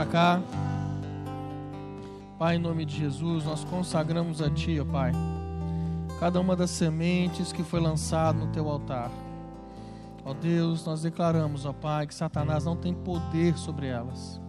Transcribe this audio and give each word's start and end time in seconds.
para 0.00 0.06
cá. 0.06 0.42
Pai, 2.38 2.56
em 2.56 2.58
nome 2.58 2.86
de 2.86 2.96
Jesus, 2.96 3.44
nós 3.44 3.64
consagramos 3.64 4.40
a 4.40 4.48
Ti, 4.48 4.80
ó 4.80 4.84
Pai, 4.84 5.12
cada 6.18 6.40
uma 6.40 6.56
das 6.56 6.70
sementes 6.70 7.52
que 7.52 7.62
foi 7.62 7.80
lançada 7.80 8.38
no 8.38 8.46
Teu 8.46 8.66
altar. 8.66 9.10
Ó 10.24 10.32
Deus, 10.32 10.86
nós 10.86 11.02
declaramos, 11.02 11.66
ó 11.66 11.72
Pai, 11.74 12.06
que 12.06 12.14
Satanás 12.14 12.64
não 12.64 12.76
tem 12.76 12.94
poder 12.94 13.58
sobre 13.58 13.88
elas 13.88 14.40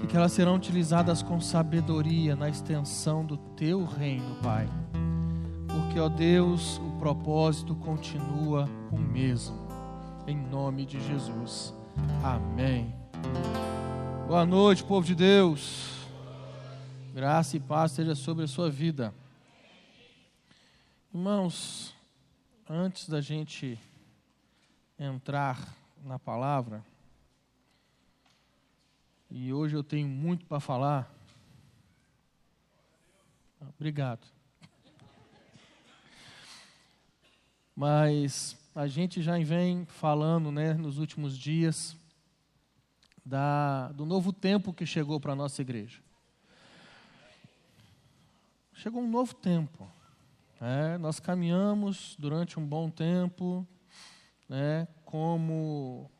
e 0.00 0.06
que 0.06 0.16
elas 0.16 0.30
serão 0.30 0.54
utilizadas 0.54 1.22
com 1.22 1.40
sabedoria 1.40 2.36
na 2.36 2.48
extensão 2.48 3.24
do 3.24 3.36
Teu 3.36 3.84
reino, 3.84 4.36
Pai. 4.42 4.68
Porque, 5.66 5.98
ó 5.98 6.08
Deus, 6.08 6.78
o 6.78 6.98
propósito 7.00 7.74
continua 7.74 8.68
o 8.92 8.98
mesmo. 8.98 9.56
Em 10.24 10.36
nome 10.36 10.86
de 10.86 11.00
Jesus. 11.00 11.74
Amém. 12.22 12.94
Boa 14.32 14.46
noite, 14.46 14.82
povo 14.82 15.06
de 15.06 15.14
Deus. 15.14 16.06
Graça 17.12 17.54
e 17.54 17.60
paz 17.60 17.92
seja 17.92 18.14
sobre 18.14 18.44
a 18.44 18.48
sua 18.48 18.70
vida. 18.70 19.12
Irmãos, 21.12 21.94
antes 22.66 23.10
da 23.10 23.20
gente 23.20 23.78
entrar 24.98 25.76
na 26.02 26.18
palavra, 26.18 26.82
e 29.30 29.52
hoje 29.52 29.76
eu 29.76 29.84
tenho 29.84 30.08
muito 30.08 30.46
para 30.46 30.60
falar. 30.60 31.14
Obrigado. 33.76 34.26
Mas 37.76 38.56
a 38.74 38.86
gente 38.86 39.20
já 39.20 39.38
vem 39.40 39.84
falando, 39.84 40.50
né, 40.50 40.72
nos 40.72 40.96
últimos 40.96 41.36
dias, 41.36 41.94
da, 43.24 43.88
do 43.92 44.04
novo 44.04 44.32
tempo 44.32 44.72
que 44.72 44.84
chegou 44.84 45.20
para 45.20 45.32
a 45.32 45.36
nossa 45.36 45.62
igreja. 45.62 46.02
Chegou 48.72 49.02
um 49.02 49.10
novo 49.10 49.34
tempo. 49.34 49.88
Né? 50.60 50.98
Nós 50.98 51.20
caminhamos 51.20 52.16
durante 52.18 52.58
um 52.58 52.66
bom 52.66 52.90
tempo, 52.90 53.66
né, 54.48 54.86
como 55.04 56.10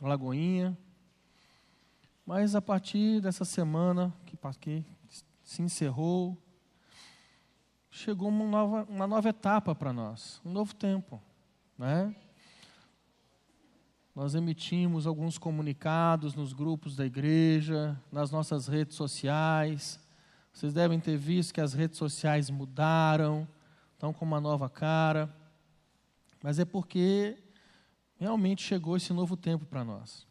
Lagoinha, 0.00 0.76
mas 2.24 2.54
a 2.54 2.62
partir 2.62 3.20
dessa 3.20 3.44
semana 3.44 4.12
que, 4.26 4.36
que 4.60 4.84
se 5.42 5.60
encerrou, 5.60 6.36
chegou 7.90 8.28
uma 8.28 8.46
nova, 8.46 8.86
uma 8.88 9.06
nova 9.06 9.28
etapa 9.28 9.74
para 9.74 9.92
nós, 9.92 10.40
um 10.44 10.50
novo 10.50 10.74
tempo. 10.74 11.22
Né? 11.76 12.14
Nós 14.14 14.34
emitimos 14.34 15.06
alguns 15.06 15.38
comunicados 15.38 16.34
nos 16.34 16.52
grupos 16.52 16.94
da 16.94 17.06
igreja, 17.06 17.98
nas 18.10 18.30
nossas 18.30 18.66
redes 18.66 18.94
sociais. 18.94 19.98
Vocês 20.52 20.74
devem 20.74 21.00
ter 21.00 21.16
visto 21.16 21.54
que 21.54 21.62
as 21.62 21.72
redes 21.72 21.96
sociais 21.96 22.50
mudaram, 22.50 23.48
estão 23.94 24.12
com 24.12 24.24
uma 24.24 24.38
nova 24.38 24.68
cara. 24.68 25.34
Mas 26.42 26.58
é 26.58 26.64
porque 26.64 27.38
realmente 28.18 28.62
chegou 28.62 28.98
esse 28.98 29.14
novo 29.14 29.34
tempo 29.34 29.64
para 29.64 29.82
nós. 29.82 30.26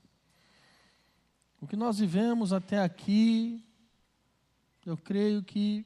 O 1.60 1.66
que 1.66 1.76
nós 1.76 1.98
vivemos 1.98 2.54
até 2.54 2.84
aqui, 2.84 3.64
eu 4.86 4.96
creio 4.96 5.42
que 5.42 5.84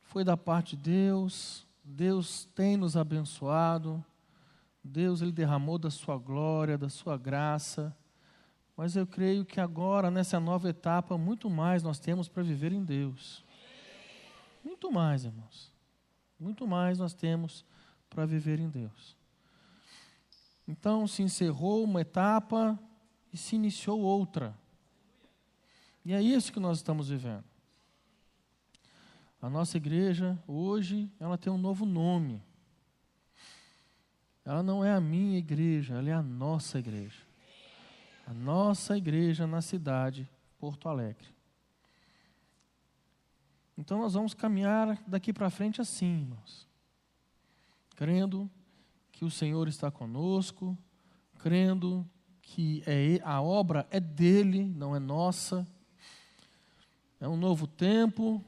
foi 0.00 0.24
da 0.24 0.38
parte 0.38 0.74
de 0.74 0.82
Deus, 0.90 1.66
Deus 1.84 2.46
tem 2.54 2.78
nos 2.78 2.96
abençoado, 2.96 4.02
Deus 4.84 5.22
ele 5.22 5.32
derramou 5.32 5.78
da 5.78 5.90
sua 5.90 6.18
glória, 6.18 6.76
da 6.76 6.90
sua 6.90 7.16
graça. 7.16 7.96
Mas 8.76 8.96
eu 8.96 9.06
creio 9.06 9.44
que 9.44 9.58
agora, 9.58 10.10
nessa 10.10 10.38
nova 10.38 10.68
etapa, 10.68 11.16
muito 11.16 11.48
mais 11.48 11.82
nós 11.82 11.98
temos 11.98 12.28
para 12.28 12.42
viver 12.42 12.72
em 12.72 12.84
Deus. 12.84 13.42
Muito 14.62 14.92
mais, 14.92 15.24
irmãos. 15.24 15.72
Muito 16.38 16.66
mais 16.66 16.98
nós 16.98 17.14
temos 17.14 17.64
para 18.10 18.26
viver 18.26 18.60
em 18.60 18.68
Deus. 18.68 19.16
Então 20.68 21.06
se 21.06 21.22
encerrou 21.22 21.84
uma 21.84 22.00
etapa 22.02 22.78
e 23.32 23.36
se 23.36 23.56
iniciou 23.56 24.00
outra. 24.00 24.56
E 26.04 26.12
é 26.12 26.20
isso 26.20 26.52
que 26.52 26.60
nós 26.60 26.78
estamos 26.78 27.08
vivendo. 27.08 27.44
A 29.40 29.48
nossa 29.48 29.76
igreja 29.76 30.38
hoje, 30.46 31.10
ela 31.20 31.38
tem 31.38 31.52
um 31.52 31.58
novo 31.58 31.84
nome. 31.84 32.42
Ela 34.44 34.62
não 34.62 34.84
é 34.84 34.92
a 34.92 35.00
minha 35.00 35.38
igreja, 35.38 35.94
ela 35.94 36.10
é 36.10 36.12
a 36.12 36.22
nossa 36.22 36.78
igreja. 36.78 37.22
A 38.26 38.34
nossa 38.34 38.96
igreja 38.96 39.46
na 39.46 39.62
cidade 39.62 40.28
Porto 40.58 40.88
Alegre. 40.88 41.28
Então 43.76 43.98
nós 43.98 44.14
vamos 44.14 44.34
caminhar 44.34 45.02
daqui 45.06 45.32
para 45.32 45.50
frente 45.50 45.80
assim, 45.80 46.20
irmãos. 46.20 46.68
Crendo 47.96 48.50
que 49.12 49.24
o 49.24 49.30
Senhor 49.30 49.66
está 49.66 49.90
conosco, 49.90 50.76
crendo 51.38 52.06
que 52.42 52.82
é, 52.86 53.20
a 53.24 53.40
obra 53.40 53.86
é 53.90 53.98
dele, 53.98 54.64
não 54.64 54.94
é 54.94 54.98
nossa. 54.98 55.66
É 57.18 57.26
um 57.26 57.36
novo 57.36 57.66
tempo, 57.66 58.44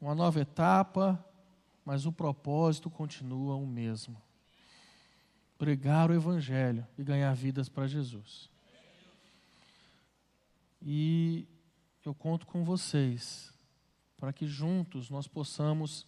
uma 0.00 0.14
nova 0.14 0.40
etapa, 0.40 1.22
mas 1.84 2.06
o 2.06 2.12
propósito 2.12 2.88
continua 2.88 3.56
o 3.56 3.66
mesmo 3.66 4.16
pregar 5.60 6.10
o 6.10 6.14
Evangelho 6.14 6.86
e 6.96 7.04
ganhar 7.04 7.34
vidas 7.34 7.68
para 7.68 7.86
Jesus. 7.86 8.48
E 10.80 11.46
eu 12.02 12.14
conto 12.14 12.46
com 12.46 12.64
vocês 12.64 13.52
para 14.16 14.32
que 14.32 14.46
juntos 14.46 15.10
nós 15.10 15.28
possamos 15.28 16.06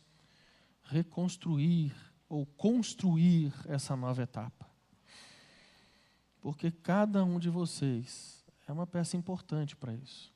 reconstruir 0.85 1.95
ou 2.31 2.47
construir 2.47 3.53
essa 3.67 3.95
nova 3.95 4.23
etapa. 4.23 4.67
Porque 6.41 6.71
cada 6.71 7.23
um 7.23 7.39
de 7.39 7.51
vocês 7.51 8.43
é 8.67 8.73
uma 8.73 8.87
peça 8.87 9.19
importante 9.19 9.77
para 9.77 9.93
isso. 9.93 10.33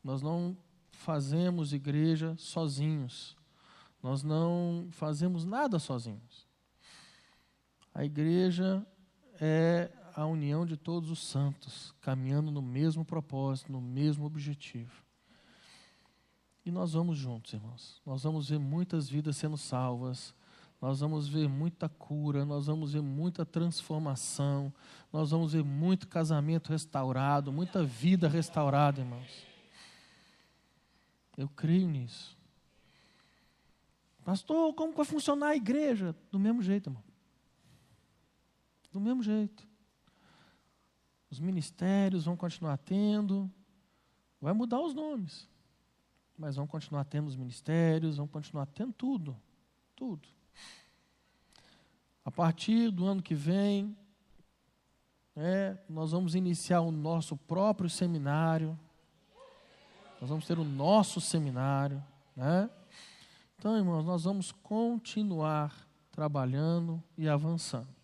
Nós 0.00 0.22
não 0.22 0.56
fazemos 0.92 1.72
igreja 1.72 2.36
sozinhos. 2.38 3.36
Nós 4.00 4.22
não 4.22 4.86
fazemos 4.92 5.44
nada 5.44 5.80
sozinhos. 5.80 6.47
A 7.94 8.04
igreja 8.04 8.86
é 9.40 9.90
a 10.14 10.26
união 10.26 10.66
de 10.66 10.76
todos 10.76 11.10
os 11.10 11.26
santos, 11.26 11.94
caminhando 12.00 12.50
no 12.50 12.60
mesmo 12.60 13.04
propósito, 13.04 13.70
no 13.70 13.80
mesmo 13.80 14.24
objetivo. 14.24 15.04
E 16.66 16.70
nós 16.70 16.92
vamos 16.92 17.16
juntos, 17.16 17.52
irmãos. 17.52 18.02
Nós 18.04 18.22
vamos 18.22 18.48
ver 18.50 18.58
muitas 18.58 19.08
vidas 19.08 19.36
sendo 19.36 19.56
salvas, 19.56 20.34
nós 20.80 21.00
vamos 21.00 21.28
ver 21.28 21.48
muita 21.48 21.88
cura, 21.88 22.44
nós 22.44 22.66
vamos 22.66 22.92
ver 22.92 23.00
muita 23.00 23.46
transformação, 23.46 24.72
nós 25.12 25.30
vamos 25.30 25.52
ver 25.52 25.64
muito 25.64 26.06
casamento 26.06 26.68
restaurado, 26.68 27.52
muita 27.52 27.82
vida 27.82 28.28
restaurada, 28.28 29.00
irmãos. 29.00 29.46
Eu 31.36 31.48
creio 31.48 31.88
nisso. 31.88 32.36
Pastor, 34.24 34.74
como 34.74 34.92
vai 34.92 35.04
funcionar 35.04 35.48
a 35.48 35.56
igreja? 35.56 36.14
Do 36.30 36.38
mesmo 36.38 36.60
jeito, 36.60 36.90
irmão. 36.90 37.07
Do 38.98 39.04
mesmo 39.04 39.22
jeito. 39.22 39.64
Os 41.30 41.38
ministérios 41.38 42.24
vão 42.24 42.36
continuar 42.36 42.76
tendo, 42.78 43.48
vai 44.40 44.52
mudar 44.52 44.80
os 44.80 44.92
nomes, 44.92 45.48
mas 46.36 46.56
vão 46.56 46.66
continuar 46.66 47.04
tendo 47.04 47.28
os 47.28 47.36
ministérios, 47.36 48.16
vão 48.16 48.26
continuar 48.26 48.66
tendo 48.66 48.92
tudo, 48.92 49.36
tudo. 49.94 50.26
A 52.24 52.30
partir 52.32 52.90
do 52.90 53.06
ano 53.06 53.22
que 53.22 53.36
vem, 53.36 53.96
é, 55.36 55.78
nós 55.88 56.10
vamos 56.10 56.34
iniciar 56.34 56.80
o 56.80 56.90
nosso 56.90 57.36
próprio 57.36 57.88
seminário, 57.88 58.76
nós 60.20 60.28
vamos 60.28 60.44
ter 60.44 60.58
o 60.58 60.64
nosso 60.64 61.20
seminário, 61.20 62.02
né? 62.34 62.68
Então, 63.56 63.76
irmãos, 63.76 64.04
nós 64.04 64.24
vamos 64.24 64.50
continuar 64.50 65.86
trabalhando 66.10 67.00
e 67.16 67.28
avançando. 67.28 67.97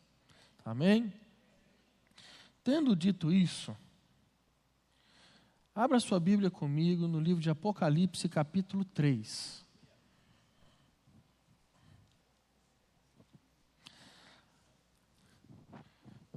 Amém? 0.65 1.13
Tendo 2.63 2.97
dito 2.97 3.31
isso, 3.31 3.77
abra 5.75 6.01
sua 6.01 6.19
Bíblia 6.19 6.51
comigo 6.51 7.07
no 7.07 7.21
livro 7.21 7.43
de 7.43 7.51
Apocalipse, 7.51 8.29
capítulo 8.29 8.85
3. 8.87 9.63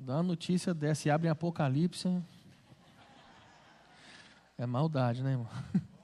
Dá 0.07 0.15
uma 0.15 0.24
notícia 0.24 0.74
dessa 0.74 1.07
e 1.07 1.12
abre 1.12 1.27
em 1.27 1.31
Apocalipse. 1.31 2.07
É 4.57 4.65
maldade, 4.65 5.21
né, 5.21 5.31
irmão? 5.31 5.50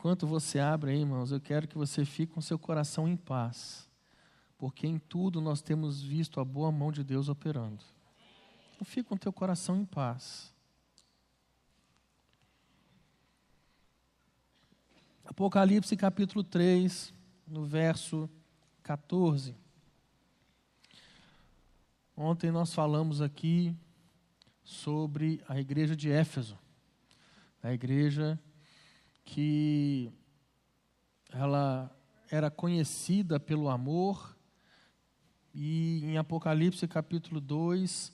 Enquanto 0.00 0.26
você 0.26 0.58
abre 0.58 0.92
aí, 0.92 1.00
irmãos, 1.00 1.30
eu 1.30 1.38
quero 1.38 1.68
que 1.68 1.76
você 1.76 2.06
fique 2.06 2.32
com 2.32 2.40
seu 2.40 2.58
coração 2.58 3.06
em 3.06 3.18
paz. 3.18 3.86
porque 4.56 4.86
em 4.86 4.98
tudo 4.98 5.42
nós 5.42 5.60
temos 5.60 6.00
visto 6.00 6.40
a 6.40 6.44
boa 6.44 6.72
mão 6.72 6.90
de 6.90 7.04
Deus 7.04 7.28
operando. 7.28 7.84
Então 8.72 8.86
fica 8.86 9.10
com 9.10 9.16
teu 9.16 9.30
coração 9.30 9.76
em 9.76 9.84
paz. 9.84 10.54
Apocalipse 15.22 15.94
capítulo 15.98 16.42
3, 16.42 17.12
no 17.46 17.66
verso 17.66 18.28
14. 18.82 19.54
Ontem 22.16 22.50
nós 22.50 22.72
falamos 22.72 23.20
aqui 23.20 23.76
sobre 24.64 25.42
a 25.46 25.60
igreja 25.60 25.94
de 25.94 26.10
Éfeso, 26.10 26.58
a 27.62 27.70
igreja 27.70 28.40
que 29.24 30.12
ela 31.32 31.90
era 32.30 32.50
conhecida 32.50 33.38
pelo 33.38 33.68
amor 33.68 34.36
e 35.54 36.04
em 36.04 36.16
Apocalipse 36.16 36.86
capítulo 36.86 37.40
2, 37.40 38.12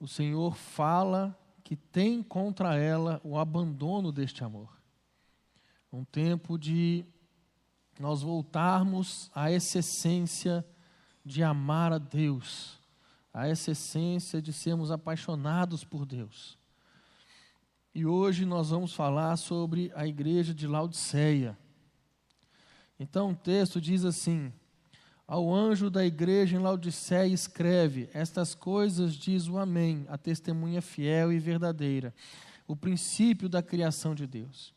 o 0.00 0.08
Senhor 0.08 0.56
fala 0.56 1.38
que 1.62 1.76
tem 1.76 2.22
contra 2.22 2.74
ela 2.76 3.20
o 3.22 3.38
abandono 3.38 4.10
deste 4.10 4.42
amor. 4.42 4.80
Um 5.92 6.04
tempo 6.04 6.58
de 6.58 7.04
nós 8.00 8.22
voltarmos 8.22 9.30
a 9.34 9.50
essa 9.50 9.78
essência 9.78 10.66
de 11.24 11.42
amar 11.42 11.92
a 11.92 11.98
Deus, 11.98 12.80
a 13.32 13.46
essa 13.46 13.70
essência 13.70 14.40
de 14.40 14.52
sermos 14.52 14.90
apaixonados 14.90 15.84
por 15.84 16.06
Deus. 16.06 16.58
E 17.94 18.06
hoje 18.06 18.46
nós 18.46 18.70
vamos 18.70 18.94
falar 18.94 19.36
sobre 19.36 19.92
a 19.94 20.06
igreja 20.06 20.54
de 20.54 20.66
Laodiceia. 20.66 21.58
Então 22.98 23.30
o 23.30 23.34
texto 23.34 23.80
diz 23.80 24.02
assim: 24.04 24.50
ao 25.26 25.54
anjo 25.54 25.90
da 25.90 26.04
igreja 26.04 26.56
em 26.56 26.58
Laodiceia 26.58 27.32
escreve: 27.32 28.08
Estas 28.14 28.54
coisas 28.54 29.14
diz 29.14 29.46
o 29.46 29.58
Amém, 29.58 30.06
a 30.08 30.16
testemunha 30.16 30.80
fiel 30.80 31.32
e 31.32 31.38
verdadeira, 31.38 32.14
o 32.66 32.74
princípio 32.74 33.48
da 33.48 33.62
criação 33.62 34.14
de 34.14 34.26
Deus. 34.26 34.72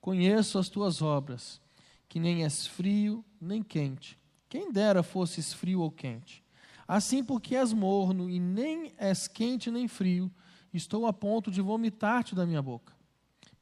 Conheço 0.00 0.58
as 0.58 0.68
tuas 0.68 1.02
obras, 1.02 1.60
que 2.08 2.18
nem 2.18 2.42
és 2.42 2.66
frio 2.66 3.24
nem 3.40 3.62
quente. 3.62 4.18
Quem 4.48 4.72
dera 4.72 5.02
fosses 5.02 5.52
frio 5.52 5.80
ou 5.80 5.90
quente. 5.90 6.44
Assim, 6.86 7.22
porque 7.22 7.56
és 7.56 7.72
morno 7.72 8.30
e 8.30 8.38
nem 8.38 8.92
és 8.96 9.26
quente 9.26 9.70
nem 9.70 9.88
frio, 9.88 10.30
estou 10.76 11.06
a 11.06 11.12
ponto 11.12 11.50
de 11.50 11.60
vomitar-te 11.60 12.34
da 12.34 12.46
minha 12.46 12.62
boca. 12.62 12.92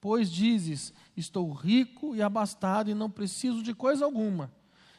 Pois 0.00 0.30
dizes: 0.30 0.92
Estou 1.16 1.52
rico 1.52 2.14
e 2.14 2.22
abastado 2.22 2.90
e 2.90 2.94
não 2.94 3.10
preciso 3.10 3.62
de 3.62 3.74
coisa 3.74 4.04
alguma 4.04 4.52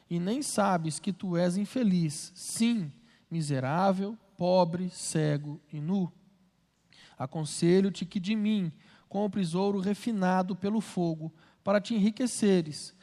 e 0.09 0.19
nem 0.19 0.41
sabes 0.41 0.99
que 0.99 1.11
tu 1.11 1.35
és 1.35 1.57
infeliz, 1.57 2.31
sim, 2.35 2.91
miserável, 3.29 4.17
pobre, 4.37 4.89
cego 4.89 5.59
e 5.71 5.79
nu. 5.79 6.11
Aconselho-te 7.17 8.05
que 8.05 8.19
de 8.19 8.35
mim 8.35 8.71
compres 9.09 9.55
ouro 9.55 9.79
refinado 9.79 10.55
pelo 10.55 10.81
fogo, 10.81 11.33
para 11.63 11.81
te 11.81 11.95
enriqueceres, 11.95 12.93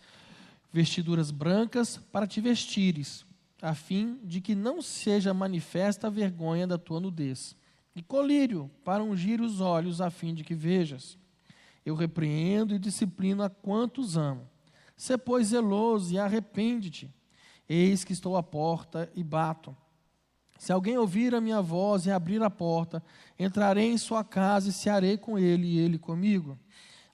vestiduras 0.73 1.31
brancas 1.31 1.97
para 1.97 2.27
te 2.27 2.41
vestires, 2.41 3.27
a 3.61 3.75
fim 3.75 4.19
de 4.23 4.41
que 4.41 4.55
não 4.55 4.81
seja 4.81 5.35
manifesta 5.35 6.07
a 6.07 6.11
vergonha 6.11 6.67
da 6.67 6.79
tua 6.79 7.01
nudez, 7.01 7.57
e 7.95 8.03
colírio 8.03 8.71
para 8.85 9.03
ungir 9.03 9.41
os 9.41 9.61
olhos, 9.61 10.01
a 10.01 10.11
fim 10.11 10.35
de 10.35 10.45
que 10.45 10.55
vejas. 10.55 11.19
Eu 11.85 11.95
repreendo 11.95 12.75
e 12.75 12.79
disciplino 12.79 13.43
a 13.43 13.51
quantos 13.51 14.17
amo. 14.17 14.49
Sê, 14.97 15.19
pois, 15.19 15.49
zeloso 15.49 16.15
e 16.15 16.19
arrepende-te. 16.19 17.13
Eis 17.69 18.05
que 18.05 18.13
estou 18.13 18.37
à 18.37 18.43
porta 18.43 19.11
e 19.15 19.23
bato. 19.23 19.77
Se 20.59 20.73
alguém 20.73 20.97
ouvir 20.97 21.35
a 21.35 21.41
minha 21.41 21.61
voz 21.61 22.07
e 22.07 22.11
abrir 22.11 22.41
a 22.43 22.49
porta, 22.49 23.03
entrarei 23.39 23.91
em 23.91 23.99
sua 23.99 24.23
casa 24.23 24.69
e 24.69 24.73
cearei 24.73 25.19
com 25.19 25.39
ele 25.39 25.67
e 25.67 25.79
ele 25.79 25.99
comigo. 25.99 26.57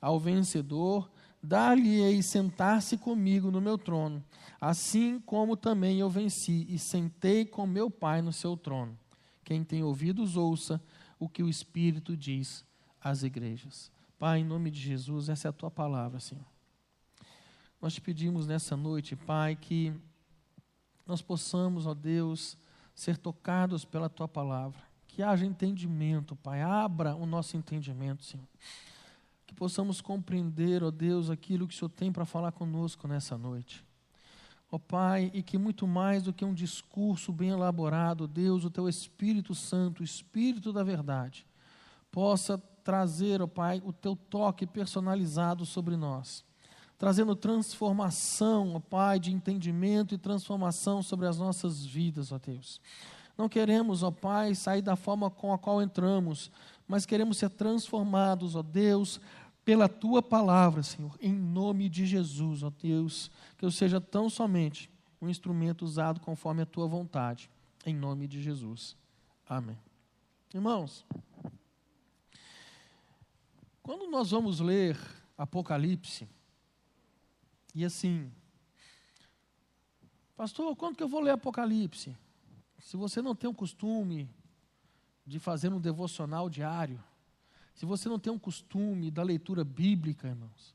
Ao 0.01 0.21
vencedor, 0.21 1.11
dar-lhe-ei 1.43 2.23
sentar-se 2.23 2.99
comigo 2.99 3.51
no 3.51 3.61
meu 3.61 3.79
trono, 3.79 4.23
assim 4.61 5.19
como 5.21 5.57
também 5.57 5.99
eu 5.99 6.11
venci 6.11 6.67
e 6.69 6.79
sentei 6.79 7.47
com 7.47 7.67
meu 7.67 7.91
Pai 7.91 8.21
no 8.21 8.33
seu 8.33 8.57
trono. 8.57 8.99
Quem 9.49 9.65
tem 9.65 9.83
ouvidos, 9.83 10.37
ouça 10.37 10.79
o 11.19 11.27
que 11.27 11.43
o 11.43 11.49
Espírito 11.49 12.15
diz 12.15 12.67
às 13.01 13.23
igrejas. 13.23 13.91
Pai, 14.19 14.41
em 14.41 14.45
nome 14.45 14.71
de 14.71 14.79
Jesus, 14.79 15.31
essa 15.31 15.49
é 15.49 15.51
a 15.51 15.53
tua 15.55 15.71
palavra, 15.71 16.21
Senhor. 16.21 16.45
Nós 17.81 17.95
te 17.95 18.01
pedimos 18.03 18.47
nessa 18.47 18.77
noite, 18.77 19.17
Pai, 19.17 19.57
que 19.57 19.91
nós 21.07 21.23
possamos, 21.23 21.87
ó 21.87 21.95
Deus, 21.95 22.59
ser 22.95 23.17
tocados 23.17 23.87
pela 23.87 24.11
tua 24.11 24.29
palavra. 24.29 24.83
Que 25.07 25.23
haja 25.23 25.47
entendimento, 25.47 26.37
Pai. 26.37 26.61
Abra 26.61 27.17
o 27.17 27.25
nosso 27.25 27.57
entendimento, 27.57 28.25
Senhor. 28.25 28.47
Que 29.47 29.55
possamos 29.55 30.03
compreender, 30.03 30.85
ó 30.85 30.91
Deus, 30.91 31.31
aquilo 31.31 31.67
que 31.67 31.75
o 31.75 31.79
Senhor 31.79 31.89
tem 31.89 32.13
para 32.13 32.27
falar 32.27 32.53
conosco 32.53 33.09
nessa 33.09 33.39
noite. 33.39 33.83
Ó 34.71 34.79
Pai, 34.79 35.31
e 35.33 35.43
que 35.43 35.57
muito 35.57 35.87
mais 35.87 36.23
do 36.23 36.33
que 36.33 36.45
um 36.45 36.53
discurso 36.53 37.33
bem 37.33 37.51
elaborado, 37.51 38.29
Deus, 38.29 38.65
o 38.65 38.71
teu 38.71 38.89
Espírito 38.89 39.55
Santo, 39.55 40.01
o 40.01 40.05
Espírito 40.05 40.73
da 40.73 40.83
verdade, 40.83 41.47
possa 42.13 42.59
trazer, 42.85 43.41
ó 43.41 43.47
Pai, 43.47 43.83
o 43.85 43.93
teu 43.93 44.15
toque 44.15 44.67
personalizado 44.67 45.65
sobre 45.65 45.97
nós 45.97 46.47
trazendo 46.99 47.37
transformação, 47.37 48.75
ó 48.75 48.81
Pai, 48.81 49.21
de 49.21 49.33
entendimento 49.33 50.15
e 50.15 50.19
transformação 50.19 51.01
sobre 51.01 51.29
as 51.29 51.39
nossas 51.39 51.87
vidas, 51.87 52.33
ó 52.33 52.39
Deus. 52.39 52.81
Não 53.37 53.49
queremos, 53.49 54.03
ó 54.03 54.11
Pai, 54.11 54.53
sair 54.57 54.83
da 54.83 54.97
forma 54.97 55.31
com 55.31 55.53
a 55.53 55.59
qual 55.59 55.81
entramos, 55.81 56.51
mas 56.89 57.07
queremos 57.07 57.39
ser 57.39 57.51
transformados, 57.51 58.57
ó 58.57 58.63
Deus, 58.63 59.21
pela 59.69 59.87
tua 59.87 60.23
palavra, 60.23 60.83
Senhor, 60.83 61.15
em 61.21 61.31
nome 61.31 61.91
de 61.91 62.07
Jesus, 62.07 62.63
ó 62.63 62.71
Deus, 62.71 63.31
que 63.59 63.67
eu 63.67 63.71
seja 63.71 64.01
tão 64.01 64.31
somente 64.31 64.91
um 65.21 65.29
instrumento 65.29 65.85
usado 65.85 66.21
conforme 66.21 66.63
a 66.63 66.65
tua 66.65 66.87
vontade, 66.87 67.51
em 67.85 67.95
nome 67.95 68.27
de 68.27 68.41
Jesus. 68.41 68.97
Amém. 69.47 69.79
Irmãos, 70.55 71.05
quando 73.83 74.11
nós 74.11 74.31
vamos 74.31 74.59
ler 74.59 74.99
Apocalipse, 75.37 76.27
e 77.75 77.85
assim, 77.85 78.33
pastor, 80.35 80.75
quando 80.77 80.97
que 80.97 81.03
eu 81.03 81.09
vou 81.09 81.21
ler 81.21 81.33
Apocalipse? 81.33 82.17
Se 82.79 82.97
você 82.97 83.21
não 83.21 83.35
tem 83.35 83.51
o 83.51 83.55
costume 83.55 84.31
de 85.27 85.39
fazer 85.39 85.71
um 85.71 85.79
devocional 85.79 86.49
diário, 86.49 87.05
se 87.79 87.87
você 87.87 88.09
não 88.09 88.19
tem 88.19 88.33
um 88.33 88.39
costume 88.41 89.09
da 89.09 89.23
leitura 89.23 89.63
bíblica, 89.63 90.27
irmãos, 90.27 90.75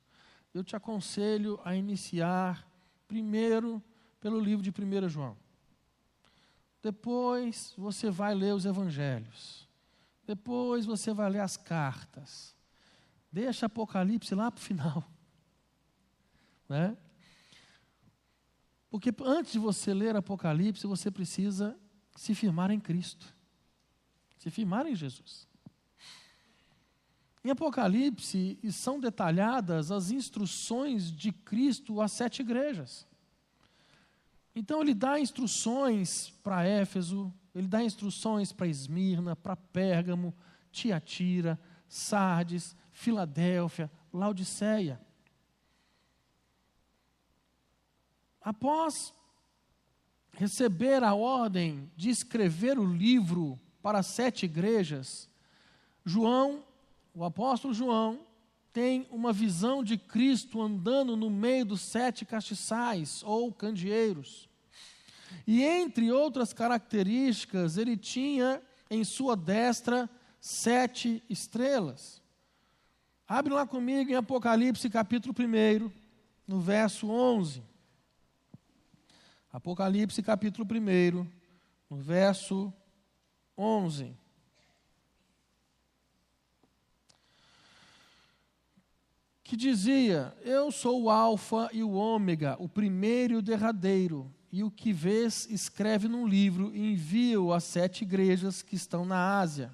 eu 0.54 0.64
te 0.64 0.74
aconselho 0.74 1.60
a 1.66 1.76
iniciar 1.76 2.66
primeiro 3.10 3.84
pelo 4.22 4.40
livro 4.40 4.64
de 4.64 4.70
1 4.70 5.10
João. 5.10 5.36
Depois 6.82 7.74
você 7.78 8.10
vai 8.10 8.34
ler 8.34 8.54
os 8.54 8.66
evangelhos. 8.66 9.68
Depois 10.26 10.86
você 10.86 11.14
vai 11.14 11.30
ler 11.30 11.42
as 11.42 11.58
cartas. 11.58 12.56
Deixa 13.30 13.66
Apocalipse 13.66 14.34
lá 14.34 14.50
para 14.50 14.62
o 14.62 14.64
final. 14.64 15.04
Né? 16.70 16.98
Porque 18.90 19.14
antes 19.26 19.52
de 19.52 19.60
você 19.60 19.94
ler 19.94 20.16
Apocalipse, 20.16 20.88
você 20.88 21.12
precisa 21.12 21.78
se 22.16 22.34
firmar 22.34 22.72
em 22.72 22.80
Cristo, 22.80 23.36
se 24.38 24.50
firmar 24.50 24.88
em 24.88 24.96
Jesus. 24.96 25.46
Em 27.44 27.50
Apocalipse 27.50 28.58
são 28.72 29.00
detalhadas 29.00 29.92
as 29.92 30.12
instruções 30.12 31.12
de 31.12 31.32
Cristo 31.32 32.00
às 32.00 32.14
sete 32.14 32.42
igrejas. 32.42 33.06
Então 34.56 34.82
ele 34.82 34.94
dá 34.94 35.20
instruções 35.20 36.30
para 36.42 36.64
Éfeso, 36.64 37.34
ele 37.54 37.68
dá 37.68 37.84
instruções 37.84 38.54
para 38.54 38.68
Esmirna, 38.68 39.36
para 39.36 39.56
Pérgamo, 39.56 40.34
Tiatira, 40.72 41.60
Sardes, 41.90 42.76
Filadélfia, 42.92 43.92
Laodiceia. 44.14 45.02
Após 48.42 49.14
receber 50.34 51.04
a 51.04 51.14
ordem 51.14 51.92
de 51.96 52.10
escrever 52.10 52.78
o 52.78 52.86
livro 52.86 53.60
para 53.82 54.02
sete 54.04 54.46
igrejas, 54.46 55.30
João, 56.06 56.64
o 57.14 57.24
apóstolo 57.24 57.74
João, 57.74 58.20
tem 58.72 59.08
uma 59.12 59.32
visão 59.32 59.84
de 59.84 59.98
Cristo 59.98 60.60
andando 60.60 61.16
no 61.16 61.30
meio 61.30 61.64
dos 61.64 61.82
sete 61.82 62.26
castiçais 62.26 63.22
ou 63.24 63.54
candeeiros. 63.54 64.50
E 65.46 65.62
entre 65.64 66.12
outras 66.12 66.54
características, 66.54 67.78
ele 67.78 67.96
tinha 67.96 68.62
em 68.90 69.04
sua 69.04 69.36
destra 69.36 70.10
sete 70.42 71.24
estrelas. 71.30 72.22
Abre 73.28 73.54
lá 73.54 73.66
comigo 73.66 74.12
em 74.12 74.16
Apocalipse 74.16 74.90
capítulo 74.90 75.34
1, 75.38 75.92
no 76.48 76.60
verso 76.60 77.10
11. 77.10 77.64
Apocalipse 79.52 80.22
capítulo 80.24 80.68
1, 80.68 81.28
no 81.90 81.98
verso 81.98 82.74
11. 83.56 84.23
Que 89.54 89.58
dizia: 89.58 90.36
Eu 90.44 90.72
sou 90.72 91.04
o 91.04 91.10
Alfa 91.12 91.70
e 91.72 91.84
o 91.84 91.92
Ômega, 91.92 92.56
o 92.58 92.68
primeiro 92.68 93.36
e 93.36 93.38
o 93.38 93.42
derradeiro. 93.42 94.34
E 94.52 94.64
o 94.64 94.72
que 94.72 94.92
vês, 94.92 95.48
escreve 95.48 96.08
num 96.08 96.26
livro 96.26 96.72
e 96.74 96.94
envia-o 96.94 97.54
às 97.54 97.64
sete 97.64 98.04
igrejas 98.04 98.64
que 98.64 98.76
estão 98.76 99.06
na 99.06 99.38
Ásia: 99.38 99.70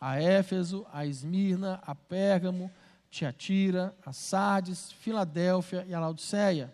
a 0.00 0.22
Éfeso, 0.22 0.86
a 0.92 1.04
Esmirna, 1.04 1.82
a 1.84 1.96
Pérgamo, 1.96 2.70
Tiatira, 3.10 3.92
a 4.06 4.12
Sardes, 4.12 4.92
Filadélfia 4.92 5.84
e 5.88 5.92
a 5.92 5.98
Laodiceia. 5.98 6.72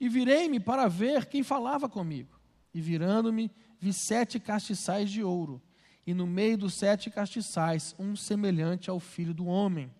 E 0.00 0.08
virei-me 0.08 0.60
para 0.60 0.86
ver 0.86 1.26
quem 1.26 1.42
falava 1.42 1.88
comigo. 1.88 2.38
E 2.72 2.80
virando-me, 2.80 3.50
vi 3.80 3.92
sete 3.92 4.38
castiçais 4.38 5.10
de 5.10 5.24
ouro, 5.24 5.60
e 6.06 6.14
no 6.14 6.24
meio 6.24 6.56
dos 6.56 6.72
sete 6.74 7.10
castiçais, 7.10 7.96
um 7.98 8.14
semelhante 8.14 8.88
ao 8.88 9.00
filho 9.00 9.34
do 9.34 9.46
homem, 9.46 9.90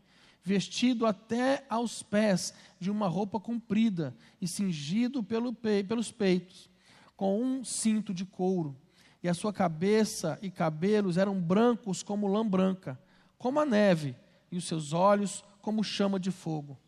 vestido 0.43 1.07
até 1.07 1.65
aos 1.69 2.03
pés 2.03 2.55
de 2.79 2.91
uma 2.91 3.09
roupa 3.09 3.39
comprida 3.39 4.15
e 4.41 4.49
cingido 4.49 5.23
pelo 5.23 5.53
pe 5.53 5.85
pelos 5.85 6.11
peitos, 6.11 6.71
com 7.17 7.43
um 7.43 7.65
cinto 7.65 8.15
de 8.15 8.25
couro. 8.25 8.77
E 9.23 9.29
a 9.29 9.35
sua 9.35 9.53
cabeça 9.53 10.39
e 10.41 10.51
cabelos 10.51 11.17
eram 11.17 11.41
brancos 11.41 12.03
como 12.03 12.27
lã 12.27 12.47
branca, 12.47 12.99
como 13.37 13.61
a 13.61 13.67
neve, 13.67 14.17
e 14.51 14.57
os 14.57 14.65
seus 14.65 14.93
olhos 14.93 15.45
como 15.61 15.85
chama 15.85 16.19
de 16.19 16.31
fogo 16.31 16.79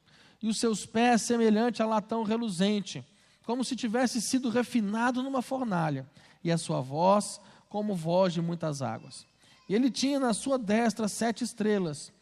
e 0.42 0.48
os 0.48 0.58
seus 0.58 0.84
pés 0.84 1.22
semelhante 1.22 1.82
a 1.82 1.86
latão 1.86 2.24
reluzente, 2.24 3.06
como 3.44 3.64
se 3.64 3.76
tivesse 3.76 4.20
sido 4.20 4.48
refinado 4.48 5.22
numa 5.22 5.40
fornalha, 5.40 6.06
e 6.42 6.50
a 6.50 6.58
sua 6.58 6.80
voz 6.80 7.40
como 7.68 7.94
voz 7.94 8.34
de 8.34 8.42
muitas 8.42 8.82
águas. 8.82 9.24
E 9.68 9.74
ele 9.74 9.90
tinha 9.90 10.18
na 10.18 10.34
sua 10.34 10.58
destra 10.58 11.06
sete 11.06 11.44
estrelas, 11.44 12.12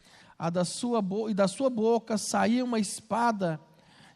a 0.41 0.49
da 0.49 0.65
sua 0.65 1.05
e 1.29 1.35
da 1.35 1.47
sua 1.47 1.69
boca 1.69 2.17
saía 2.17 2.65
uma 2.65 2.79
espada 2.79 3.61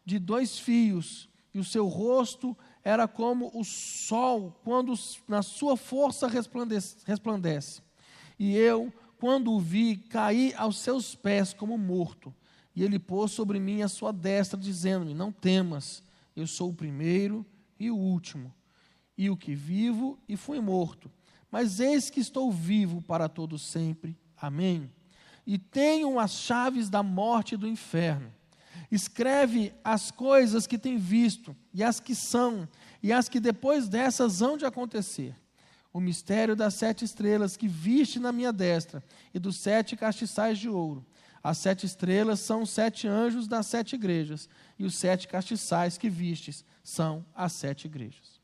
de 0.04 0.18
dois 0.18 0.58
fios, 0.58 1.30
e 1.54 1.60
o 1.60 1.64
seu 1.64 1.88
rosto 1.88 2.58
era 2.84 3.08
como 3.08 3.52
o 3.54 3.64
sol 3.64 4.60
quando 4.64 4.96
na 5.28 5.44
sua 5.44 5.78
força 5.78 6.28
resplandece. 6.28 6.98
resplandece. 7.06 7.80
E 8.40 8.56
eu, 8.56 8.92
quando 9.20 9.52
o 9.52 9.60
vi, 9.60 9.98
caí 9.98 10.52
aos 10.58 10.80
seus 10.80 11.14
pés 11.14 11.54
como 11.54 11.78
morto. 11.78 12.34
E 12.76 12.84
ele 12.84 12.98
pôs 12.98 13.30
sobre 13.30 13.60
mim 13.60 13.84
a 13.84 13.88
sua 13.88 14.12
destra, 14.12 14.60
dizendo-me: 14.60 15.14
Não 15.14 15.32
temas, 15.32 16.02
eu 16.36 16.48
sou 16.48 16.72
o 16.72 16.76
primeiro 16.76 17.46
e 17.80 17.92
o 17.92 17.96
último, 17.96 18.52
e 19.16 19.30
o 19.30 19.38
que 19.38 19.54
vivo 19.54 20.18
e 20.28 20.36
fui 20.36 20.60
morto. 20.60 21.12
Mas 21.52 21.80
eis 21.80 22.10
que 22.10 22.20
estou 22.20 22.52
vivo 22.52 23.00
para 23.04 23.30
todo 23.30 23.60
sempre. 23.60 24.18
Amém. 24.36 24.90
E 25.46 25.58
tenho 25.58 26.20
as 26.20 26.32
chaves 26.32 26.90
da 26.90 27.04
morte 27.04 27.56
e 27.56 27.58
do 27.58 27.68
inferno. 27.68 28.32
Escreve 28.92 29.74
as 29.84 30.12
coisas 30.12 30.66
que 30.68 30.78
tem 30.78 30.98
visto, 30.98 31.56
e 31.74 31.84
as 31.84 32.00
que 32.00 32.16
são, 32.16 32.68
e 33.02 33.12
as 33.12 33.28
que 33.28 33.40
depois 33.40 33.88
dessas 33.88 34.42
hão 34.42 34.58
de 34.58 34.66
acontecer. 34.66 35.36
O 35.92 36.00
mistério 36.00 36.56
das 36.56 36.74
sete 36.74 37.06
estrelas 37.06 37.56
que 37.58 37.68
viste 37.68 38.20
na 38.20 38.32
minha 38.32 38.52
destra, 38.52 39.04
e 39.34 39.40
dos 39.40 39.58
sete 39.58 39.96
castiçais 39.96 40.58
de 40.58 40.70
ouro 40.70 41.06
as 41.46 41.60
sete 41.60 41.86
estrelas 41.86 42.40
são 42.40 42.64
os 42.64 42.72
sete 42.72 43.08
anjos 43.08 43.48
das 43.48 43.68
sete 43.68 43.94
igrejas, 43.94 44.50
e 44.80 44.84
os 44.84 44.96
sete 44.96 45.28
castiçais 45.28 45.96
que 45.96 46.10
vistes 46.10 46.66
são 46.84 47.24
as 47.36 47.54
sete 47.54 47.86
igrejas. 47.86 48.42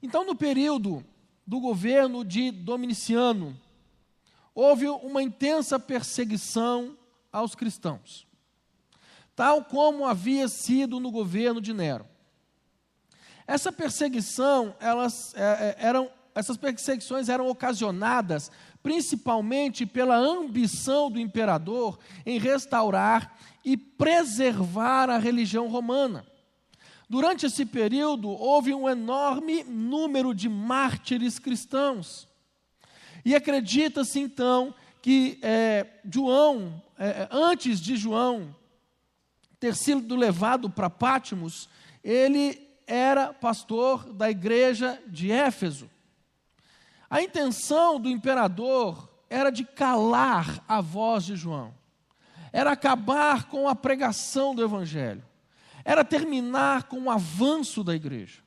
Então, 0.00 0.24
no 0.24 0.36
período 0.36 1.04
do 1.44 1.58
governo 1.58 2.24
de 2.24 2.52
Dominiciano, 2.52 3.58
houve 4.60 4.88
uma 4.88 5.22
intensa 5.22 5.78
perseguição 5.78 6.98
aos 7.30 7.54
cristãos, 7.54 8.26
tal 9.36 9.64
como 9.64 10.04
havia 10.04 10.48
sido 10.48 10.98
no 10.98 11.12
governo 11.12 11.60
de 11.60 11.72
Nero. 11.72 12.04
Essa 13.46 13.70
perseguição, 13.70 14.74
elas 14.80 15.32
é, 15.36 15.76
é 15.80 15.86
eram, 15.86 16.10
essas 16.34 16.56
perseguições 16.56 17.28
eram 17.28 17.48
ocasionadas 17.48 18.50
principalmente 18.82 19.86
pela 19.86 20.16
ambição 20.16 21.08
do 21.08 21.20
imperador 21.20 21.96
em 22.26 22.40
restaurar 22.40 23.38
e 23.64 23.76
preservar 23.76 25.08
a 25.08 25.18
religião 25.18 25.68
romana. 25.68 26.26
Durante 27.08 27.46
esse 27.46 27.64
período, 27.64 28.28
houve 28.28 28.74
um 28.74 28.88
enorme 28.88 29.62
número 29.62 30.34
de 30.34 30.48
mártires 30.48 31.38
cristãos. 31.38 32.27
E 33.24 33.34
acredita-se 33.34 34.18
então 34.18 34.74
que 35.02 35.38
é, 35.42 35.86
João, 36.12 36.82
é, 36.98 37.28
antes 37.30 37.80
de 37.80 37.96
João 37.96 38.54
ter 39.58 39.74
sido 39.74 40.14
levado 40.14 40.70
para 40.70 40.90
Pátimos, 40.90 41.68
ele 42.02 42.60
era 42.86 43.32
pastor 43.32 44.12
da 44.12 44.30
igreja 44.30 45.00
de 45.06 45.30
Éfeso. 45.30 45.90
A 47.10 47.22
intenção 47.22 47.98
do 47.98 48.08
imperador 48.08 49.08
era 49.30 49.50
de 49.50 49.64
calar 49.64 50.62
a 50.66 50.80
voz 50.80 51.24
de 51.24 51.36
João, 51.36 51.74
era 52.52 52.72
acabar 52.72 53.44
com 53.44 53.68
a 53.68 53.74
pregação 53.74 54.54
do 54.54 54.62
evangelho, 54.62 55.24
era 55.84 56.04
terminar 56.04 56.84
com 56.84 57.02
o 57.02 57.10
avanço 57.10 57.82
da 57.82 57.94
igreja. 57.94 58.42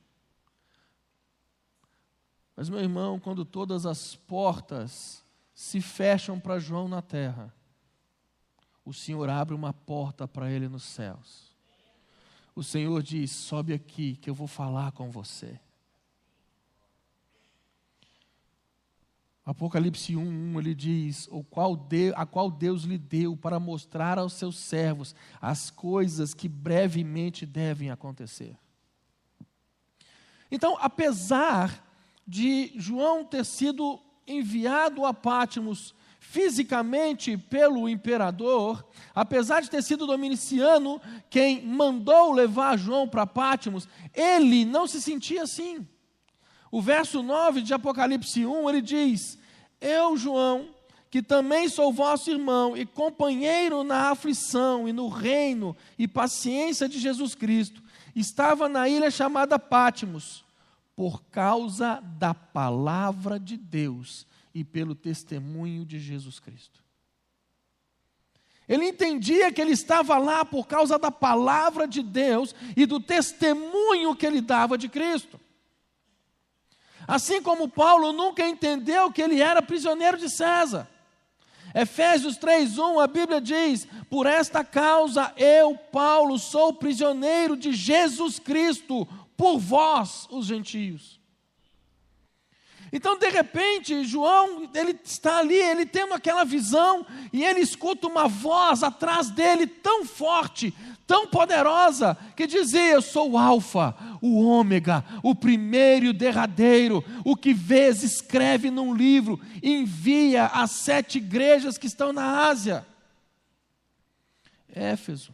Mas, 2.56 2.68
meu 2.68 2.80
irmão, 2.80 3.18
quando 3.18 3.44
todas 3.44 3.86
as 3.86 4.14
portas 4.14 5.24
se 5.54 5.80
fecham 5.80 6.38
para 6.38 6.58
João 6.58 6.88
na 6.88 7.00
terra, 7.00 7.54
o 8.84 8.92
Senhor 8.92 9.28
abre 9.28 9.54
uma 9.54 9.72
porta 9.72 10.26
para 10.26 10.50
ele 10.50 10.68
nos 10.68 10.82
céus. 10.82 11.52
O 12.54 12.62
Senhor 12.62 13.02
diz: 13.02 13.30
sobe 13.30 13.72
aqui 13.72 14.16
que 14.16 14.28
eu 14.28 14.34
vou 14.34 14.46
falar 14.46 14.92
com 14.92 15.10
você. 15.10 15.58
Apocalipse 19.44 20.14
1, 20.14 20.20
1 20.20 20.58
ele 20.60 20.74
diz: 20.74 21.28
o 21.30 21.42
qual 21.42 21.74
Deus, 21.74 22.14
a 22.16 22.26
qual 22.26 22.50
Deus 22.50 22.82
lhe 22.82 22.98
deu 22.98 23.36
para 23.36 23.58
mostrar 23.58 24.18
aos 24.18 24.34
seus 24.34 24.56
servos 24.56 25.14
as 25.40 25.70
coisas 25.70 26.34
que 26.34 26.48
brevemente 26.48 27.46
devem 27.46 27.90
acontecer. 27.90 28.56
Então, 30.50 30.76
apesar 30.78 31.91
de 32.26 32.72
João 32.76 33.24
ter 33.24 33.44
sido 33.44 34.00
enviado 34.26 35.04
a 35.04 35.12
Pátimos 35.12 35.94
fisicamente 36.18 37.36
pelo 37.36 37.88
imperador, 37.88 38.86
apesar 39.14 39.60
de 39.60 39.68
ter 39.68 39.82
sido 39.82 40.06
Dominiciano 40.06 41.00
quem 41.28 41.60
mandou 41.66 42.32
levar 42.32 42.78
João 42.78 43.08
para 43.08 43.26
Pátimos, 43.26 43.88
ele 44.14 44.64
não 44.64 44.86
se 44.86 45.02
sentia 45.02 45.42
assim. 45.42 45.86
O 46.70 46.80
verso 46.80 47.22
9 47.22 47.60
de 47.60 47.74
Apocalipse 47.74 48.46
1, 48.46 48.70
ele 48.70 48.80
diz: 48.80 49.38
Eu, 49.78 50.16
João, 50.16 50.68
que 51.10 51.22
também 51.22 51.68
sou 51.68 51.92
vosso 51.92 52.30
irmão 52.30 52.74
e 52.74 52.86
companheiro 52.86 53.84
na 53.84 54.10
aflição 54.10 54.88
e 54.88 54.92
no 54.94 55.08
reino 55.08 55.76
e 55.98 56.08
paciência 56.08 56.88
de 56.88 56.98
Jesus 56.98 57.34
Cristo, 57.34 57.82
estava 58.16 58.70
na 58.70 58.88
ilha 58.88 59.10
chamada 59.10 59.58
Pátimos, 59.58 60.42
por 60.94 61.22
causa 61.24 62.00
da 62.18 62.34
palavra 62.34 63.38
de 63.38 63.56
Deus 63.56 64.26
e 64.54 64.62
pelo 64.62 64.94
testemunho 64.94 65.84
de 65.84 65.98
Jesus 65.98 66.38
Cristo. 66.38 66.82
Ele 68.68 68.86
entendia 68.86 69.52
que 69.52 69.60
ele 69.60 69.72
estava 69.72 70.16
lá 70.18 70.44
por 70.44 70.66
causa 70.66 70.98
da 70.98 71.10
palavra 71.10 71.86
de 71.86 72.02
Deus 72.02 72.54
e 72.76 72.86
do 72.86 73.00
testemunho 73.00 74.14
que 74.14 74.26
ele 74.26 74.40
dava 74.40 74.78
de 74.78 74.88
Cristo. 74.88 75.40
Assim 77.06 77.42
como 77.42 77.68
Paulo 77.68 78.12
nunca 78.12 78.46
entendeu 78.46 79.10
que 79.10 79.20
ele 79.20 79.40
era 79.40 79.60
prisioneiro 79.60 80.16
de 80.16 80.30
César. 80.30 80.88
Efésios 81.74 82.36
3:1 82.36 83.00
a 83.00 83.06
Bíblia 83.06 83.40
diz: 83.40 83.88
"Por 84.08 84.26
esta 84.26 84.62
causa 84.62 85.32
eu, 85.36 85.76
Paulo, 85.76 86.38
sou 86.38 86.72
prisioneiro 86.72 87.56
de 87.56 87.72
Jesus 87.72 88.38
Cristo 88.38 89.08
por 89.42 89.58
vós, 89.58 90.28
os 90.30 90.46
gentios." 90.46 91.20
Então, 92.92 93.18
de 93.18 93.28
repente, 93.28 94.04
João, 94.04 94.70
ele 94.72 94.96
está 95.02 95.38
ali, 95.38 95.56
ele 95.56 95.84
tendo 95.84 96.14
aquela 96.14 96.44
visão, 96.44 97.04
e 97.32 97.42
ele 97.42 97.58
escuta 97.58 98.06
uma 98.06 98.28
voz 98.28 98.84
atrás 98.84 99.30
dele 99.30 99.66
tão 99.66 100.04
forte, 100.04 100.72
tão 101.08 101.26
poderosa, 101.26 102.16
que 102.36 102.46
dizia: 102.46 102.92
Eu 102.92 103.02
sou 103.02 103.32
o 103.32 103.38
Alfa, 103.38 103.96
o 104.20 104.40
Ômega, 104.40 105.04
o 105.24 105.34
primeiro 105.34 106.06
e 106.06 106.08
o 106.10 106.14
derradeiro, 106.14 107.04
o 107.24 107.34
que 107.34 107.52
vês, 107.52 108.04
escreve 108.04 108.70
num 108.70 108.94
livro, 108.94 109.40
envia 109.60 110.46
às 110.46 110.70
sete 110.70 111.18
igrejas 111.18 111.76
que 111.76 111.88
estão 111.88 112.12
na 112.12 112.46
Ásia: 112.46 112.86
Éfeso, 114.72 115.32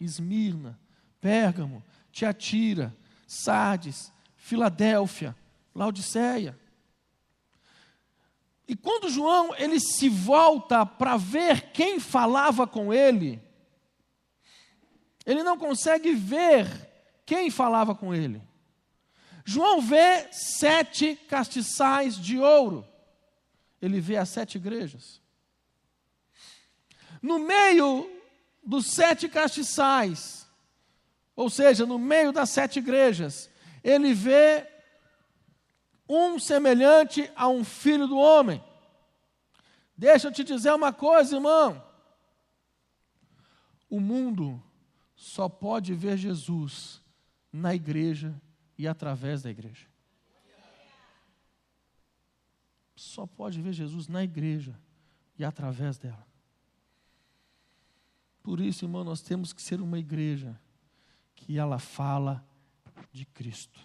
Esmirna, 0.00 0.78
Pérgamo, 1.20 1.82
Tiatira, 2.10 2.96
Sardes, 3.32 4.12
Filadélfia, 4.36 5.34
Laodiceia. 5.74 6.58
E 8.68 8.76
quando 8.76 9.08
João 9.08 9.54
ele 9.56 9.80
se 9.80 10.08
volta 10.08 10.84
para 10.84 11.16
ver 11.16 11.72
quem 11.72 11.98
falava 11.98 12.66
com 12.66 12.92
ele, 12.92 13.40
ele 15.24 15.42
não 15.42 15.56
consegue 15.56 16.12
ver 16.12 16.68
quem 17.24 17.50
falava 17.50 17.94
com 17.94 18.14
ele. 18.14 18.42
João 19.44 19.80
vê 19.80 20.28
sete 20.30 21.16
castiçais 21.28 22.16
de 22.16 22.38
ouro. 22.38 22.86
Ele 23.80 23.98
vê 23.98 24.16
as 24.16 24.28
sete 24.28 24.56
igrejas. 24.56 25.20
No 27.20 27.38
meio 27.38 28.08
dos 28.62 28.86
sete 28.86 29.28
castiçais, 29.28 30.41
ou 31.42 31.50
seja, 31.50 31.84
no 31.84 31.98
meio 31.98 32.30
das 32.30 32.50
sete 32.50 32.78
igrejas, 32.78 33.50
ele 33.82 34.14
vê 34.14 34.64
um 36.08 36.38
semelhante 36.38 37.28
a 37.34 37.48
um 37.48 37.64
filho 37.64 38.06
do 38.06 38.16
homem. 38.16 38.62
Deixa 39.96 40.28
eu 40.28 40.32
te 40.32 40.44
dizer 40.44 40.72
uma 40.72 40.92
coisa, 40.92 41.34
irmão. 41.34 41.84
O 43.90 43.98
mundo 43.98 44.62
só 45.16 45.48
pode 45.48 45.92
ver 45.94 46.16
Jesus 46.16 47.02
na 47.52 47.74
igreja 47.74 48.40
e 48.78 48.86
através 48.86 49.42
da 49.42 49.50
igreja. 49.50 49.88
Só 52.94 53.26
pode 53.26 53.60
ver 53.60 53.72
Jesus 53.72 54.06
na 54.06 54.22
igreja 54.22 54.78
e 55.36 55.44
através 55.44 55.98
dela. 55.98 56.24
Por 58.44 58.60
isso, 58.60 58.84
irmão, 58.84 59.02
nós 59.02 59.20
temos 59.20 59.52
que 59.52 59.60
ser 59.60 59.80
uma 59.80 59.98
igreja 59.98 60.56
que 61.42 61.58
ela 61.58 61.78
fala 61.78 62.44
de 63.12 63.24
Cristo. 63.26 63.80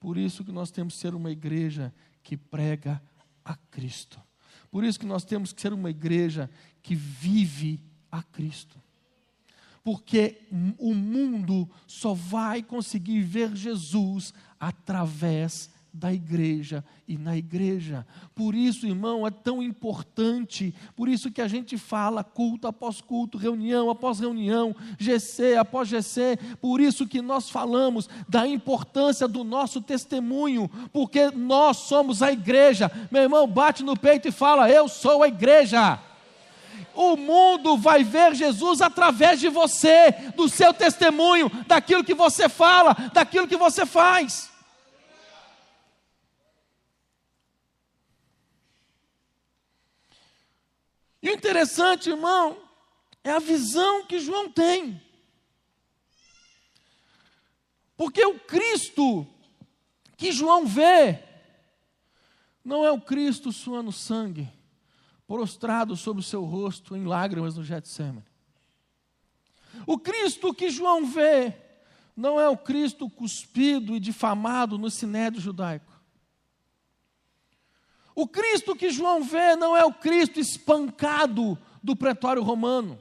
Por 0.00 0.18
isso 0.18 0.44
que 0.44 0.52
nós 0.52 0.70
temos 0.70 0.94
que 0.94 1.00
ser 1.00 1.14
uma 1.14 1.30
igreja 1.30 1.94
que 2.22 2.36
prega 2.36 3.00
a 3.44 3.54
Cristo. 3.54 4.20
Por 4.70 4.82
isso 4.84 4.98
que 4.98 5.06
nós 5.06 5.24
temos 5.24 5.52
que 5.52 5.62
ser 5.62 5.72
uma 5.72 5.88
igreja 5.88 6.50
que 6.82 6.94
vive 6.94 7.80
a 8.10 8.22
Cristo. 8.22 8.80
Porque 9.84 10.42
o 10.78 10.92
mundo 10.92 11.70
só 11.86 12.12
vai 12.12 12.60
conseguir 12.60 13.22
ver 13.22 13.54
Jesus 13.54 14.34
através 14.58 15.70
da 15.96 16.12
igreja 16.12 16.84
e 17.08 17.16
na 17.16 17.36
igreja. 17.36 18.06
Por 18.34 18.54
isso, 18.54 18.86
irmão, 18.86 19.26
é 19.26 19.30
tão 19.30 19.62
importante, 19.62 20.74
por 20.94 21.08
isso 21.08 21.30
que 21.30 21.40
a 21.40 21.48
gente 21.48 21.78
fala 21.78 22.22
culto 22.22 22.68
após 22.68 23.00
culto, 23.00 23.38
reunião 23.38 23.88
após 23.88 24.20
reunião, 24.20 24.76
GC 24.98 25.56
após 25.56 25.88
GC, 25.88 26.38
por 26.60 26.82
isso 26.82 27.06
que 27.06 27.22
nós 27.22 27.48
falamos 27.48 28.08
da 28.28 28.46
importância 28.46 29.26
do 29.26 29.42
nosso 29.42 29.80
testemunho, 29.80 30.70
porque 30.92 31.30
nós 31.30 31.78
somos 31.78 32.22
a 32.22 32.30
igreja. 32.30 32.90
Meu 33.10 33.22
irmão, 33.22 33.46
bate 33.46 33.82
no 33.82 33.96
peito 33.96 34.28
e 34.28 34.32
fala: 34.32 34.70
Eu 34.70 34.88
sou 34.88 35.22
a 35.22 35.28
igreja. 35.28 35.98
O 36.94 37.16
mundo 37.16 37.76
vai 37.76 38.04
ver 38.04 38.34
Jesus 38.34 38.82
através 38.82 39.40
de 39.40 39.48
você, 39.48 40.12
do 40.34 40.48
seu 40.48 40.74
testemunho, 40.74 41.50
daquilo 41.66 42.04
que 42.04 42.14
você 42.14 42.48
fala, 42.48 42.94
daquilo 43.12 43.48
que 43.48 43.56
você 43.56 43.86
faz. 43.86 44.55
E 51.26 51.32
interessante, 51.32 52.10
irmão, 52.10 52.56
é 53.24 53.32
a 53.32 53.40
visão 53.40 54.06
que 54.06 54.20
João 54.20 54.48
tem. 54.48 55.02
Porque 57.96 58.24
o 58.24 58.38
Cristo 58.38 59.26
que 60.16 60.30
João 60.30 60.64
vê 60.64 61.24
não 62.64 62.84
é 62.84 62.92
o 62.92 63.00
Cristo 63.00 63.52
suando 63.52 63.90
sangue, 63.90 64.48
prostrado 65.26 65.96
sobre 65.96 66.20
o 66.20 66.24
seu 66.24 66.44
rosto 66.44 66.96
em 66.96 67.04
lágrimas 67.04 67.56
no 67.56 67.64
Getsemane. 67.64 68.24
O 69.84 69.98
Cristo 69.98 70.54
que 70.54 70.70
João 70.70 71.04
vê 71.06 71.52
não 72.16 72.38
é 72.38 72.48
o 72.48 72.56
Cristo 72.56 73.10
cuspido 73.10 73.96
e 73.96 74.00
difamado 74.00 74.78
no 74.78 74.88
sinédrio 74.88 75.42
judaico. 75.42 75.95
O 78.16 78.26
Cristo 78.26 78.74
que 78.74 78.88
João 78.88 79.22
vê 79.22 79.54
não 79.56 79.76
é 79.76 79.84
o 79.84 79.92
Cristo 79.92 80.40
espancado 80.40 81.58
do 81.82 81.94
pretório 81.94 82.42
romano. 82.42 82.98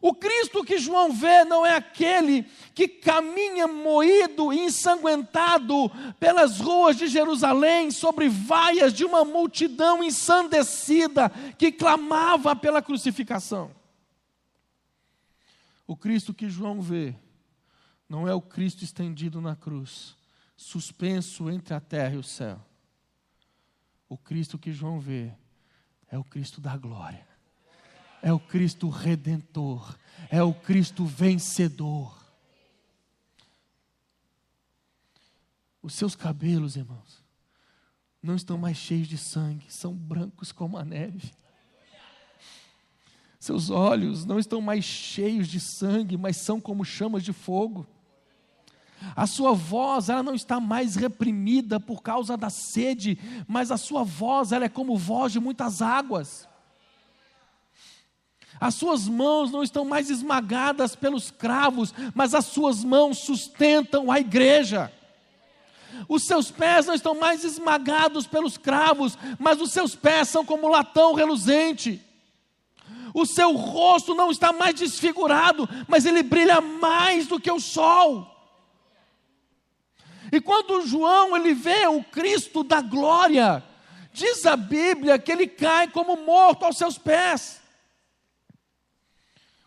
O 0.00 0.12
Cristo 0.12 0.64
que 0.64 0.76
João 0.78 1.12
vê 1.12 1.44
não 1.44 1.64
é 1.64 1.76
aquele 1.76 2.42
que 2.74 2.88
caminha 2.88 3.68
moído 3.68 4.52
e 4.52 4.58
ensanguentado 4.58 5.88
pelas 6.18 6.58
ruas 6.58 6.96
de 6.96 7.06
Jerusalém 7.06 7.92
sobre 7.92 8.28
vaias 8.28 8.92
de 8.92 9.04
uma 9.04 9.24
multidão 9.24 10.02
ensandecida 10.02 11.28
que 11.56 11.70
clamava 11.70 12.56
pela 12.56 12.82
crucificação. 12.82 13.70
O 15.86 15.96
Cristo 15.96 16.34
que 16.34 16.50
João 16.50 16.82
vê 16.82 17.14
não 18.08 18.26
é 18.26 18.34
o 18.34 18.42
Cristo 18.42 18.82
estendido 18.82 19.40
na 19.40 19.54
cruz, 19.54 20.16
suspenso 20.56 21.48
entre 21.48 21.72
a 21.72 21.80
terra 21.80 22.16
e 22.16 22.18
o 22.18 22.24
céu. 22.24 22.60
O 24.12 24.18
Cristo 24.18 24.58
que 24.58 24.70
João 24.70 25.00
vê 25.00 25.32
é 26.10 26.18
o 26.18 26.22
Cristo 26.22 26.60
da 26.60 26.76
glória, 26.76 27.26
é 28.20 28.30
o 28.30 28.38
Cristo 28.38 28.90
redentor, 28.90 29.96
é 30.28 30.42
o 30.42 30.52
Cristo 30.52 31.06
vencedor. 31.06 32.22
Os 35.80 35.94
seus 35.94 36.14
cabelos, 36.14 36.76
irmãos, 36.76 37.24
não 38.22 38.36
estão 38.36 38.58
mais 38.58 38.76
cheios 38.76 39.08
de 39.08 39.16
sangue, 39.16 39.64
são 39.72 39.94
brancos 39.94 40.52
como 40.52 40.76
a 40.76 40.84
neve. 40.84 41.32
Seus 43.40 43.70
olhos 43.70 44.26
não 44.26 44.38
estão 44.38 44.60
mais 44.60 44.84
cheios 44.84 45.48
de 45.48 45.58
sangue, 45.58 46.18
mas 46.18 46.36
são 46.36 46.60
como 46.60 46.84
chamas 46.84 47.24
de 47.24 47.32
fogo. 47.32 47.86
A 49.14 49.26
sua 49.26 49.52
voz, 49.52 50.08
ela 50.08 50.22
não 50.22 50.34
está 50.34 50.58
mais 50.60 50.96
reprimida 50.96 51.78
por 51.78 52.02
causa 52.02 52.36
da 52.36 52.50
sede, 52.50 53.18
mas 53.46 53.70
a 53.70 53.76
sua 53.76 54.04
voz, 54.04 54.52
ela 54.52 54.64
é 54.64 54.68
como 54.68 54.96
voz 54.96 55.32
de 55.32 55.40
muitas 55.40 55.82
águas. 55.82 56.48
As 58.60 58.74
suas 58.74 59.08
mãos 59.08 59.50
não 59.50 59.62
estão 59.62 59.84
mais 59.84 60.08
esmagadas 60.08 60.94
pelos 60.94 61.30
cravos, 61.30 61.92
mas 62.14 62.34
as 62.34 62.46
suas 62.46 62.84
mãos 62.84 63.18
sustentam 63.18 64.10
a 64.10 64.20
igreja. 64.20 64.92
Os 66.08 66.24
seus 66.24 66.50
pés 66.50 66.86
não 66.86 66.94
estão 66.94 67.14
mais 67.14 67.44
esmagados 67.44 68.26
pelos 68.26 68.56
cravos, 68.56 69.18
mas 69.38 69.60
os 69.60 69.72
seus 69.72 69.94
pés 69.94 70.28
são 70.28 70.44
como 70.44 70.68
latão 70.68 71.12
reluzente. 71.14 72.00
O 73.14 73.26
seu 73.26 73.52
rosto 73.52 74.14
não 74.14 74.30
está 74.30 74.52
mais 74.52 74.74
desfigurado, 74.74 75.68
mas 75.86 76.06
ele 76.06 76.22
brilha 76.22 76.60
mais 76.60 77.26
do 77.26 77.38
que 77.38 77.50
o 77.50 77.60
sol. 77.60 78.31
E 80.32 80.40
quando 80.40 80.86
João 80.86 81.36
ele 81.36 81.52
vê 81.52 81.86
o 81.86 82.02
Cristo 82.02 82.64
da 82.64 82.80
glória, 82.80 83.62
diz 84.14 84.46
a 84.46 84.56
Bíblia 84.56 85.18
que 85.18 85.30
ele 85.30 85.46
cai 85.46 85.90
como 85.90 86.16
morto 86.24 86.64
aos 86.64 86.78
seus 86.78 86.96
pés. 86.96 87.60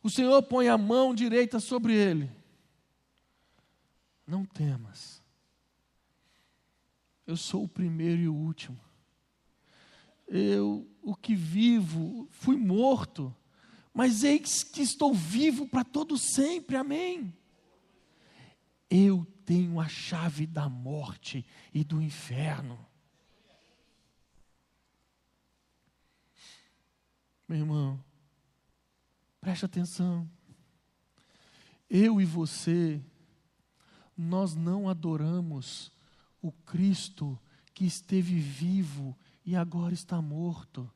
O 0.02 0.10
Senhor 0.10 0.42
põe 0.42 0.68
a 0.68 0.76
mão 0.76 1.14
direita 1.14 1.60
sobre 1.60 1.94
ele. 1.94 2.32
Não 4.26 4.44
temas. 4.44 5.22
Eu 7.28 7.38
sou 7.38 7.66
o 7.66 7.68
primeiro 7.68 8.22
e 8.24 8.28
o 8.28 8.34
último. 8.34 8.80
Eu, 10.28 10.88
o 11.04 11.16
que 11.16 11.36
vivo, 11.36 12.28
fui 12.32 12.58
morto, 12.58 13.36
mas 13.94 14.24
eis 14.24 14.64
que 14.64 14.82
estou 14.82 15.14
vivo 15.14 15.68
para 15.68 15.84
todo 15.84 16.18
sempre. 16.18 16.76
Amém. 16.76 17.32
Eu 18.98 19.28
tenho 19.44 19.78
a 19.78 19.90
chave 19.90 20.48
da 20.48 20.70
morte 20.70 21.46
e 21.74 21.84
do 21.84 22.02
inferno. 22.02 22.80
Meu 27.46 27.58
irmão, 27.58 28.02
preste 29.42 29.66
atenção. 29.66 30.26
Eu 31.90 32.22
e 32.22 32.26
você, 32.26 33.04
nós 34.16 34.56
não 34.56 34.88
adoramos 34.88 35.92
o 36.42 36.54
Cristo 36.54 37.38
que 37.74 37.86
esteve 37.86 38.40
vivo 38.40 39.14
e 39.46 39.58
agora 39.58 39.94
está 39.94 40.22
morto. 40.22 40.90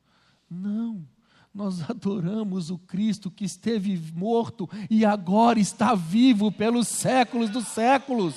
Não 0.48 1.06
nós 1.54 1.82
adoramos 1.90 2.70
o 2.70 2.78
Cristo 2.78 3.30
que 3.30 3.44
esteve 3.44 4.00
morto 4.14 4.68
e 4.88 5.04
agora 5.04 5.58
está 5.58 5.94
vivo 5.94 6.52
pelos 6.52 6.86
séculos 6.88 7.50
dos 7.50 7.66
séculos. 7.68 8.34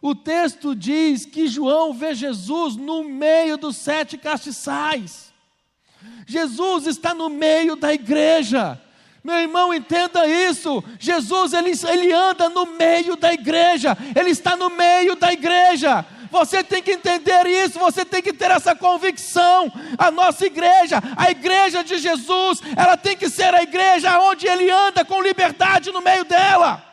O 0.00 0.14
texto 0.14 0.74
diz 0.74 1.24
que 1.24 1.48
João 1.48 1.92
vê 1.92 2.14
Jesus 2.14 2.76
no 2.76 3.04
meio 3.04 3.56
dos 3.56 3.76
sete 3.76 4.16
castiçais. 4.16 5.32
Jesus 6.26 6.86
está 6.86 7.14
no 7.14 7.28
meio 7.28 7.74
da 7.74 7.92
igreja. 7.92 8.80
Meu 9.22 9.36
irmão, 9.36 9.74
entenda 9.74 10.26
isso. 10.26 10.82
Jesus, 10.98 11.52
ele, 11.52 11.72
ele 11.88 12.12
anda 12.12 12.48
no 12.48 12.66
meio 12.66 13.16
da 13.16 13.32
igreja. 13.32 13.96
Ele 14.14 14.30
está 14.30 14.56
no 14.56 14.70
meio 14.70 15.16
da 15.16 15.32
igreja. 15.32 16.06
Você 16.30 16.62
tem 16.62 16.82
que 16.82 16.92
entender 16.92 17.46
isso, 17.46 17.78
você 17.78 18.04
tem 18.04 18.22
que 18.22 18.32
ter 18.32 18.50
essa 18.50 18.74
convicção. 18.74 19.70
A 19.96 20.10
nossa 20.10 20.46
igreja, 20.46 21.00
a 21.16 21.30
igreja 21.30 21.82
de 21.82 21.98
Jesus, 21.98 22.60
ela 22.76 22.96
tem 22.96 23.16
que 23.16 23.28
ser 23.28 23.54
a 23.54 23.62
igreja 23.62 24.18
onde 24.20 24.46
ele 24.46 24.70
anda 24.70 25.04
com 25.04 25.22
liberdade 25.22 25.90
no 25.90 26.00
meio 26.00 26.24
dela. 26.24 26.84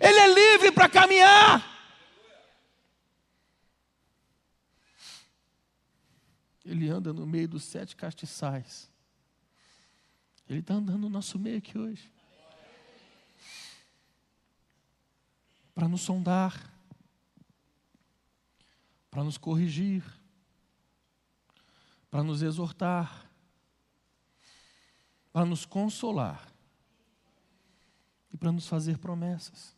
Ele 0.00 0.18
é 0.18 0.26
livre 0.26 0.72
para 0.72 0.88
caminhar. 0.88 1.66
Ele 6.64 6.88
anda 6.90 7.12
no 7.12 7.26
meio 7.26 7.48
dos 7.48 7.64
sete 7.64 7.96
castiçais. 7.96 8.90
Ele 10.48 10.60
está 10.60 10.74
andando 10.74 10.98
no 10.98 11.10
nosso 11.10 11.38
meio 11.38 11.58
aqui 11.58 11.78
hoje. 11.78 12.10
Para 15.74 15.88
nos 15.88 16.02
sondar, 16.02 16.77
para 19.18 19.24
nos 19.24 19.36
corrigir, 19.36 20.04
para 22.08 22.22
nos 22.22 22.40
exortar, 22.40 23.28
para 25.32 25.44
nos 25.44 25.66
consolar 25.66 26.54
e 28.32 28.36
para 28.36 28.52
nos 28.52 28.68
fazer 28.68 28.96
promessas. 28.98 29.76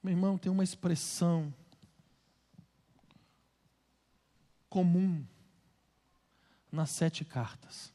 Meu 0.00 0.12
irmão, 0.12 0.38
tem 0.38 0.52
uma 0.52 0.62
expressão 0.62 1.52
comum 4.68 5.26
nas 6.70 6.90
sete 6.90 7.24
cartas. 7.24 7.92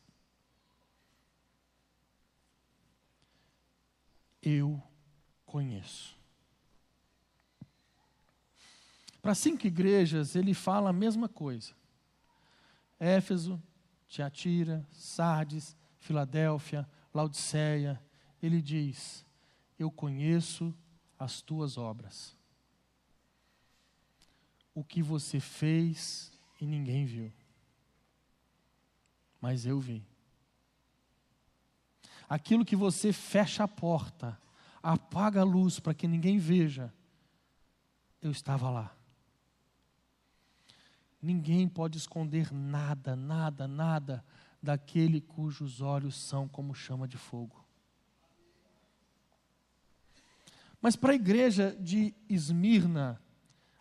Eu 4.42 4.84
conheço. 5.46 6.17
Para 9.28 9.36
cinco 9.36 9.68
igrejas, 9.68 10.38
ele 10.38 10.54
fala 10.54 10.90
a 10.92 10.94
mesma 10.94 11.28
coisa. 11.28 11.74
Éfeso, 12.98 13.62
Tiatira, 14.08 14.88
Sardes, 14.90 15.76
Filadélfia, 16.00 16.88
Laodiceia. 17.14 18.02
Ele 18.42 18.62
diz: 18.62 19.26
Eu 19.78 19.92
conheço 19.92 20.74
as 21.20 21.42
tuas 21.42 21.78
obras. 21.78 22.38
O 24.74 24.82
que 24.82 25.04
você 25.04 25.42
fez 25.42 26.32
e 26.62 26.66
ninguém 26.66 27.06
viu. 27.06 27.34
Mas 29.42 29.66
eu 29.66 29.78
vi. 29.78 30.08
Aquilo 32.30 32.64
que 32.64 32.78
você 32.78 33.12
fecha 33.12 33.66
a 33.66 33.68
porta, 33.68 34.40
apaga 34.82 35.42
a 35.42 35.44
luz 35.44 35.82
para 35.82 35.94
que 35.94 36.08
ninguém 36.08 36.38
veja, 36.38 36.94
eu 38.22 38.32
estava 38.32 38.70
lá. 38.70 38.97
Ninguém 41.22 41.68
pode 41.68 41.98
esconder 41.98 42.54
nada, 42.54 43.16
nada, 43.16 43.68
nada 43.68 44.24
daquele 44.62 45.22
cujos 45.22 45.82
olhos 45.82 46.16
são 46.16 46.48
como 46.48 46.74
chama 46.74 47.08
de 47.08 47.18
fogo. 47.18 47.66
Mas 50.82 50.96
para 50.96 51.12
a 51.12 51.16
igreja 51.16 51.76
de 51.80 52.14
Esmirna, 52.30 53.22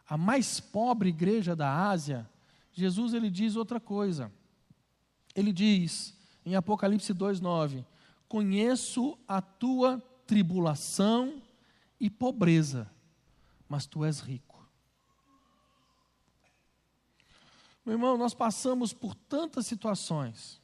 a 0.08 0.16
mais 0.16 0.60
pobre 0.60 1.08
igreja 1.08 1.54
da 1.54 1.88
Ásia, 1.88 2.28
Jesus 2.72 3.12
ele 3.12 3.30
diz 3.30 3.56
outra 3.56 3.80
coisa. 3.80 4.32
Ele 5.34 5.52
diz 5.52 6.16
em 6.44 6.54
Apocalipse 6.54 7.12
2:9: 7.12 7.84
Conheço 8.28 9.18
a 9.26 9.42
tua 9.42 10.00
tribulação 10.26 11.42
e 11.98 12.08
pobreza, 12.08 12.90
mas 13.68 13.86
tu 13.86 14.04
és 14.04 14.20
rico. 14.20 14.45
Meu 17.86 17.92
irmão, 17.92 18.18
nós 18.18 18.34
passamos 18.34 18.92
por 18.92 19.14
tantas 19.14 19.64
situações. 19.64 20.60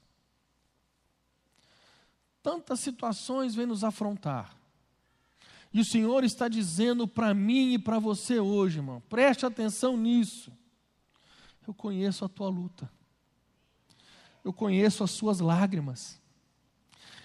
Tantas 2.42 2.80
situações 2.80 3.54
vêm 3.54 3.64
nos 3.64 3.84
afrontar. 3.84 4.56
E 5.72 5.80
o 5.80 5.84
Senhor 5.84 6.24
está 6.24 6.48
dizendo 6.48 7.06
para 7.06 7.32
mim 7.32 7.74
e 7.74 7.78
para 7.78 8.00
você 8.00 8.40
hoje, 8.40 8.78
irmão, 8.78 9.00
preste 9.08 9.46
atenção 9.46 9.96
nisso. 9.96 10.50
Eu 11.64 11.72
conheço 11.72 12.24
a 12.24 12.28
tua 12.28 12.48
luta. 12.48 12.90
Eu 14.44 14.52
conheço 14.52 15.04
as 15.04 15.12
suas 15.12 15.38
lágrimas. 15.38 16.20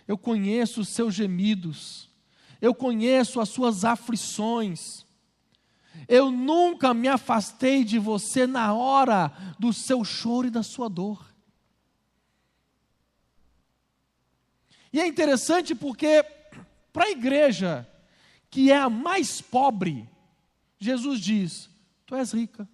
Eu 0.08 0.16
conheço 0.16 0.82
os 0.82 0.90
seus 0.90 1.16
gemidos. 1.16 2.08
Eu 2.62 2.76
conheço 2.76 3.42
as 3.42 3.50
suas 3.50 3.84
aflições. 3.84 5.07
Eu 6.08 6.32
nunca 6.32 6.94
me 6.94 7.08
afastei 7.08 7.84
de 7.84 7.98
você 7.98 8.46
na 8.46 8.74
hora 8.74 9.32
do 9.58 9.72
seu 9.72 10.04
choro 10.04 10.48
e 10.48 10.52
da 10.52 10.64
sua 10.64 10.90
dor. 10.90 11.26
E 14.92 15.00
é 15.00 15.08
interessante 15.08 15.76
porque, 15.76 16.26
para 16.92 17.06
a 17.06 17.12
igreja, 17.12 17.88
que 18.50 18.72
é 18.72 18.78
a 18.78 18.90
mais 18.90 19.42
pobre, 19.42 20.10
Jesus 20.80 21.20
diz: 21.20 21.70
Tu 22.06 22.16
és 22.16 22.32
rica. 22.32 22.68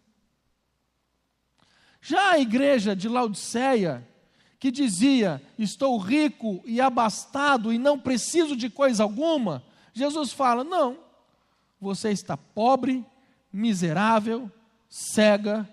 Já 2.02 2.32
a 2.32 2.40
igreja 2.40 2.96
de 2.96 3.08
Laodiceia, 3.08 4.08
que 4.60 4.72
dizia: 4.72 5.42
Estou 5.58 5.98
rico 5.98 6.62
e 6.66 6.80
abastado 6.80 7.74
e 7.74 7.78
não 7.78 8.00
preciso 8.00 8.56
de 8.56 8.70
coisa 8.70 9.04
alguma, 9.04 9.64
Jesus 9.94 10.32
fala: 10.32 10.64
Não, 10.64 10.98
você 11.80 12.12
está 12.12 12.38
pobre, 12.38 13.06
miserável, 13.54 14.52
cega 14.90 15.70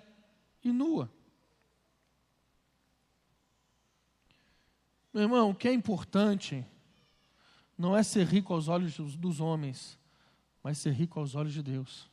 e 0.63 0.71
nua. 0.71 1.11
Meu 5.13 5.25
irmão, 5.25 5.51
o 5.51 5.55
que 5.55 5.67
é 5.67 5.73
importante 5.73 6.65
não 7.77 7.97
é 7.97 8.03
ser 8.03 8.27
rico 8.27 8.53
aos 8.53 8.69
olhos 8.69 8.95
dos 9.17 9.41
homens, 9.41 9.99
mas 10.63 10.79
ser 10.79 10.93
rico 10.93 11.19
aos 11.19 11.35
olhos 11.35 11.55
de 11.55 11.63
Deus. 11.63 12.09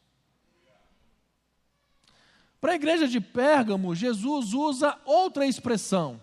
Para 2.59 2.71
a 2.71 2.75
igreja 2.75 3.07
de 3.07 3.19
Pérgamo, 3.19 3.93
Jesus 3.93 4.53
usa 4.53 4.99
outra 5.05 5.45
expressão. 5.45 6.19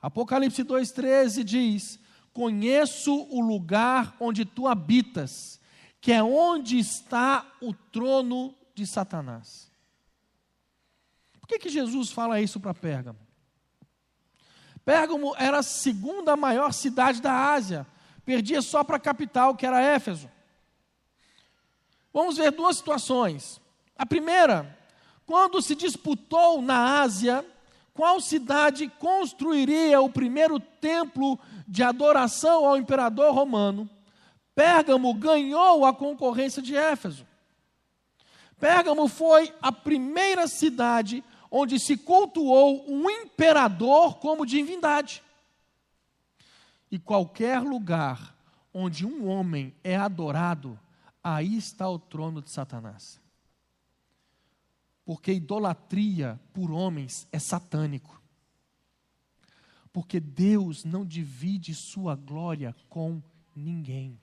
Apocalipse 0.00 0.64
2,13 0.64 1.44
diz: 1.44 2.00
Conheço 2.32 3.14
o 3.30 3.40
lugar 3.40 4.16
onde 4.18 4.44
tu 4.44 4.66
habitas, 4.66 5.60
que 6.02 6.12
é 6.12 6.22
onde 6.22 6.78
está 6.78 7.46
o 7.60 7.72
trono 7.72 8.52
de 8.74 8.84
Satanás. 8.86 9.70
Por 11.40 11.46
que, 11.46 11.60
que 11.60 11.70
Jesus 11.70 12.10
fala 12.10 12.40
isso 12.40 12.58
para 12.58 12.74
Pérgamo? 12.74 13.18
Pérgamo 14.84 15.32
era 15.38 15.60
a 15.60 15.62
segunda 15.62 16.36
maior 16.36 16.72
cidade 16.72 17.22
da 17.22 17.52
Ásia, 17.52 17.86
perdia 18.26 18.60
só 18.60 18.82
para 18.82 18.96
a 18.96 19.00
capital, 19.00 19.54
que 19.54 19.64
era 19.64 19.80
Éfeso. 19.80 20.28
Vamos 22.12 22.36
ver 22.36 22.50
duas 22.50 22.76
situações. 22.76 23.60
A 23.96 24.04
primeira 24.04 24.76
quando 25.24 25.62
se 25.62 25.76
disputou 25.76 26.60
na 26.60 27.00
Ásia 27.00 27.46
qual 27.94 28.20
cidade 28.20 28.88
construiria 28.98 30.00
o 30.00 30.10
primeiro 30.10 30.58
templo 30.58 31.38
de 31.68 31.82
adoração 31.82 32.66
ao 32.66 32.76
imperador 32.76 33.32
romano, 33.32 33.88
Pérgamo 34.54 35.14
ganhou 35.14 35.84
a 35.84 35.94
concorrência 35.94 36.60
de 36.60 36.76
Éfeso. 36.76 37.26
Pérgamo 38.58 39.08
foi 39.08 39.52
a 39.60 39.72
primeira 39.72 40.46
cidade 40.46 41.24
onde 41.50 41.78
se 41.78 41.96
cultuou 41.96 42.88
um 42.88 43.10
imperador 43.10 44.18
como 44.18 44.46
divindade. 44.46 45.22
E 46.90 46.98
qualquer 46.98 47.60
lugar 47.60 48.36
onde 48.72 49.04
um 49.04 49.28
homem 49.28 49.74
é 49.82 49.96
adorado, 49.96 50.78
aí 51.22 51.56
está 51.56 51.88
o 51.88 51.98
trono 51.98 52.40
de 52.40 52.50
Satanás. 52.50 53.20
Porque 55.04 55.32
idolatria 55.32 56.40
por 56.52 56.70
homens 56.70 57.26
é 57.32 57.38
satânico. 57.38 58.22
Porque 59.92 60.20
Deus 60.20 60.84
não 60.84 61.04
divide 61.04 61.74
sua 61.74 62.14
glória 62.14 62.74
com 62.88 63.20
ninguém. 63.54 64.21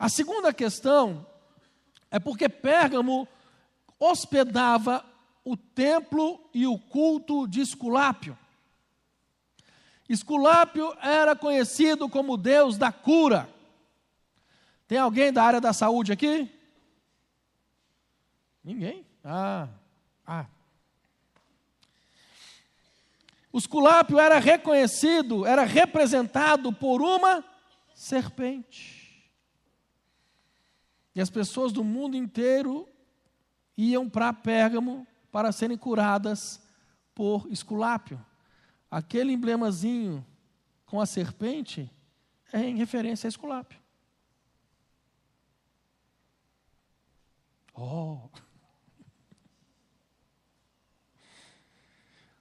A 0.00 0.08
segunda 0.08 0.50
questão 0.50 1.26
é 2.10 2.18
porque 2.18 2.48
Pérgamo 2.48 3.28
hospedava 3.98 5.04
o 5.44 5.58
templo 5.58 6.42
e 6.54 6.66
o 6.66 6.78
culto 6.78 7.46
de 7.46 7.60
Esculápio. 7.60 8.36
Esculápio 10.08 10.96
era 11.02 11.36
conhecido 11.36 12.08
como 12.08 12.38
Deus 12.38 12.78
da 12.78 12.90
cura. 12.90 13.46
Tem 14.88 14.96
alguém 14.96 15.30
da 15.30 15.44
área 15.44 15.60
da 15.60 15.74
saúde 15.74 16.12
aqui? 16.12 16.50
Ninguém? 18.64 19.04
Ah, 19.22 19.68
ah. 20.26 20.46
Esculápio 23.52 24.18
era 24.18 24.38
reconhecido, 24.38 25.44
era 25.44 25.64
representado 25.64 26.72
por 26.72 27.02
uma 27.02 27.44
serpente. 27.94 28.99
As 31.20 31.30
pessoas 31.30 31.72
do 31.72 31.84
mundo 31.84 32.16
inteiro 32.16 32.88
iam 33.76 34.08
para 34.08 34.32
Pérgamo 34.32 35.06
para 35.30 35.52
serem 35.52 35.76
curadas 35.76 36.62
por 37.14 37.46
esculápio. 37.50 38.24
Aquele 38.90 39.32
emblemazinho 39.32 40.24
com 40.86 41.00
a 41.00 41.06
serpente 41.06 41.90
é 42.52 42.60
em 42.60 42.76
referência 42.76 43.28
a 43.28 43.30
esculápio. 43.30 43.78
Oh! 47.74 48.28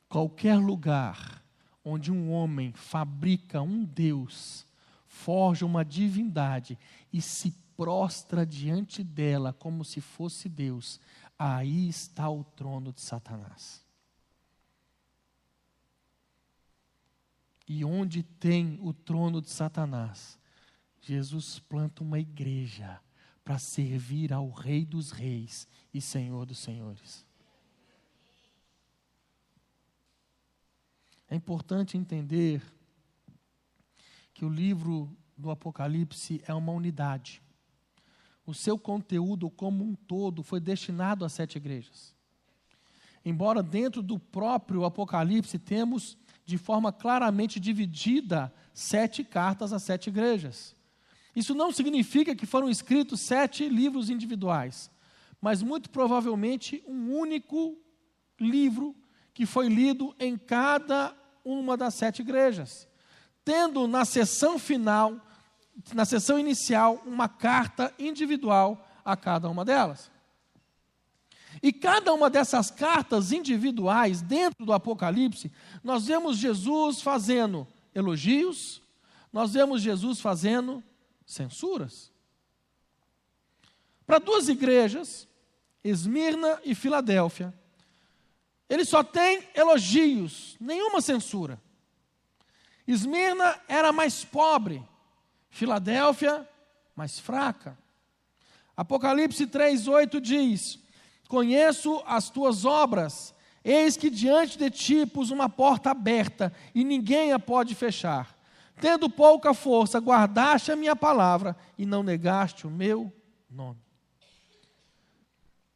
Qualquer 0.10 0.56
lugar 0.56 1.44
onde 1.84 2.12
um 2.12 2.32
homem 2.32 2.74
fabrica 2.74 3.62
um 3.62 3.84
Deus, 3.84 4.66
forja 5.06 5.66
uma 5.66 5.86
divindade 5.86 6.78
e 7.14 7.22
se 7.22 7.54
prostra 7.80 8.46
diante 8.46 9.06
dela 9.06 9.54
como 9.54 9.86
se 9.86 10.02
fosse 10.02 10.50
Deus, 10.50 11.00
aí 11.38 11.88
está 11.88 12.30
o 12.30 12.44
trono 12.44 12.92
de 12.92 13.00
Satanás. 13.00 13.82
E 17.66 17.86
onde 17.86 18.22
tem 18.22 18.78
o 18.82 18.92
trono 18.92 19.42
de 19.42 19.50
Satanás, 19.50 20.38
Jesus 21.00 21.58
planta 21.58 22.04
uma 22.04 22.20
igreja 22.20 23.00
para 23.46 23.58
servir 23.58 24.34
ao 24.34 24.50
Rei 24.50 24.84
dos 24.84 25.12
Reis 25.12 25.66
e 25.94 26.02
Senhor 26.02 26.46
dos 26.46 26.60
Senhores. 26.60 27.26
É 31.30 31.36
importante 31.36 31.98
entender 31.98 32.62
que 34.34 34.44
o 34.44 34.50
livro 34.50 35.10
do 35.38 35.50
Apocalipse 35.50 36.44
é 36.46 36.54
uma 36.54 36.74
unidade. 36.74 37.42
O 38.50 38.54
seu 38.56 38.80
conteúdo 38.80 39.48
como 39.48 39.84
um 39.84 39.94
todo 39.94 40.42
foi 40.42 40.60
destinado 40.60 41.24
a 41.24 41.30
sete 41.30 41.58
igrejas. 41.58 42.16
Embora 43.24 43.62
dentro 43.62 44.02
do 44.02 44.18
próprio 44.18 44.86
Apocalipse 44.86 45.60
temos 45.60 46.18
de 46.48 46.58
forma 46.58 46.92
claramente 46.92 47.60
dividida 47.60 48.52
sete 48.74 49.24
cartas 49.24 49.72
a 49.72 49.78
sete 49.78 50.08
igrejas. 50.08 50.76
Isso 51.36 51.54
não 51.54 51.72
significa 51.72 52.36
que 52.36 52.48
foram 52.48 52.72
escritos 52.72 53.20
sete 53.20 53.70
livros 53.70 54.10
individuais, 54.10 54.90
mas 55.40 55.62
muito 55.62 55.88
provavelmente 55.92 56.84
um 56.88 57.16
único 57.16 57.78
livro 58.40 58.96
que 59.32 59.46
foi 59.46 59.70
lido 59.70 60.16
em 60.20 60.36
cada 60.36 61.16
uma 61.46 61.78
das 61.78 61.94
sete 61.94 62.24
igrejas, 62.24 62.88
tendo 63.46 63.88
na 63.88 64.06
sessão 64.06 64.58
final, 64.58 65.24
na 65.94 66.06
sessão 66.06 66.38
inicial, 66.38 67.02
uma 67.06 67.30
carta 67.30 67.94
individual 67.98 68.86
a 69.04 69.16
cada 69.16 69.50
uma 69.50 69.64
delas. 69.64 70.12
E 71.62 71.74
cada 71.74 72.14
uma 72.14 72.30
dessas 72.30 72.70
cartas 72.70 73.32
individuais, 73.32 74.22
dentro 74.22 74.66
do 74.66 74.74
Apocalipse, 74.74 75.52
nós 75.84 76.06
vemos 76.06 76.38
Jesus 76.38 77.02
fazendo 77.02 77.68
elogios, 77.94 78.82
nós 79.34 79.54
vemos 79.54 79.82
Jesus 79.82 80.22
fazendo 80.22 80.84
censuras. 81.26 82.12
Para 84.06 84.20
duas 84.20 84.48
igrejas, 84.48 85.28
Esmirna 85.84 86.60
e 86.64 86.74
Filadélfia, 86.76 87.54
ele 88.70 88.86
só 88.86 89.04
tem 89.04 89.48
elogios, 89.56 90.56
nenhuma 90.60 91.02
censura. 91.02 91.60
Esmirna 92.88 93.60
era 93.68 93.92
mais 93.92 94.24
pobre, 94.24 94.84
Filadélfia 95.50 96.48
mais 96.96 97.18
fraca. 97.18 97.78
Apocalipse 98.76 99.48
3:8 99.48 100.20
diz: 100.20 100.80
Conheço 101.28 102.04
as 102.06 102.30
tuas 102.30 102.66
obras. 102.66 103.34
Eis 103.64 103.98
que 103.98 104.10
diante 104.10 104.58
de 104.58 104.70
ti 104.70 105.06
pus 105.06 105.32
uma 105.32 105.50
porta 105.50 105.92
aberta 105.92 106.54
e 106.74 106.84
ninguém 106.84 107.34
a 107.34 107.40
pode 107.40 107.76
fechar. 107.76 108.38
Tendo 108.80 109.10
pouca 109.10 109.54
força, 109.54 110.00
guardaste 110.00 110.72
a 110.72 110.76
minha 110.76 110.96
palavra 110.96 111.56
e 111.78 111.86
não 111.86 112.02
negaste 112.02 112.66
o 112.66 112.72
meu 112.72 113.14
nome. 113.50 113.80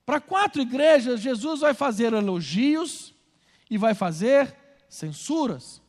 Para 0.06 0.22
quatro 0.22 0.62
igrejas, 0.62 1.20
Jesus 1.20 1.62
vai 1.62 1.74
fazer 1.74 2.14
elogios 2.14 3.14
e 3.70 3.78
vai 3.78 3.94
fazer 3.94 4.56
censuras. 4.90 5.82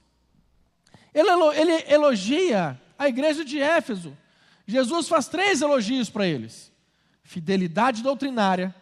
Ele, 1.13 1.31
ele 1.57 1.93
elogia 1.93 2.81
a 2.99 3.09
igreja 3.09 3.45
de 3.45 3.61
Éfeso. 3.61 4.17
Jesus 4.67 5.09
faz 5.09 5.29
três 5.29 5.61
elogios 5.63 6.09
para 6.09 6.27
eles: 6.27 6.73
fidelidade 7.23 8.03
doutrinária, 8.03 8.75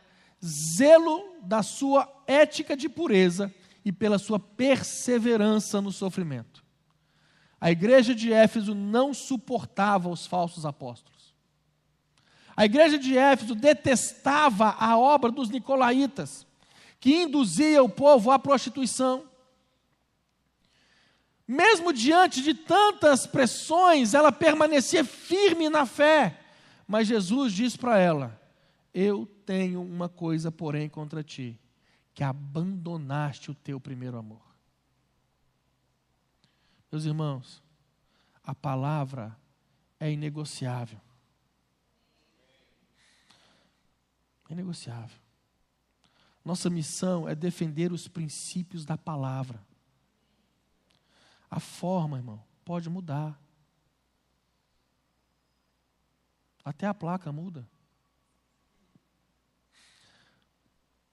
zelo 0.44 1.37
da 1.42 1.62
sua 1.62 2.09
ética 2.27 2.77
de 2.77 2.88
pureza 2.88 3.53
e 3.85 3.92
pela 3.92 4.18
sua 4.18 4.38
perseverança 4.38 5.81
no 5.81 5.90
sofrimento. 5.90 6.62
A 7.61 7.70
igreja 7.70 8.14
de 8.14 8.33
Éfeso 8.33 8.75
não 8.75 9.14
suportava 9.14 10.09
os 10.09 10.27
falsos 10.27 10.66
apóstolos. 10.66 11.12
A 12.57 12.64
igreja 12.64 12.98
de 12.98 13.16
Éfeso 13.16 13.55
detestava 13.55 14.77
a 14.79 14.98
obra 14.98 15.31
dos 15.31 15.48
nicolaítas, 15.48 16.46
que 17.01 17.22
induzia 17.22 17.83
o 17.83 17.88
povo 17.88 18.31
à 18.31 18.38
prostituição. 18.38 19.25
Mesmo 21.53 21.93
diante 21.93 22.41
de 22.41 22.55
tantas 22.55 23.27
pressões, 23.27 24.15
ela 24.15 24.33
permanecia 24.33 25.05
firme 25.05 25.69
na 25.69 25.85
fé. 25.85 26.41
Mas 26.87 27.07
Jesus 27.07 27.53
diz 27.53 27.77
para 27.77 27.99
ela: 27.99 28.41
Eu 28.95 29.27
tenho 29.45 29.83
uma 29.83 30.09
coisa, 30.09 30.51
porém, 30.51 30.88
contra 30.88 31.23
ti, 31.23 31.61
que 32.15 32.25
abandonaste 32.25 33.51
o 33.51 33.55
teu 33.55 33.79
primeiro 33.79 34.17
amor. 34.17 34.41
Meus 36.91 37.05
irmãos, 37.05 37.62
a 38.43 38.55
palavra 38.55 39.37
é 40.01 40.11
inegociável. 40.11 41.03
É 44.49 44.55
inegociável. 44.55 45.21
Nossa 46.43 46.71
missão 46.71 47.29
é 47.29 47.35
defender 47.35 47.93
os 47.93 48.09
princípios 48.09 48.87
da 48.87 48.97
palavra. 48.97 49.62
A 51.53 51.61
forma, 51.61 52.17
irmão, 52.17 52.43
pode 52.65 52.88
mudar. 52.88 53.38
Até 56.65 56.87
a 56.87 56.95
placa 56.95 57.31
muda. 57.31 57.69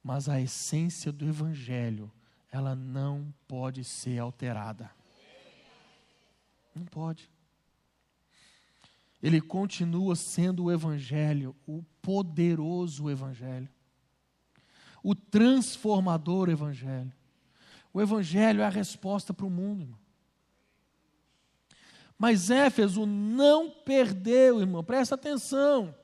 Mas 0.01 0.29
a 0.29 0.39
essência 0.39 1.11
do 1.11 1.27
Evangelho, 1.27 2.09
ela 2.49 2.73
não 2.73 3.33
pode 3.49 3.83
ser 3.83 4.17
alterada. 4.17 4.89
Não 6.73 6.85
pode. 6.85 7.29
Ele 9.21 9.41
continua 9.41 10.15
sendo 10.15 10.63
o 10.63 10.71
Evangelho, 10.71 11.53
o 11.67 11.83
poderoso 12.01 13.09
Evangelho, 13.09 13.67
o 15.03 15.13
transformador 15.13 16.47
Evangelho. 16.47 17.11
O 17.93 17.99
Evangelho 17.99 18.61
é 18.61 18.65
a 18.65 18.69
resposta 18.69 19.33
para 19.33 19.45
o 19.45 19.49
mundo, 19.49 19.81
irmão. 19.81 20.08
Mas 22.19 22.51
Éfeso 22.51 23.05
não 23.05 23.69
perdeu, 23.69 24.59
irmão, 24.59 24.83
presta 24.83 25.15
atenção. 25.15 25.95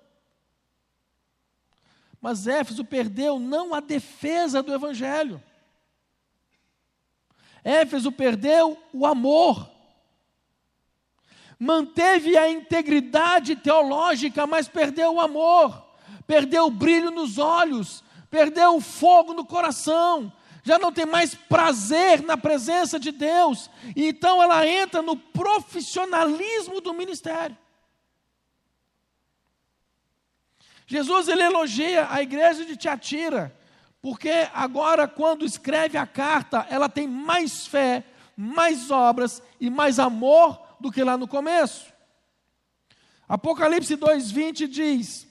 Mas 2.22 2.48
Éfeso 2.48 2.86
perdeu 2.86 3.38
não 3.38 3.74
a 3.74 3.82
defesa 3.82 4.64
do 4.64 4.74
Evangelho. 4.74 5.44
Éfeso 7.66 8.14
perdeu 8.14 8.82
o 8.94 9.06
amor. 9.06 9.70
Manteve 11.60 12.38
a 12.38 12.50
integridade 12.50 13.58
teológica, 13.58 14.48
mas 14.48 14.70
perdeu 14.70 15.16
o 15.16 15.22
amor, 15.22 15.86
perdeu 16.26 16.68
o 16.68 16.72
brilho 16.72 17.12
nos 17.12 17.38
olhos, 17.38 18.04
perdeu 18.30 18.78
o 18.78 18.82
fogo 18.82 19.34
no 19.34 19.46
coração, 19.46 20.32
já 20.66 20.80
não 20.80 20.92
tem 20.92 21.06
mais 21.06 21.36
prazer 21.36 22.24
na 22.24 22.36
presença 22.36 23.00
de 23.00 23.12
Deus, 23.12 23.70
e 23.96 24.08
então 24.08 24.42
ela 24.42 24.68
entra 24.68 25.00
no 25.00 25.16
profissionalismo 25.16 26.82
do 26.82 26.92
ministério. 26.92 27.56
Jesus 30.88 31.28
ele 31.28 31.44
elogia 31.44 32.08
a 32.10 32.20
igreja 32.20 32.66
de 32.66 32.76
Tiatira, 32.76 33.56
porque 34.02 34.50
agora, 34.54 35.08
quando 35.08 35.46
escreve 35.46 36.00
a 36.00 36.08
carta, 36.08 36.66
ela 36.68 36.90
tem 36.90 37.08
mais 37.08 37.68
fé, 37.68 38.04
mais 38.36 38.90
obras 38.90 39.44
e 39.62 39.70
mais 39.70 40.00
amor 40.00 40.60
do 40.80 40.92
que 40.92 41.04
lá 41.04 41.16
no 41.16 41.28
começo. 41.28 41.94
Apocalipse 43.30 43.96
2,20 43.96 44.68
diz: 44.68 45.28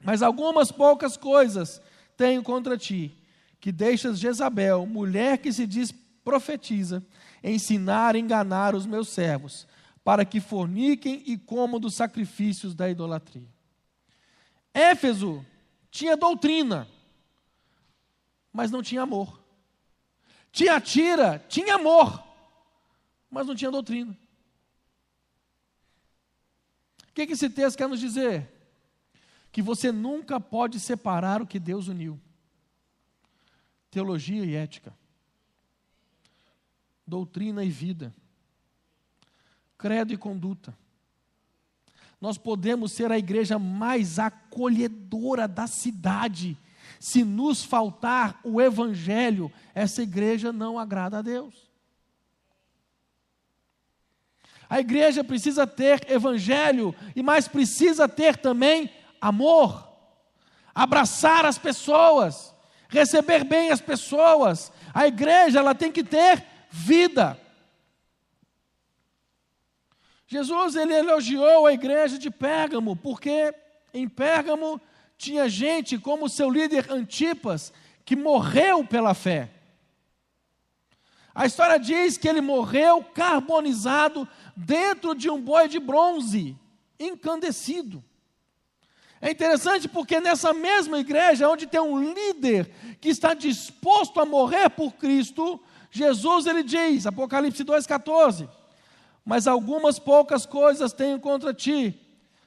Mas 0.00 0.22
algumas 0.22 0.70
poucas 0.70 1.16
coisas 1.16 1.82
tenho 2.16 2.40
contra 2.42 2.78
ti, 2.78 3.16
que 3.64 3.72
deixas 3.72 4.18
Jezabel, 4.18 4.84
mulher 4.84 5.38
que 5.38 5.50
se 5.50 5.66
diz 5.66 5.90
profetiza, 6.22 7.02
ensinar 7.42 8.14
e 8.14 8.18
enganar 8.18 8.74
os 8.74 8.84
meus 8.84 9.08
servos, 9.08 9.66
para 10.04 10.22
que 10.22 10.38
forniquem 10.38 11.22
e 11.24 11.38
comam 11.38 11.80
dos 11.80 11.94
sacrifícios 11.94 12.74
da 12.74 12.90
idolatria. 12.90 13.48
Éfeso 14.74 15.42
tinha 15.90 16.14
doutrina, 16.14 16.86
mas 18.52 18.70
não 18.70 18.82
tinha 18.82 19.00
amor. 19.00 19.42
Tiatira 20.52 21.42
tinha 21.48 21.76
amor, 21.76 22.22
mas 23.30 23.46
não 23.46 23.54
tinha 23.54 23.70
doutrina. 23.70 24.14
O 27.08 27.14
que, 27.14 27.26
que 27.26 27.32
esse 27.32 27.48
texto 27.48 27.78
quer 27.78 27.88
nos 27.88 27.98
dizer? 27.98 28.46
Que 29.50 29.62
você 29.62 29.90
nunca 29.90 30.38
pode 30.38 30.78
separar 30.78 31.40
o 31.40 31.46
que 31.46 31.58
Deus 31.58 31.88
uniu: 31.88 32.20
teologia 33.94 34.44
e 34.44 34.56
ética, 34.56 34.92
doutrina 37.06 37.62
e 37.62 37.70
vida, 37.70 38.12
credo 39.78 40.12
e 40.12 40.16
conduta. 40.16 40.76
Nós 42.20 42.36
podemos 42.36 42.90
ser 42.90 43.12
a 43.12 43.18
igreja 43.18 43.56
mais 43.56 44.18
acolhedora 44.18 45.46
da 45.46 45.68
cidade. 45.68 46.58
Se 46.98 47.22
nos 47.22 47.62
faltar 47.62 48.40
o 48.42 48.60
evangelho, 48.60 49.52
essa 49.72 50.02
igreja 50.02 50.52
não 50.52 50.76
agrada 50.76 51.18
a 51.18 51.22
Deus. 51.22 51.70
A 54.68 54.80
igreja 54.80 55.22
precisa 55.22 55.68
ter 55.68 56.10
evangelho 56.10 56.92
e 57.14 57.22
mais 57.22 57.46
precisa 57.46 58.08
ter 58.08 58.38
também 58.38 58.90
amor. 59.20 59.88
Abraçar 60.74 61.46
as 61.46 61.58
pessoas, 61.58 62.53
receber 62.94 63.44
bem 63.44 63.70
as 63.70 63.80
pessoas. 63.80 64.72
A 64.94 65.06
igreja 65.06 65.58
ela 65.58 65.74
tem 65.74 65.90
que 65.90 66.04
ter 66.04 66.44
vida. 66.70 67.38
Jesus 70.26 70.76
ele 70.76 70.94
elogiou 70.94 71.66
a 71.66 71.72
igreja 71.72 72.18
de 72.18 72.30
Pérgamo, 72.30 72.96
porque 72.96 73.54
em 73.92 74.08
Pérgamo 74.08 74.80
tinha 75.18 75.48
gente 75.48 75.98
como 75.98 76.28
seu 76.28 76.48
líder 76.48 76.90
Antipas, 76.90 77.72
que 78.04 78.16
morreu 78.16 78.84
pela 78.84 79.12
fé. 79.12 79.50
A 81.34 81.46
história 81.46 81.78
diz 81.78 82.16
que 82.16 82.28
ele 82.28 82.40
morreu 82.40 83.02
carbonizado 83.02 84.28
dentro 84.56 85.14
de 85.14 85.28
um 85.28 85.40
boi 85.40 85.66
de 85.66 85.80
bronze, 85.80 86.56
incandescido. 86.98 88.02
É 89.24 89.30
interessante 89.30 89.88
porque 89.88 90.20
nessa 90.20 90.52
mesma 90.52 90.98
igreja, 90.98 91.48
onde 91.48 91.66
tem 91.66 91.80
um 91.80 92.12
líder 92.12 92.70
que 93.00 93.08
está 93.08 93.32
disposto 93.32 94.20
a 94.20 94.26
morrer 94.26 94.68
por 94.68 94.92
Cristo, 94.92 95.58
Jesus 95.90 96.44
ele 96.44 96.62
diz, 96.62 97.06
Apocalipse 97.06 97.64
2,14: 97.64 98.46
Mas 99.24 99.46
algumas 99.46 99.98
poucas 99.98 100.44
coisas 100.44 100.92
tenho 100.92 101.18
contra 101.18 101.54
ti, 101.54 101.98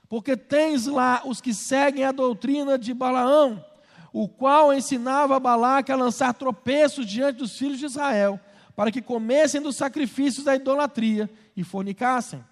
porque 0.08 0.38
tens 0.38 0.86
lá 0.86 1.24
os 1.26 1.42
que 1.42 1.52
seguem 1.52 2.04
a 2.04 2.12
doutrina 2.12 2.78
de 2.78 2.94
Balaão, 2.94 3.66
o 4.14 4.30
qual 4.30 4.72
ensinava 4.72 5.40
Balaque 5.40 5.92
a 5.92 5.96
lançar 5.96 6.32
tropeços 6.36 7.08
diante 7.08 7.38
dos 7.38 7.58
filhos 7.58 7.80
de 7.80 7.88
Israel, 7.88 8.40
para 8.76 8.92
que 8.92 9.02
comessem 9.02 9.60
dos 9.60 9.76
sacrifícios 9.76 10.46
da 10.46 10.56
idolatria 10.56 11.28
e 11.56 11.64
fornicassem. 11.64 12.46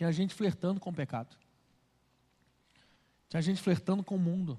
Tinha 0.00 0.12
gente 0.12 0.32
flertando 0.34 0.80
com 0.80 0.88
o 0.88 0.94
pecado. 0.94 1.36
Tinha 3.28 3.42
gente 3.42 3.60
flertando 3.60 4.02
com 4.02 4.14
o 4.14 4.18
mundo. 4.18 4.58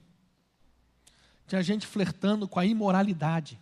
Tinha 1.47 1.63
gente 1.63 1.87
flertando 1.87 2.47
com 2.47 2.59
a 2.59 2.65
imoralidade. 2.67 3.59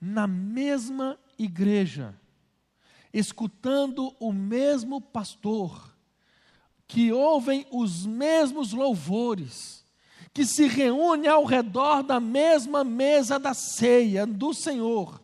Na 0.00 0.26
mesma 0.26 1.16
igreja, 1.38 2.12
escutando 3.12 4.16
o 4.18 4.32
mesmo 4.32 5.00
pastor, 5.00 5.94
que 6.88 7.12
ouvem 7.12 7.64
os 7.70 8.04
mesmos 8.04 8.72
louvores, 8.72 9.84
que 10.32 10.44
se 10.44 10.66
reúne 10.66 11.28
ao 11.28 11.44
redor 11.44 12.02
da 12.02 12.18
mesma 12.18 12.82
mesa 12.82 13.38
da 13.38 13.54
ceia 13.54 14.26
do 14.26 14.52
Senhor. 14.52 15.23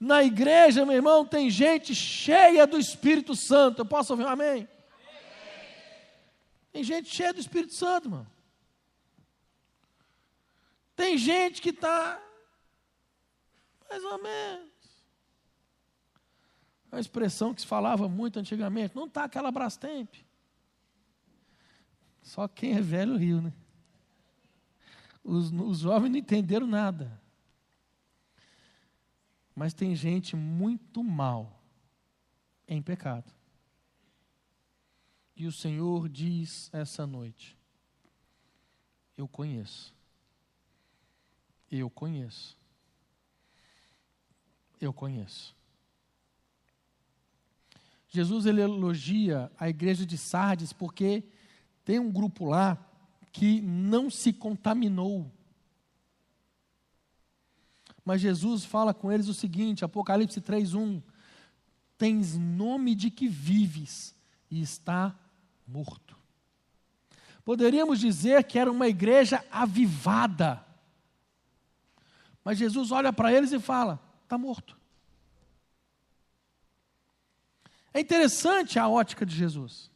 Na 0.00 0.22
igreja, 0.22 0.86
meu 0.86 0.94
irmão, 0.94 1.24
tem 1.24 1.50
gente 1.50 1.94
cheia 1.94 2.66
do 2.66 2.78
Espírito 2.78 3.34
Santo. 3.34 3.80
Eu 3.80 3.86
posso 3.86 4.12
ouvir 4.12 4.24
um 4.24 4.28
amém? 4.28 4.68
Tem 6.72 6.84
gente 6.84 7.08
cheia 7.08 7.32
do 7.32 7.40
Espírito 7.40 7.74
Santo, 7.74 8.08
mano. 8.08 8.30
Tem 10.94 11.16
gente 11.18 11.60
que 11.60 11.70
está 11.70 12.20
mais 13.88 14.04
ou 14.04 14.22
menos. 14.22 14.68
Uma 16.90 17.00
expressão 17.00 17.52
que 17.52 17.60
se 17.60 17.66
falava 17.66 18.08
muito 18.08 18.38
antigamente. 18.38 18.94
Não 18.94 19.06
está 19.06 19.24
aquela 19.24 19.50
Brastemp. 19.50 20.14
Só 22.22 22.46
quem 22.46 22.76
é 22.76 22.80
velho 22.80 23.16
riu, 23.16 23.40
né? 23.40 23.52
Os, 25.24 25.50
os 25.52 25.80
jovens 25.80 26.10
não 26.10 26.18
entenderam 26.18 26.66
nada. 26.66 27.20
Mas 29.58 29.74
tem 29.74 29.92
gente 29.96 30.36
muito 30.36 31.02
mal 31.02 31.60
em 32.68 32.80
pecado. 32.80 33.28
E 35.34 35.48
o 35.48 35.52
Senhor 35.52 36.08
diz 36.08 36.72
essa 36.72 37.04
noite: 37.04 37.58
Eu 39.16 39.26
conheço. 39.26 39.92
Eu 41.68 41.90
conheço. 41.90 42.56
Eu 44.80 44.92
conheço. 44.92 45.56
Jesus 48.08 48.46
ele 48.46 48.60
elogia 48.60 49.50
a 49.58 49.68
igreja 49.68 50.06
de 50.06 50.16
Sardes 50.16 50.72
porque 50.72 51.24
tem 51.84 51.98
um 51.98 52.12
grupo 52.12 52.44
lá 52.44 52.78
que 53.32 53.60
não 53.60 54.08
se 54.08 54.32
contaminou. 54.32 55.28
Mas 58.08 58.22
Jesus 58.22 58.64
fala 58.64 58.94
com 58.94 59.12
eles 59.12 59.28
o 59.28 59.34
seguinte, 59.34 59.84
Apocalipse 59.84 60.40
3:1: 60.40 61.02
Tens 61.98 62.38
nome 62.38 62.94
de 62.94 63.10
que 63.10 63.28
vives 63.28 64.16
e 64.50 64.62
está 64.62 65.14
morto. 65.66 66.16
Poderíamos 67.44 68.00
dizer 68.00 68.44
que 68.44 68.58
era 68.58 68.72
uma 68.72 68.88
igreja 68.88 69.44
avivada. 69.52 70.64
Mas 72.42 72.56
Jesus 72.56 72.90
olha 72.92 73.12
para 73.12 73.30
eles 73.30 73.52
e 73.52 73.60
fala: 73.60 74.00
está 74.22 74.38
morto. 74.38 74.74
É 77.92 78.00
interessante 78.00 78.78
a 78.78 78.88
ótica 78.88 79.26
de 79.26 79.36
Jesus. 79.36 79.90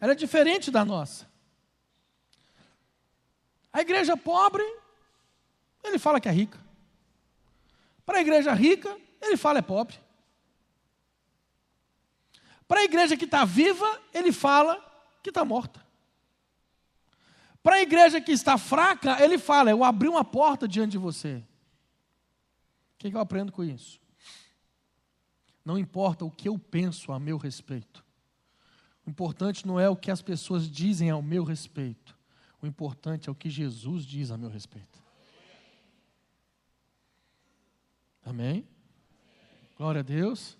Ela 0.00 0.12
é 0.12 0.14
diferente 0.16 0.70
da 0.70 0.86
nossa. 0.86 1.28
A 3.70 3.82
igreja 3.82 4.16
pobre, 4.16 4.64
ele 5.84 5.98
fala 5.98 6.18
que 6.18 6.30
é 6.30 6.32
rica. 6.32 6.66
Para 8.08 8.16
a 8.16 8.20
igreja 8.22 8.54
rica, 8.54 8.98
ele 9.20 9.36
fala 9.36 9.58
é 9.58 9.62
pobre. 9.62 9.94
Para 12.66 12.80
a 12.80 12.84
igreja 12.84 13.18
que 13.18 13.26
está 13.26 13.44
viva, 13.44 14.00
ele 14.14 14.32
fala 14.32 14.82
que 15.22 15.28
está 15.28 15.44
morta. 15.44 15.86
Para 17.62 17.76
a 17.76 17.82
igreja 17.82 18.18
que 18.18 18.32
está 18.32 18.56
fraca, 18.56 19.22
ele 19.22 19.36
fala: 19.36 19.70
Eu 19.70 19.84
abri 19.84 20.08
uma 20.08 20.24
porta 20.24 20.66
diante 20.66 20.92
de 20.92 20.98
você. 20.98 21.36
O 21.36 22.98
que, 22.98 23.14
eu 23.14 23.20
aprendo 23.20 23.52
com 23.52 23.62
isso? 23.62 24.00
Não 25.62 25.78
importa 25.78 26.24
o 26.24 26.30
que 26.30 26.48
eu 26.48 26.58
penso 26.58 27.12
a 27.12 27.20
meu 27.20 27.36
respeito. 27.36 28.02
O 29.04 29.10
importante 29.10 29.66
não 29.66 29.78
é 29.78 29.86
o 29.86 29.94
que 29.94 30.10
as 30.10 30.22
pessoas 30.22 30.66
dizem 30.66 31.10
ao 31.10 31.20
meu 31.20 31.44
respeito. 31.44 32.16
O 32.62 32.66
importante 32.66 33.28
é 33.28 33.32
o 33.32 33.34
que 33.34 33.50
Jesus 33.50 34.06
diz 34.06 34.30
a 34.30 34.38
meu 34.38 34.48
respeito. 34.48 35.07
Amém? 38.28 38.68
Glória 39.78 40.00
a 40.00 40.02
Deus. 40.02 40.58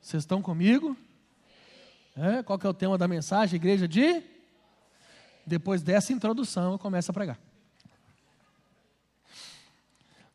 Vocês 0.00 0.24
estão 0.24 0.42
comigo? 0.42 0.96
É, 2.16 2.42
qual 2.42 2.58
que 2.58 2.66
é 2.66 2.68
o 2.68 2.74
tema 2.74 2.98
da 2.98 3.06
mensagem? 3.06 3.54
Igreja 3.54 3.86
de? 3.86 4.24
Depois 5.46 5.84
dessa 5.84 6.12
introdução, 6.12 6.72
eu 6.72 6.78
começo 6.80 7.08
a 7.08 7.14
pregar. 7.14 7.38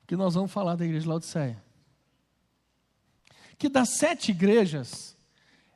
Que 0.07 0.15
nós 0.15 0.34
vamos 0.34 0.49
falar 0.49 0.78
da 0.78 0.86
igreja 0.86 1.01
de 1.01 1.09
Laodiceia. 1.09 1.61
Que 3.57 3.67
das 3.67 3.89
sete 3.89 4.32
igrejas, 4.32 5.17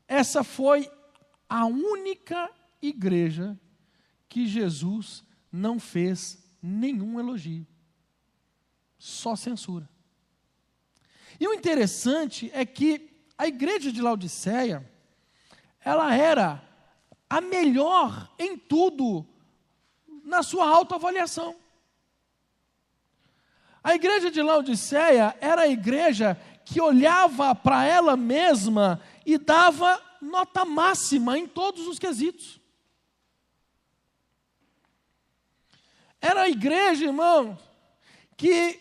essa 0.08 0.46
foi 0.46 0.90
a 1.50 1.66
única 1.66 2.50
igreja 2.82 3.60
que 4.30 4.48
Jesus 4.48 5.26
não 5.52 5.78
fez 5.78 6.42
nenhum 6.64 7.20
elogio, 7.20 7.68
só 8.98 9.36
censura. 9.36 9.94
E 11.40 11.48
o 11.48 11.54
interessante 11.54 12.50
é 12.54 12.66
que 12.66 13.10
a 13.38 13.48
igreja 13.48 13.92
de 13.92 14.02
Laodiceia, 14.02 14.90
ela 15.84 16.16
era 16.16 16.64
a 17.30 17.42
melhor 17.42 18.30
em 18.40 18.58
tudo 18.58 19.26
na 20.24 20.42
sua 20.42 20.68
autoavaliação. 20.68 21.56
A 23.84 23.94
igreja 23.94 24.32
de 24.32 24.42
Laodiceia 24.42 25.38
era 25.40 25.64
a 25.64 25.68
igreja 25.68 26.40
que 26.66 26.82
olhava 26.82 27.54
para 27.54 27.86
ela 27.86 28.18
mesma 28.18 29.00
e 29.26 29.38
dava 29.38 30.02
nota 30.20 30.66
máxima 30.66 31.38
em 31.38 31.46
todos 31.46 31.86
os 31.86 32.00
quesitos. 32.00 32.60
Era 36.20 36.44
a 36.44 36.50
igreja, 36.50 37.06
irmão, 37.06 37.56
que 38.36 38.80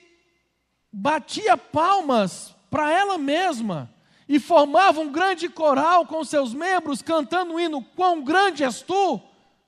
batia 0.95 1.57
palmas 1.57 2.55
para 2.71 2.89
ela 2.91 3.19
mesma 3.19 3.93
e 4.29 4.39
formava 4.39 5.01
um 5.01 5.11
grande 5.11 5.49
coral 5.49 6.07
com 6.07 6.25
seus 6.25 6.55
membros 6.55 7.03
cantando 7.03 7.55
o 7.55 7.61
hino 7.61 7.83
Quão 7.83 8.23
grande 8.23 8.63
és 8.63 8.81
tu 8.81 9.21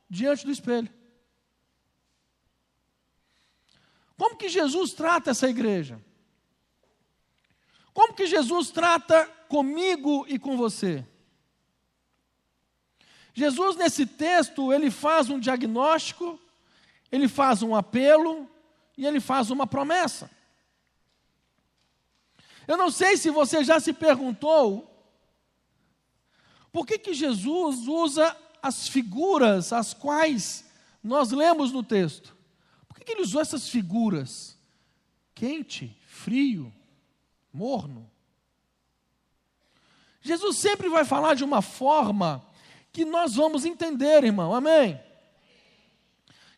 diante 0.08 0.46
do 0.46 0.52
espelho. 0.52 0.88
Como 4.16 4.36
que 4.36 4.48
Jesus 4.48 4.92
trata 4.92 5.32
essa 5.32 5.48
igreja? 5.48 6.00
Como 7.92 8.14
que 8.14 8.26
Jesus 8.26 8.70
trata 8.70 9.26
comigo 9.48 10.24
e 10.28 10.38
com 10.38 10.56
você? 10.56 11.04
Jesus 13.34 13.76
nesse 13.76 14.06
texto, 14.06 14.72
ele 14.72 14.90
faz 14.90 15.28
um 15.28 15.40
diagnóstico, 15.40 16.40
ele 17.10 17.28
faz 17.28 17.62
um 17.62 17.74
apelo 17.74 18.48
e 18.96 19.04
ele 19.04 19.20
faz 19.20 19.50
uma 19.50 19.66
promessa. 19.66 20.30
Eu 22.66 22.76
não 22.76 22.90
sei 22.90 23.16
se 23.16 23.30
você 23.30 23.62
já 23.62 23.78
se 23.80 23.92
perguntou 23.92 24.92
por 26.72 26.86
que 26.86 26.98
que 26.98 27.14
Jesus 27.14 27.88
usa 27.88 28.36
as 28.62 28.88
figuras 28.88 29.72
as 29.72 29.94
quais 29.94 30.64
nós 31.02 31.30
lemos 31.30 31.72
no 31.72 31.82
texto 31.82 32.36
que 33.06 33.12
ele 33.12 33.22
usou 33.22 33.40
essas 33.40 33.68
figuras? 33.68 34.58
Quente, 35.32 35.96
frio, 36.06 36.72
morno. 37.52 38.10
Jesus 40.20 40.56
sempre 40.56 40.88
vai 40.88 41.04
falar 41.04 41.34
de 41.34 41.44
uma 41.44 41.62
forma 41.62 42.44
que 42.92 43.04
nós 43.04 43.36
vamos 43.36 43.64
entender, 43.64 44.24
irmão. 44.24 44.52
Amém? 44.52 45.00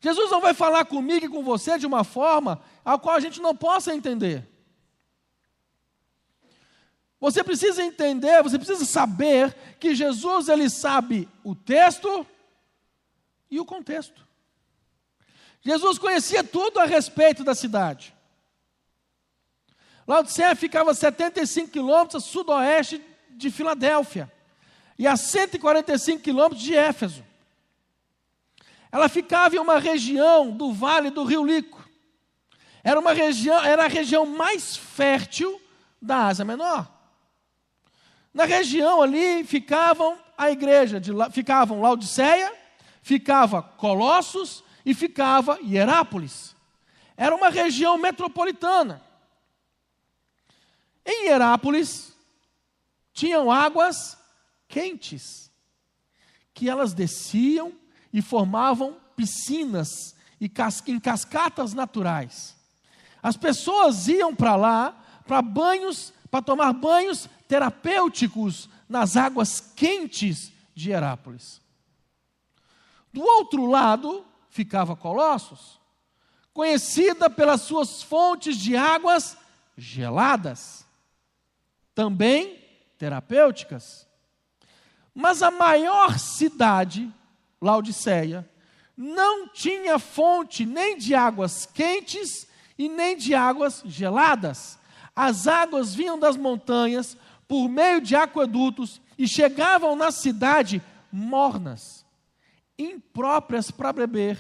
Jesus 0.01 0.31
não 0.31 0.41
vai 0.41 0.55
falar 0.55 0.87
comigo 0.87 1.27
e 1.27 1.29
com 1.29 1.43
você 1.43 1.79
de 1.79 1.87
uma 1.87 2.03
forma 2.03 2.63
a 2.83 2.99
qual 2.99 3.17
a 3.17 3.21
gente 3.21 3.43
não 3.43 3.55
possa 3.55 3.95
entender. 3.95 4.49
Você 7.21 7.43
precisa 7.43 7.83
entender, 7.83 8.43
você 8.43 8.59
precisa 8.59 8.85
saber 8.85 9.55
que 9.81 9.95
Jesus 9.95 10.49
ele 10.49 10.71
sabe 10.71 11.29
o 11.43 11.55
texto 11.55 12.27
e 13.51 13.59
o 13.59 13.65
contexto. 13.65 14.27
Jesus 15.61 15.99
conhecia 15.99 16.45
tudo 16.45 16.79
a 16.79 16.85
respeito 16.85 17.43
da 17.43 17.55
cidade. 17.55 18.15
Laodiceia 20.07 20.55
ficava 20.55 20.93
a 20.93 20.95
75 20.95 21.71
quilômetros 21.71 22.23
a 22.23 22.27
sudoeste 22.27 23.05
de 23.31 23.51
Filadélfia 23.51 24.33
e 24.99 25.07
a 25.07 25.17
145 25.17 26.23
quilômetros 26.23 26.63
de 26.63 26.75
Éfeso. 26.75 27.25
Ela 28.91 29.09
ficava 29.09 29.57
em 29.57 29.59
uma 29.59 29.79
região 29.79 30.51
do 30.51 30.73
vale 30.73 31.11
do 31.11 31.25
rio 31.25 31.45
Lico. 31.45 31.87
Era 32.83 32.99
uma 32.99 33.13
região, 33.13 33.63
era 33.63 33.85
a 33.85 33.89
região 33.89 34.25
mais 34.25 34.77
fértil 34.77 35.61
da 36.01 36.29
Ásia 36.29 36.45
Menor. 36.45 36.98
Na 38.33 38.45
região 38.45 39.03
ali 39.03 39.45
ficavam 39.45 40.19
a 40.37 40.51
igreja 40.51 41.01
de 41.01 41.13
ficavam 41.33 41.81
Laodiceia, 41.81 42.55
ficava 43.03 43.63
Colossos 43.63 44.63
e 44.85 44.95
ficava 44.95 45.59
Hierápolis. 45.63 46.55
Era 47.17 47.35
uma 47.35 47.49
região 47.49 47.99
metropolitana. 47.99 49.03
Em 51.05 51.27
Hierápolis 51.27 52.13
tinham 53.13 53.51
águas 53.51 54.17
quentes, 54.69 55.51
que 56.55 56.69
elas 56.69 56.93
desciam 56.93 57.73
e 58.13 58.23
formavam 58.23 58.97
piscinas 59.17 60.15
e 60.41 60.51
em 60.87 61.01
cascatas 61.01 61.75
naturais. 61.75 62.57
As 63.23 63.37
pessoas 63.37 64.07
iam 64.07 64.35
para 64.35 64.55
lá 64.55 65.05
para 65.27 65.43
banhos, 65.43 66.13
para 66.31 66.43
tomar 66.43 66.73
banhos 66.73 67.29
terapêuticos 67.47 68.69
nas 68.89 69.17
águas 69.17 69.61
quentes 69.61 70.53
de 70.75 70.91
Herápolis. 70.91 71.61
Do 73.13 73.23
outro 73.23 73.67
lado, 73.67 74.25
ficava 74.51 74.95
Colossos, 74.95 75.81
conhecida 76.53 77.31
pelas 77.31 77.63
suas 77.63 78.03
fontes 78.03 78.57
de 78.57 78.77
águas 78.77 79.37
geladas, 79.77 80.87
também 81.95 82.59
terapêuticas. 82.99 84.07
Mas 85.15 85.43
a 85.43 85.51
maior 85.51 86.19
cidade, 86.19 87.13
Laodiceia, 87.61 88.49
não 88.97 89.49
tinha 89.49 89.99
fonte 89.99 90.67
nem 90.67 90.97
de 90.97 91.15
águas 91.15 91.67
quentes 91.67 92.47
e 92.77 92.89
nem 92.89 93.17
de 93.17 93.35
águas 93.35 93.83
geladas. 93.85 94.78
As 95.21 95.49
águas 95.49 95.97
vinham 95.97 96.17
das 96.17 96.37
montanhas 96.37 97.17
por 97.49 97.69
meio 97.69 98.01
de 98.01 98.15
aquedutos 98.15 99.01
e 99.19 99.27
chegavam 99.27 99.97
na 99.97 100.13
cidade 100.13 100.81
mornas 101.11 102.07
impróprias 102.79 103.69
para 103.69 103.93
beber 103.93 104.39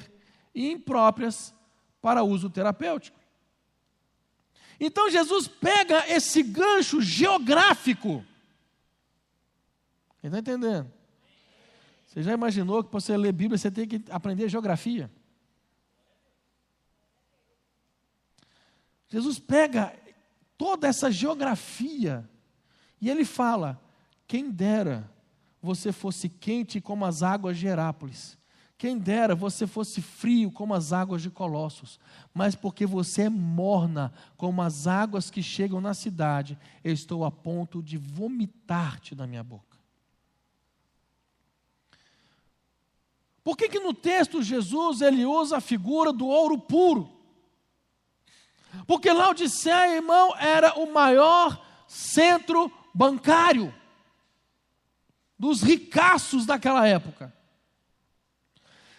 e 0.55 0.71
impróprias 0.71 1.53
para 2.01 2.23
uso 2.23 2.49
terapêutico. 2.49 3.19
Então 4.79 5.11
Jesus 5.11 5.49
pega 5.49 6.09
esse 6.09 6.45
gancho 6.45 7.03
geográfico. 7.03 8.25
Está 10.23 10.39
entendendo? 10.39 10.93
Você 12.07 12.23
já 12.23 12.33
imaginou 12.33 12.85
que 12.85 12.91
para 12.91 13.01
você 13.01 13.17
ler 13.17 13.33
Bíblia 13.33 13.59
você 13.59 13.69
tem 13.69 13.89
que 13.89 14.01
aprender 14.13 14.49
geografia? 14.49 15.11
Jesus 19.09 19.41
pega 19.41 19.98
toda 20.59 20.89
essa 20.89 21.11
geografia 21.11 22.29
e 23.01 23.09
ele 23.09 23.25
fala: 23.25 23.81
quem 24.27 24.51
dera 24.51 25.09
você 25.63 25.93
fosse 25.93 26.29
quente 26.29 26.81
como 26.81 27.05
as 27.05 27.23
águas 27.23 27.59
de 27.59 27.67
Herápolis. 27.67 28.37
Quem 28.77 28.97
dera 28.97 29.35
você 29.35 29.67
fosse 29.67 30.01
frio 30.01 30.53
como 30.53 30.73
as 30.73 30.93
águas 30.93 31.21
de 31.21 31.31
Colossos, 31.31 31.99
mas 32.33 32.55
porque 32.55 32.87
você 32.87 33.23
é 33.23 33.29
morna 33.29 34.13
como 34.37 34.63
as 34.63 34.87
águas 34.87 35.31
que 35.31 35.43
chegam 35.43 35.81
na 35.81 35.95
cidade, 35.95 36.57
eu 36.85 36.93
estou 36.93 37.25
a 37.25 37.31
ponto 37.31 37.83
de 37.83 37.99
vomitar-te 37.99 39.17
da 39.17 39.27
minha 39.27 39.43
boca. 39.43 39.77
Por 43.43 43.57
que, 43.57 43.69
que 43.69 43.81
no 43.81 43.93
texto 43.93 44.43
Jesus 44.43 45.01
ele 45.01 45.25
usa 45.25 45.57
a 45.57 45.61
figura 45.61 46.13
do 46.13 46.27
ouro 46.29 46.57
puro? 46.57 47.18
Porque 48.87 49.13
Laodiceia, 49.13 49.97
irmão, 49.97 50.35
era 50.39 50.79
o 50.79 50.93
maior 50.93 51.65
centro 51.87 52.71
bancário 52.95 53.75
dos 55.39 55.63
ricaços 55.63 56.45
daquela 56.45 56.87
época. 56.87 57.33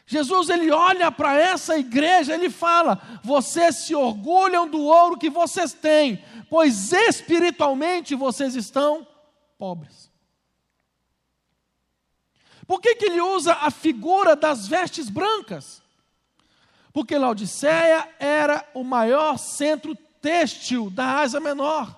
Jesus 0.06 0.50
ele 0.50 0.72
olha 0.72 1.12
para 1.12 1.38
essa 1.38 1.78
igreja, 1.78 2.34
ele 2.34 2.50
fala: 2.50 3.00
"Vocês 3.24 3.86
se 3.86 3.94
orgulham 3.94 4.68
do 4.68 4.82
ouro 4.82 5.18
que 5.18 5.30
vocês 5.30 5.74
têm, 5.74 6.24
pois 6.50 6.92
espiritualmente 6.92 8.16
vocês 8.16 8.56
estão 8.56 9.08
pobres." 9.58 10.10
Por 12.66 12.82
que, 12.82 12.96
que 12.96 13.06
ele 13.06 13.22
usa 13.22 13.54
a 13.54 13.70
figura 13.70 14.36
das 14.36 14.68
vestes 14.68 15.10
brancas? 15.10 15.82
Porque 17.00 17.18
Laodiceia 17.18 18.10
era 18.20 18.70
o 18.74 18.84
maior 18.84 19.38
centro 19.38 19.96
têxtil 20.22 20.90
da 20.90 21.20
Ásia 21.20 21.40
Menor. 21.40 21.98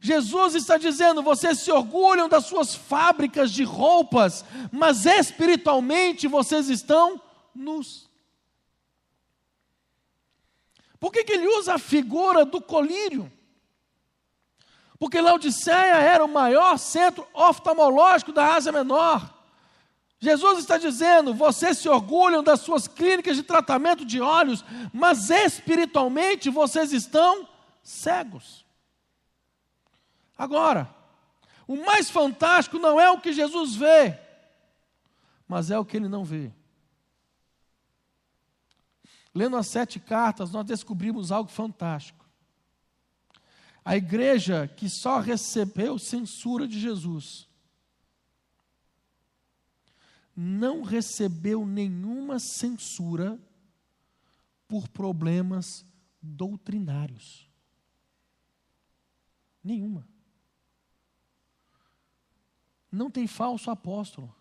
Jesus 0.00 0.56
está 0.56 0.76
dizendo: 0.76 1.22
vocês 1.22 1.60
se 1.60 1.70
orgulham 1.70 2.28
das 2.28 2.46
suas 2.46 2.74
fábricas 2.74 3.52
de 3.52 3.62
roupas, 3.62 4.44
mas 4.72 5.06
espiritualmente 5.06 6.26
vocês 6.26 6.68
estão 6.68 7.22
nus. 7.54 8.10
Por 10.98 11.12
que, 11.12 11.22
que 11.22 11.34
ele 11.34 11.46
usa 11.46 11.74
a 11.74 11.78
figura 11.78 12.44
do 12.44 12.60
colírio? 12.60 13.30
Porque 14.98 15.20
Laodiceia 15.20 16.00
era 16.00 16.24
o 16.24 16.28
maior 16.28 16.78
centro 16.78 17.24
oftalmológico 17.32 18.32
da 18.32 18.56
Ásia 18.56 18.72
Menor. 18.72 19.35
Jesus 20.18 20.60
está 20.60 20.78
dizendo: 20.78 21.34
vocês 21.34 21.78
se 21.78 21.88
orgulham 21.88 22.42
das 22.42 22.60
suas 22.60 22.88
clínicas 22.88 23.36
de 23.36 23.42
tratamento 23.42 24.04
de 24.04 24.20
olhos, 24.20 24.64
mas 24.92 25.30
espiritualmente 25.30 26.50
vocês 26.50 26.92
estão 26.92 27.48
cegos. 27.82 28.64
Agora, 30.36 30.94
o 31.66 31.76
mais 31.76 32.10
fantástico 32.10 32.78
não 32.78 33.00
é 33.00 33.10
o 33.10 33.20
que 33.20 33.32
Jesus 33.32 33.74
vê, 33.74 34.18
mas 35.48 35.70
é 35.70 35.78
o 35.78 35.84
que 35.84 35.96
ele 35.96 36.08
não 36.08 36.24
vê. 36.24 36.52
lendo 39.36 39.56
as 39.58 39.66
sete 39.66 40.00
cartas, 40.00 40.50
nós 40.50 40.64
descobrimos 40.64 41.30
algo 41.30 41.50
fantástico. 41.50 42.24
A 43.84 43.94
igreja 43.94 44.66
que 44.66 44.88
só 44.88 45.20
recebeu 45.20 45.98
censura 45.98 46.66
de 46.66 46.80
Jesus, 46.80 47.45
não 50.36 50.82
recebeu 50.82 51.64
nenhuma 51.64 52.38
censura 52.38 53.40
por 54.68 54.86
problemas 54.88 55.86
doutrinários. 56.20 57.48
Nenhuma. 59.64 60.06
Não 62.92 63.10
tem 63.10 63.26
falso 63.26 63.70
apóstolo. 63.70 64.34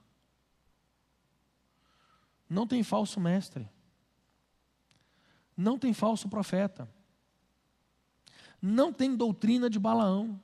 Não 2.50 2.68
tem 2.68 2.84
falso 2.84 3.20
mestre. 3.20 3.70
Não 5.56 5.80
tem 5.80 5.94
falso 5.94 6.28
profeta. 6.28 6.90
Não 8.62 8.92
tem 8.92 9.16
doutrina 9.16 9.70
de 9.70 9.80
Balaão. 9.80 10.42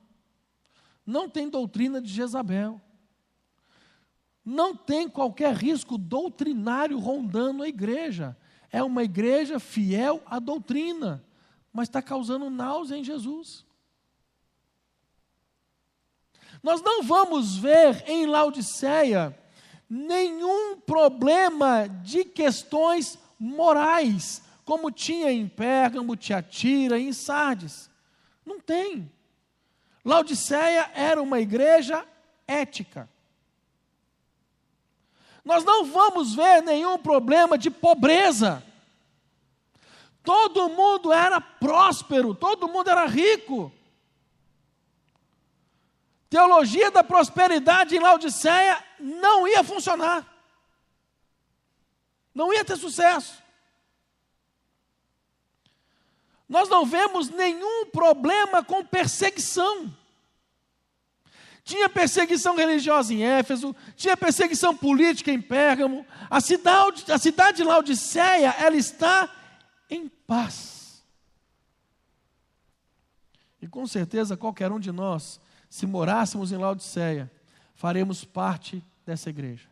Não 1.04 1.28
tem 1.28 1.50
doutrina 1.50 2.00
de 2.00 2.08
Jezabel. 2.08 2.80
Não 4.44 4.74
tem 4.74 5.08
qualquer 5.08 5.54
risco 5.54 5.96
doutrinário 5.96 6.98
rondando 6.98 7.62
a 7.62 7.68
igreja. 7.68 8.36
É 8.70 8.82
uma 8.82 9.04
igreja 9.04 9.60
fiel 9.60 10.22
à 10.26 10.38
doutrina, 10.38 11.24
mas 11.72 11.88
está 11.88 12.02
causando 12.02 12.50
náusea 12.50 12.96
em 12.96 13.04
Jesus. 13.04 13.64
Nós 16.62 16.80
não 16.82 17.02
vamos 17.02 17.56
ver 17.56 18.04
em 18.08 18.26
Laodiceia 18.26 19.36
nenhum 19.88 20.76
problema 20.76 21.86
de 21.86 22.24
questões 22.24 23.18
morais, 23.38 24.42
como 24.64 24.90
tinha 24.90 25.30
em 25.30 25.46
Pérgamo, 25.48 26.16
Tiatira 26.16 26.98
em 26.98 27.12
Sardes. 27.12 27.90
Não 28.46 28.58
tem. 28.58 29.10
Laodiceia 30.04 30.90
era 30.94 31.20
uma 31.20 31.40
igreja 31.40 32.06
ética. 32.46 33.08
Nós 35.44 35.64
não 35.64 35.84
vamos 35.84 36.34
ver 36.34 36.62
nenhum 36.62 36.98
problema 36.98 37.58
de 37.58 37.70
pobreza. 37.70 38.64
Todo 40.22 40.68
mundo 40.68 41.12
era 41.12 41.40
próspero, 41.40 42.34
todo 42.34 42.68
mundo 42.68 42.88
era 42.88 43.06
rico. 43.06 43.72
Teologia 46.30 46.90
da 46.90 47.02
prosperidade 47.02 47.96
em 47.96 48.00
Laodiceia 48.00 48.82
não 48.98 49.46
ia 49.46 49.64
funcionar. 49.64 50.26
Não 52.34 52.52
ia 52.54 52.64
ter 52.64 52.76
sucesso. 52.76 53.42
Nós 56.48 56.68
não 56.68 56.86
vemos 56.86 57.28
nenhum 57.28 57.86
problema 57.86 58.62
com 58.62 58.84
perseguição. 58.84 59.92
Tinha 61.64 61.88
perseguição 61.88 62.56
religiosa 62.56 63.14
em 63.14 63.22
Éfeso, 63.22 63.74
tinha 63.94 64.16
perseguição 64.16 64.76
política 64.76 65.30
em 65.30 65.40
Pérgamo. 65.40 66.04
A 66.28 66.40
cidade, 66.40 67.10
a 67.10 67.18
cidade 67.18 67.58
de 67.58 67.64
Laodiceia, 67.64 68.54
ela 68.58 68.76
está 68.76 69.28
em 69.88 70.08
paz. 70.08 71.04
E 73.60 73.68
com 73.68 73.86
certeza 73.86 74.36
qualquer 74.36 74.72
um 74.72 74.80
de 74.80 74.90
nós, 74.90 75.40
se 75.70 75.86
morássemos 75.86 76.50
em 76.50 76.56
Laodiceia, 76.56 77.30
faremos 77.74 78.24
parte 78.24 78.82
dessa 79.06 79.30
igreja. 79.30 79.68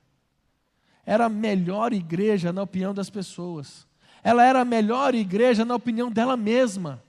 Era 1.05 1.27
a 1.27 1.29
melhor 1.29 1.93
igreja 1.93 2.53
na 2.53 2.63
opinião 2.63 2.95
das 2.95 3.11
pessoas. 3.11 3.85
Ela 4.23 4.45
era 4.45 4.61
a 4.61 4.65
melhor 4.65 5.13
igreja 5.13 5.65
na 5.65 5.75
opinião 5.75 6.11
dela 6.11 6.37
mesma. 6.37 7.03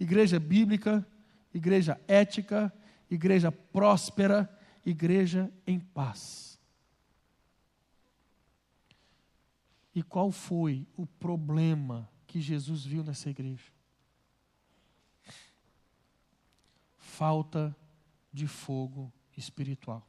Igreja 0.00 0.40
bíblica, 0.40 1.06
igreja 1.52 2.00
ética, 2.08 2.72
igreja 3.14 3.50
próspera, 3.50 4.50
igreja 4.84 5.52
em 5.66 5.78
paz. 5.78 6.60
E 9.94 10.02
qual 10.02 10.30
foi 10.30 10.86
o 10.96 11.06
problema 11.06 12.10
que 12.26 12.40
Jesus 12.40 12.84
viu 12.84 13.04
nessa 13.04 13.30
igreja? 13.30 13.72
Falta 16.98 17.74
de 18.32 18.48
fogo 18.48 19.12
espiritual. 19.36 20.04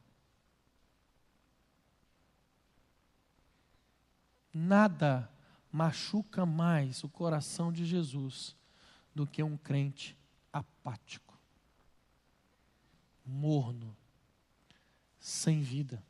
Nada 4.52 5.30
machuca 5.70 6.44
mais 6.44 7.04
o 7.04 7.08
coração 7.08 7.72
de 7.72 7.84
Jesus 7.84 8.56
do 9.14 9.26
que 9.26 9.42
um 9.42 9.56
crente 9.56 10.18
apático 10.52 11.25
morno, 13.26 13.96
sem 15.18 15.60
vida. 15.60 16.02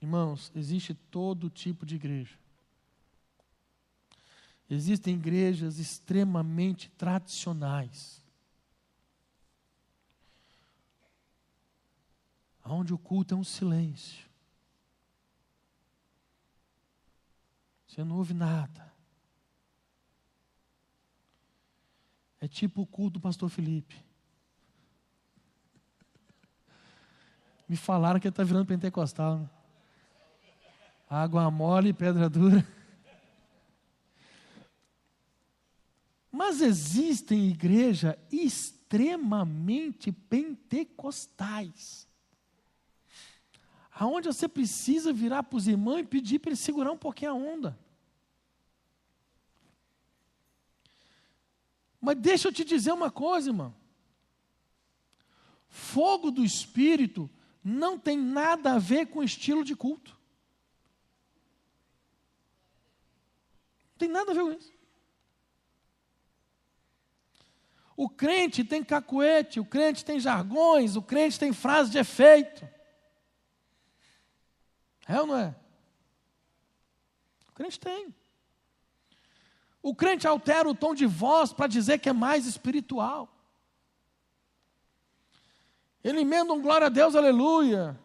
Irmãos, 0.00 0.50
existe 0.54 0.94
todo 0.94 1.50
tipo 1.50 1.84
de 1.84 1.96
igreja. 1.96 2.38
Existem 4.68 5.14
igrejas 5.14 5.78
extremamente 5.78 6.90
tradicionais, 6.90 8.22
onde 12.64 12.92
o 12.92 12.98
culto 12.98 13.34
é 13.34 13.36
um 13.36 13.44
silêncio. 13.44 14.26
Você 17.86 18.02
não 18.02 18.16
ouve 18.16 18.34
nada. 18.34 18.95
É 22.46 22.48
tipo 22.48 22.82
o 22.82 22.86
culto 22.86 23.14
do 23.14 23.20
pastor 23.20 23.48
Felipe. 23.48 23.96
Me 27.68 27.76
falaram 27.76 28.20
que 28.20 28.28
ele 28.28 28.32
está 28.32 28.44
virando 28.44 28.64
pentecostal. 28.64 29.40
Né? 29.40 29.50
Água 31.10 31.50
mole 31.50 31.88
e 31.88 31.92
pedra 31.92 32.30
dura. 32.30 32.64
Mas 36.30 36.60
existem 36.60 37.48
igrejas 37.48 38.14
extremamente 38.30 40.12
pentecostais. 40.12 42.06
Aonde 43.92 44.28
você 44.28 44.46
precisa 44.46 45.12
virar 45.12 45.42
para 45.42 45.56
os 45.56 45.66
irmãos 45.66 45.98
e 45.98 46.04
pedir 46.04 46.38
para 46.38 46.50
ele 46.50 46.56
segurar 46.56 46.92
um 46.92 46.96
pouquinho 46.96 47.32
a 47.32 47.34
onda. 47.34 47.76
Mas 52.06 52.18
deixa 52.18 52.46
eu 52.46 52.52
te 52.52 52.64
dizer 52.64 52.92
uma 52.92 53.10
coisa, 53.10 53.50
irmão. 53.50 53.74
Fogo 55.68 56.30
do 56.30 56.44
Espírito 56.44 57.28
não 57.64 57.98
tem 57.98 58.16
nada 58.16 58.74
a 58.74 58.78
ver 58.78 59.06
com 59.06 59.24
estilo 59.24 59.64
de 59.64 59.74
culto. 59.74 60.16
Não 63.90 63.98
tem 63.98 64.08
nada 64.08 64.30
a 64.30 64.34
ver 64.36 64.42
com 64.42 64.52
isso. 64.52 64.72
O 67.96 68.08
crente 68.08 68.62
tem 68.62 68.84
cacuete, 68.84 69.58
o 69.58 69.64
crente 69.64 70.04
tem 70.04 70.20
jargões, 70.20 70.94
o 70.94 71.02
crente 71.02 71.40
tem 71.40 71.52
frase 71.52 71.90
de 71.90 71.98
efeito. 71.98 72.64
É 75.08 75.20
ou 75.20 75.26
não 75.26 75.36
é? 75.36 75.56
O 77.48 77.52
crente 77.52 77.80
tem. 77.80 78.14
O 79.86 79.94
crente 79.94 80.26
altera 80.26 80.68
o 80.68 80.74
tom 80.74 80.96
de 80.96 81.06
voz 81.06 81.52
para 81.52 81.68
dizer 81.68 82.00
que 82.00 82.08
é 82.08 82.12
mais 82.12 82.44
espiritual. 82.44 83.28
Ele 86.02 86.22
emenda 86.22 86.52
um 86.52 86.60
glória 86.60 86.88
a 86.88 86.90
Deus, 86.90 87.14
aleluia. 87.14 87.96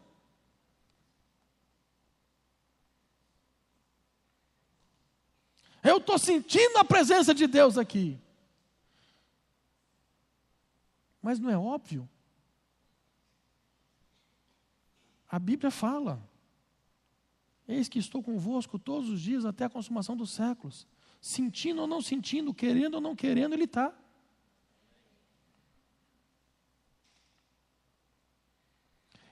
Eu 5.84 5.98
estou 5.98 6.20
sentindo 6.20 6.78
a 6.78 6.86
presença 6.86 7.34
de 7.34 7.48
Deus 7.48 7.80
aqui. 7.80 8.22
Mas 11.20 11.40
não 11.40 11.50
é 11.50 11.58
óbvio? 11.58 12.08
A 15.28 15.40
Bíblia 15.40 15.72
fala: 15.72 16.22
Eis 17.68 17.90
que 17.90 17.98
estou 17.98 18.22
convosco 18.22 18.78
todos 18.78 19.10
os 19.10 19.20
dias 19.20 19.46
até 19.46 19.66
a 19.66 19.70
consumação 19.70 20.16
dos 20.16 20.30
séculos. 20.30 20.86
Sentindo 21.22 21.82
ou 21.82 21.88
não 21.88 22.02
sentindo, 22.02 22.52
querendo 22.52 22.96
ou 22.96 23.02
não 23.02 23.16
querendo, 23.16 23.54
ele 23.54 23.66
está. 23.66 23.94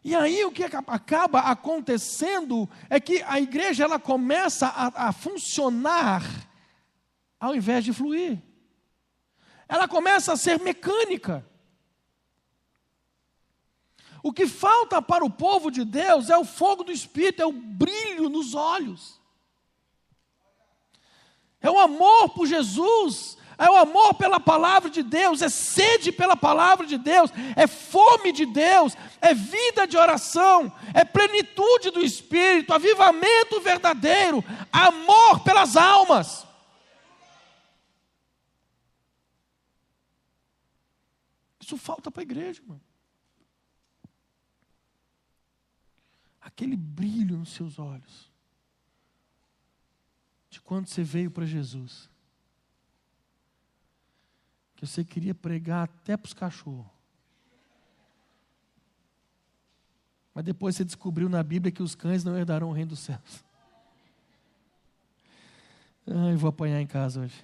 E 0.04 0.16
aí 0.16 0.46
o 0.46 0.52
que 0.52 0.64
acaba 0.64 1.40
acontecendo 1.40 2.70
é 2.90 3.00
que 3.00 3.22
a 3.24 3.40
igreja 3.40 3.84
ela 3.84 4.00
começa 4.00 4.68
a, 4.68 5.10
a, 5.10 5.12
funcionar 5.12 6.24
ao 7.40 7.56
invés 7.56 7.84
de 7.84 7.92
fluir. 7.92 8.42
Ela 9.68 9.88
começa 9.88 10.32
a 10.32 10.38
ser 10.38 10.60
mecânica. 10.60 11.46
O 14.22 14.32
que 14.32 14.48
falta 14.48 15.02
para 15.02 15.26
o 15.26 15.30
povo 15.30 15.72
de 15.72 15.84
Deus 15.84 16.30
é 16.30 16.38
o 16.38 16.46
fogo 16.46 16.84
do 16.84 16.92
Espírito, 16.92 17.42
é 17.42 17.46
o 17.46 17.52
brilho 17.52 18.30
nos 18.30 18.54
olhos. 18.54 19.20
É 21.62 21.70
o 21.70 21.78
amor 21.78 22.30
por 22.30 22.48
Jesus, 22.48 23.38
é 23.58 23.70
o 23.70 23.76
amor 23.76 24.14
pela 24.14 24.40
palavra 24.40 24.90
de 24.90 25.04
Deus, 25.04 25.42
é 25.42 25.50
sede 25.50 26.14
pela 26.14 26.38
palavra 26.38 26.88
de 26.88 26.98
Deus, 26.98 27.30
é 27.58 27.68
fome 27.68 28.32
de 28.32 28.46
Deus, 28.46 28.96
é 29.20 29.34
vida 29.34 29.86
de 29.86 29.98
oração, 29.98 30.72
é 30.94 31.04
plenitude 31.04 31.92
do 31.92 32.00
Espírito, 32.02 32.74
avivamento 32.74 33.60
verdadeiro, 33.60 34.42
amor 34.72 35.42
pelas 35.42 35.76
almas. 35.76 36.48
Isso 41.60 41.78
falta 41.78 42.10
para 42.10 42.22
a 42.22 42.24
igreja, 42.24 42.64
mano. 42.66 42.82
Aquele 46.40 46.78
brilho 46.78 47.38
nos 47.38 47.54
seus 47.54 47.78
olhos, 47.78 48.29
quando 50.70 50.86
você 50.86 51.02
veio 51.02 51.32
para 51.32 51.48
Jesus 51.48 52.08
que 54.76 54.86
você 54.86 55.04
queria 55.04 55.34
pregar 55.34 55.86
até 55.86 56.16
para 56.16 56.28
os 56.28 56.34
cachorros. 56.34 56.86
Mas 60.32 60.46
depois 60.46 60.76
você 60.76 60.86
descobriu 60.86 61.28
na 61.28 61.42
Bíblia 61.42 61.72
que 61.72 61.82
os 61.82 61.96
cães 61.96 62.24
não 62.24 62.38
herdarão 62.38 62.70
o 62.70 62.72
reino 62.72 62.92
dos 62.92 63.00
céus. 63.00 63.44
Ai, 66.06 66.36
vou 66.36 66.50
apanhar 66.50 66.80
em 66.80 66.86
casa 66.86 67.22
hoje. 67.22 67.44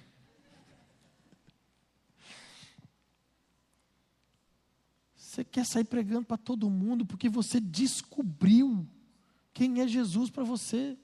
Você 5.16 5.42
quer 5.42 5.66
sair 5.66 5.84
pregando 5.84 6.26
para 6.26 6.38
todo 6.38 6.70
mundo 6.70 7.04
porque 7.04 7.28
você 7.28 7.58
descobriu 7.58 8.86
quem 9.52 9.80
é 9.80 9.88
Jesus 9.88 10.30
para 10.30 10.44
você. 10.44 10.96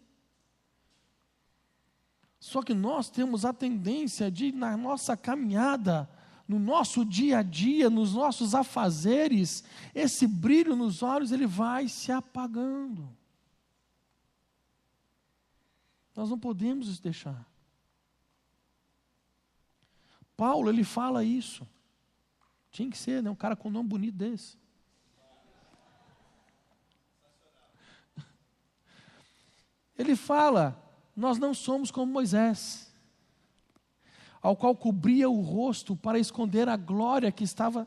Só 2.43 2.61
que 2.61 2.75
nós 2.75 3.09
temos 3.09 3.45
a 3.45 3.53
tendência 3.53 4.29
de, 4.29 4.51
na 4.51 4.77
nossa 4.77 5.17
caminhada, 5.17 6.11
no 6.49 6.59
nosso 6.59 7.05
dia 7.05 7.39
a 7.39 7.43
dia, 7.43 7.89
nos 7.89 8.15
nossos 8.15 8.53
afazeres, 8.53 9.63
esse 9.95 10.27
brilho 10.27 10.75
nos 10.75 11.05
olhos 11.05 11.31
ele 11.31 11.47
vai 11.47 11.87
se 11.87 12.11
apagando. 12.11 13.09
Nós 16.17 16.31
não 16.31 16.37
podemos 16.37 16.99
deixar. 16.99 17.47
Paulo, 20.37 20.69
ele 20.69 20.83
fala 20.83 21.23
isso. 21.23 21.65
Tinha 22.73 22.91
que 22.91 22.99
ser, 22.99 23.23
né? 23.23 23.31
Um 23.31 23.37
cara 23.37 23.55
com 23.55 23.69
um 23.69 23.73
nome 23.73 23.89
bonito 23.89 24.17
desse. 24.17 24.59
Ele 29.97 30.17
fala: 30.17 30.82
Nós 31.15 31.39
não 31.39 31.53
somos 31.53 31.91
como 31.91 32.13
Moisés 32.13 32.93
ao 34.43 34.57
qual 34.57 34.75
cobria 34.75 35.31
o 35.31 35.41
rosto 35.41 35.95
para 35.95 36.19
esconder 36.19 36.69
a 36.69 36.77
glória 36.77 37.31
que 37.31 37.45
estava 37.45 37.87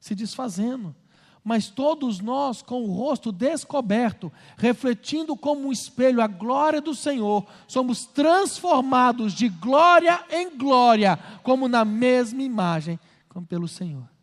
se 0.00 0.14
desfazendo. 0.14 0.94
Mas 1.42 1.68
todos 1.68 2.20
nós, 2.20 2.62
com 2.62 2.82
o 2.82 2.92
rosto 2.92 3.30
descoberto, 3.30 4.32
refletindo 4.56 5.36
como 5.36 5.68
um 5.68 5.72
espelho 5.72 6.20
a 6.20 6.26
glória 6.26 6.80
do 6.80 6.94
Senhor, 6.94 7.46
somos 7.68 8.06
transformados 8.06 9.34
de 9.34 9.48
glória 9.48 10.24
em 10.30 10.56
glória, 10.56 11.18
como 11.42 11.68
na 11.68 11.84
mesma 11.84 12.42
imagem, 12.42 12.98
como 13.28 13.46
pelo 13.46 13.68
Senhor. 13.68 14.13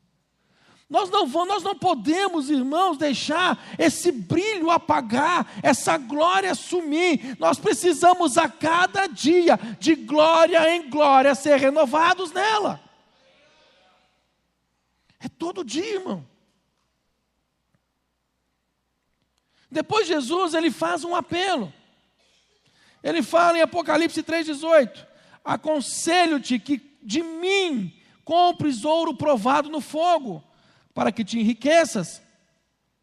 Nós 0.92 1.10
não 1.10 1.26
vamos, 1.26 1.48
nós 1.48 1.64
não 1.64 1.74
podemos, 1.74 2.50
irmãos, 2.50 2.98
deixar 2.98 3.58
esse 3.80 4.12
brilho 4.12 4.70
apagar, 4.70 5.50
essa 5.64 5.98
glória 5.98 6.54
sumir. 6.54 7.38
Nós 7.40 7.58
precisamos 7.58 8.38
a 8.38 8.50
cada 8.50 9.08
dia, 9.08 9.58
de 9.80 9.96
glória 9.96 10.76
em 10.76 10.90
glória, 10.90 11.34
ser 11.34 11.58
renovados 11.58 12.34
nela. 12.34 12.84
É 15.22 15.30
todo 15.30 15.64
dia, 15.64 15.96
irmão. 15.96 16.28
Depois 19.72 20.06
Jesus, 20.06 20.54
ele 20.54 20.70
faz 20.70 21.06
um 21.06 21.16
apelo. 21.16 21.74
Ele 23.02 23.24
fala 23.24 23.60
em 23.60 23.62
Apocalipse 23.62 24.22
3:18: 24.22 25.08
Aconselho-te 25.42 26.60
que 26.60 26.82
de 27.02 27.24
mim 27.24 27.98
compres 28.26 28.84
ouro 28.84 29.16
provado 29.16 29.70
no 29.70 29.80
fogo 29.80 30.51
para 30.94 31.12
que 31.12 31.24
te 31.24 31.40
enriqueças, 31.40 32.22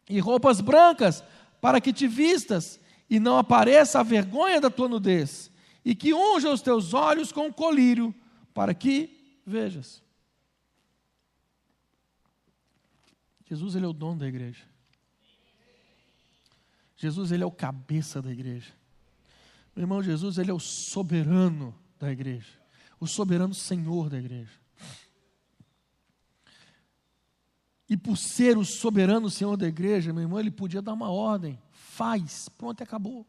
e 0.09 0.19
roupas 0.19 0.61
brancas, 0.61 1.23
para 1.61 1.79
que 1.79 1.93
te 1.93 2.07
vistas, 2.07 2.79
e 3.09 3.19
não 3.19 3.37
apareça 3.37 3.99
a 3.99 4.03
vergonha 4.03 4.59
da 4.59 4.69
tua 4.69 4.87
nudez, 4.87 5.51
e 5.83 5.95
que 5.95 6.13
unja 6.13 6.51
os 6.51 6.61
teus 6.61 6.93
olhos 6.93 7.31
com 7.31 7.51
colírio, 7.51 8.13
para 8.53 8.73
que 8.73 9.41
vejas. 9.45 10.01
Jesus, 13.45 13.75
ele 13.75 13.85
é 13.85 13.87
o 13.87 13.93
dono 13.93 14.19
da 14.19 14.27
igreja. 14.27 14.63
Jesus, 16.95 17.31
ele 17.31 17.43
é 17.43 17.45
o 17.45 17.51
cabeça 17.51 18.21
da 18.21 18.31
igreja. 18.31 18.73
Meu 19.75 19.83
irmão, 19.83 20.03
Jesus, 20.03 20.37
ele 20.37 20.51
é 20.51 20.53
o 20.53 20.59
soberano 20.59 21.73
da 21.97 22.11
igreja, 22.11 22.59
o 22.99 23.07
soberano 23.07 23.53
Senhor 23.53 24.09
da 24.09 24.19
igreja. 24.19 24.51
E 27.89 27.97
por 27.97 28.17
ser 28.17 28.57
o 28.57 28.63
soberano 28.63 29.29
Senhor 29.29 29.57
da 29.57 29.67
igreja, 29.67 30.13
meu 30.13 30.21
irmão, 30.21 30.39
ele 30.39 30.51
podia 30.51 30.81
dar 30.81 30.93
uma 30.93 31.09
ordem: 31.09 31.59
faz, 31.71 32.47
pronto, 32.49 32.83
acabou. 32.83 33.25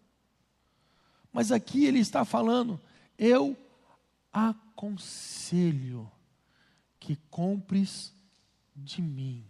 Mas 1.33 1.51
aqui 1.51 1.87
ele 1.87 1.99
está 1.99 2.25
falando: 2.25 2.79
eu 3.19 3.57
aconselho 4.33 6.11
que 6.99 7.17
compres 7.31 8.13
de 8.77 9.01
mim. 9.01 9.45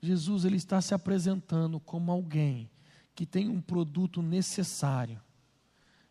Jesus 0.00 0.44
ele 0.44 0.56
está 0.56 0.80
se 0.80 0.94
apresentando 0.94 1.78
como 1.80 2.10
alguém 2.10 2.70
que 3.14 3.26
tem 3.26 3.48
um 3.48 3.60
produto 3.60 4.22
necessário 4.22 5.20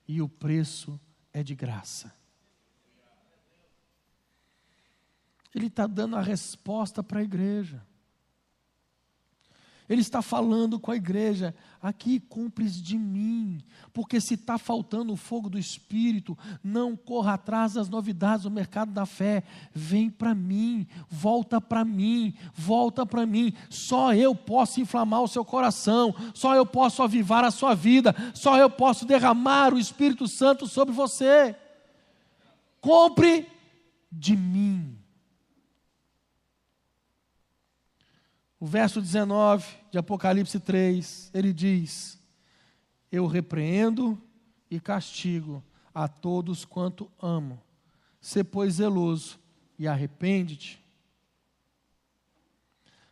e 0.07 0.21
o 0.21 0.29
preço 0.29 0.99
é 1.33 1.43
de 1.43 1.55
graça. 1.55 2.13
Ele 5.53 5.67
está 5.67 5.85
dando 5.87 6.15
a 6.15 6.21
resposta 6.21 7.03
para 7.03 7.19
a 7.19 7.23
igreja. 7.23 7.81
Ele 9.91 9.99
está 9.99 10.21
falando 10.21 10.79
com 10.79 10.89
a 10.89 10.95
igreja, 10.95 11.53
aqui 11.81 12.17
cumpres 12.17 12.81
de 12.81 12.97
mim, 12.97 13.61
porque 13.91 14.21
se 14.21 14.35
está 14.35 14.57
faltando 14.57 15.11
o 15.11 15.17
fogo 15.17 15.49
do 15.49 15.59
Espírito, 15.59 16.37
não 16.63 16.95
corra 16.95 17.33
atrás 17.33 17.73
das 17.73 17.89
novidades 17.89 18.43
do 18.43 18.49
mercado 18.49 18.93
da 18.93 19.05
fé, 19.05 19.43
vem 19.73 20.09
para 20.09 20.33
mim, 20.33 20.87
volta 21.09 21.59
para 21.59 21.83
mim, 21.83 22.33
volta 22.53 23.05
para 23.05 23.25
mim, 23.25 23.53
só 23.69 24.13
eu 24.13 24.33
posso 24.33 24.79
inflamar 24.79 25.23
o 25.23 25.27
seu 25.27 25.43
coração, 25.43 26.15
só 26.33 26.55
eu 26.55 26.65
posso 26.65 27.03
avivar 27.03 27.43
a 27.43 27.51
sua 27.51 27.75
vida, 27.75 28.15
só 28.33 28.57
eu 28.57 28.69
posso 28.69 29.05
derramar 29.05 29.73
o 29.73 29.79
Espírito 29.79 30.25
Santo 30.25 30.67
sobre 30.67 30.93
você. 30.93 31.53
Compre 32.79 33.45
de 34.09 34.37
mim. 34.37 35.00
O 38.61 38.65
verso 38.67 39.01
19 39.01 39.65
de 39.89 39.97
Apocalipse 39.97 40.59
3, 40.59 41.31
ele 41.33 41.51
diz: 41.51 42.21
Eu 43.11 43.25
repreendo 43.25 44.21
e 44.69 44.79
castigo 44.79 45.63
a 45.91 46.07
todos 46.07 46.63
quanto 46.63 47.11
amo. 47.19 47.59
Se 48.21 48.43
pois 48.43 48.75
zeloso 48.75 49.39
e 49.79 49.87
arrepende-te. 49.87 50.79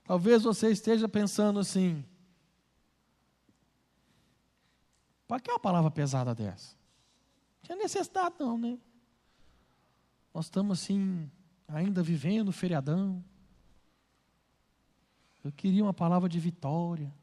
Talvez 0.03 0.43
você 0.43 0.69
esteja 0.69 1.09
pensando 1.09 1.59
assim: 1.59 2.05
para 5.27 5.39
que 5.39 5.49
uma 5.49 5.59
palavra 5.59 5.89
pesada 5.89 6.35
dessa? 6.35 6.75
Não 6.75 7.63
tinha 7.63 7.75
necessidade, 7.75 8.35
não, 8.37 8.55
né? 8.55 8.77
Nós 10.31 10.45
estamos 10.45 10.79
assim, 10.79 11.27
ainda 11.67 12.03
vivendo 12.03 12.51
feriadão. 12.51 13.25
Eu 15.43 15.51
queria 15.51 15.83
uma 15.83 15.93
palavra 15.93 16.27
de 16.27 16.39
vitória. 16.39 17.13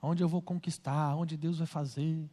Onde 0.00 0.22
eu 0.22 0.28
vou 0.28 0.40
conquistar, 0.42 1.16
onde 1.16 1.36
Deus 1.36 1.58
vai 1.58 1.66
fazer. 1.66 2.28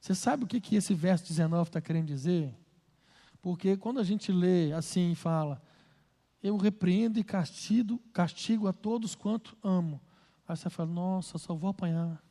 Você 0.00 0.14
sabe 0.14 0.44
o 0.44 0.46
que, 0.46 0.60
que 0.60 0.76
esse 0.76 0.92
verso 0.94 1.26
19 1.26 1.68
está 1.70 1.80
querendo 1.80 2.06
dizer? 2.06 2.54
Porque 3.40 3.76
quando 3.76 4.00
a 4.00 4.04
gente 4.04 4.30
lê 4.30 4.72
assim 4.72 5.12
e 5.12 5.14
fala, 5.14 5.62
eu 6.42 6.56
repreendo 6.56 7.18
e 7.18 7.24
castigo, 7.24 7.98
castigo 8.12 8.68
a 8.68 8.72
todos 8.72 9.14
quanto 9.14 9.56
amo. 9.62 10.00
Aí 10.46 10.56
você 10.56 10.68
fala, 10.68 10.90
nossa, 10.90 11.38
só 11.38 11.54
vou 11.54 11.70
apanhar. 11.70 12.22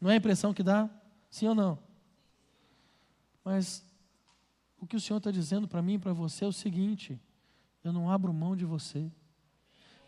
Não 0.00 0.08
é 0.08 0.14
a 0.14 0.16
impressão 0.16 0.54
que 0.54 0.62
dá? 0.62 0.88
Sim 1.28 1.48
ou 1.48 1.54
não? 1.54 1.78
Mas 3.44 3.84
o 4.80 4.86
que 4.86 4.96
o 4.96 5.00
Senhor 5.00 5.18
está 5.18 5.30
dizendo 5.30 5.66
para 5.68 5.82
mim 5.82 5.94
e 5.94 5.98
para 5.98 6.12
você 6.12 6.44
é 6.44 6.48
o 6.48 6.52
seguinte: 6.52 7.20
eu 7.82 7.92
não 7.92 8.10
abro 8.10 8.32
mão 8.32 8.56
de 8.56 8.64
você. 8.64 9.10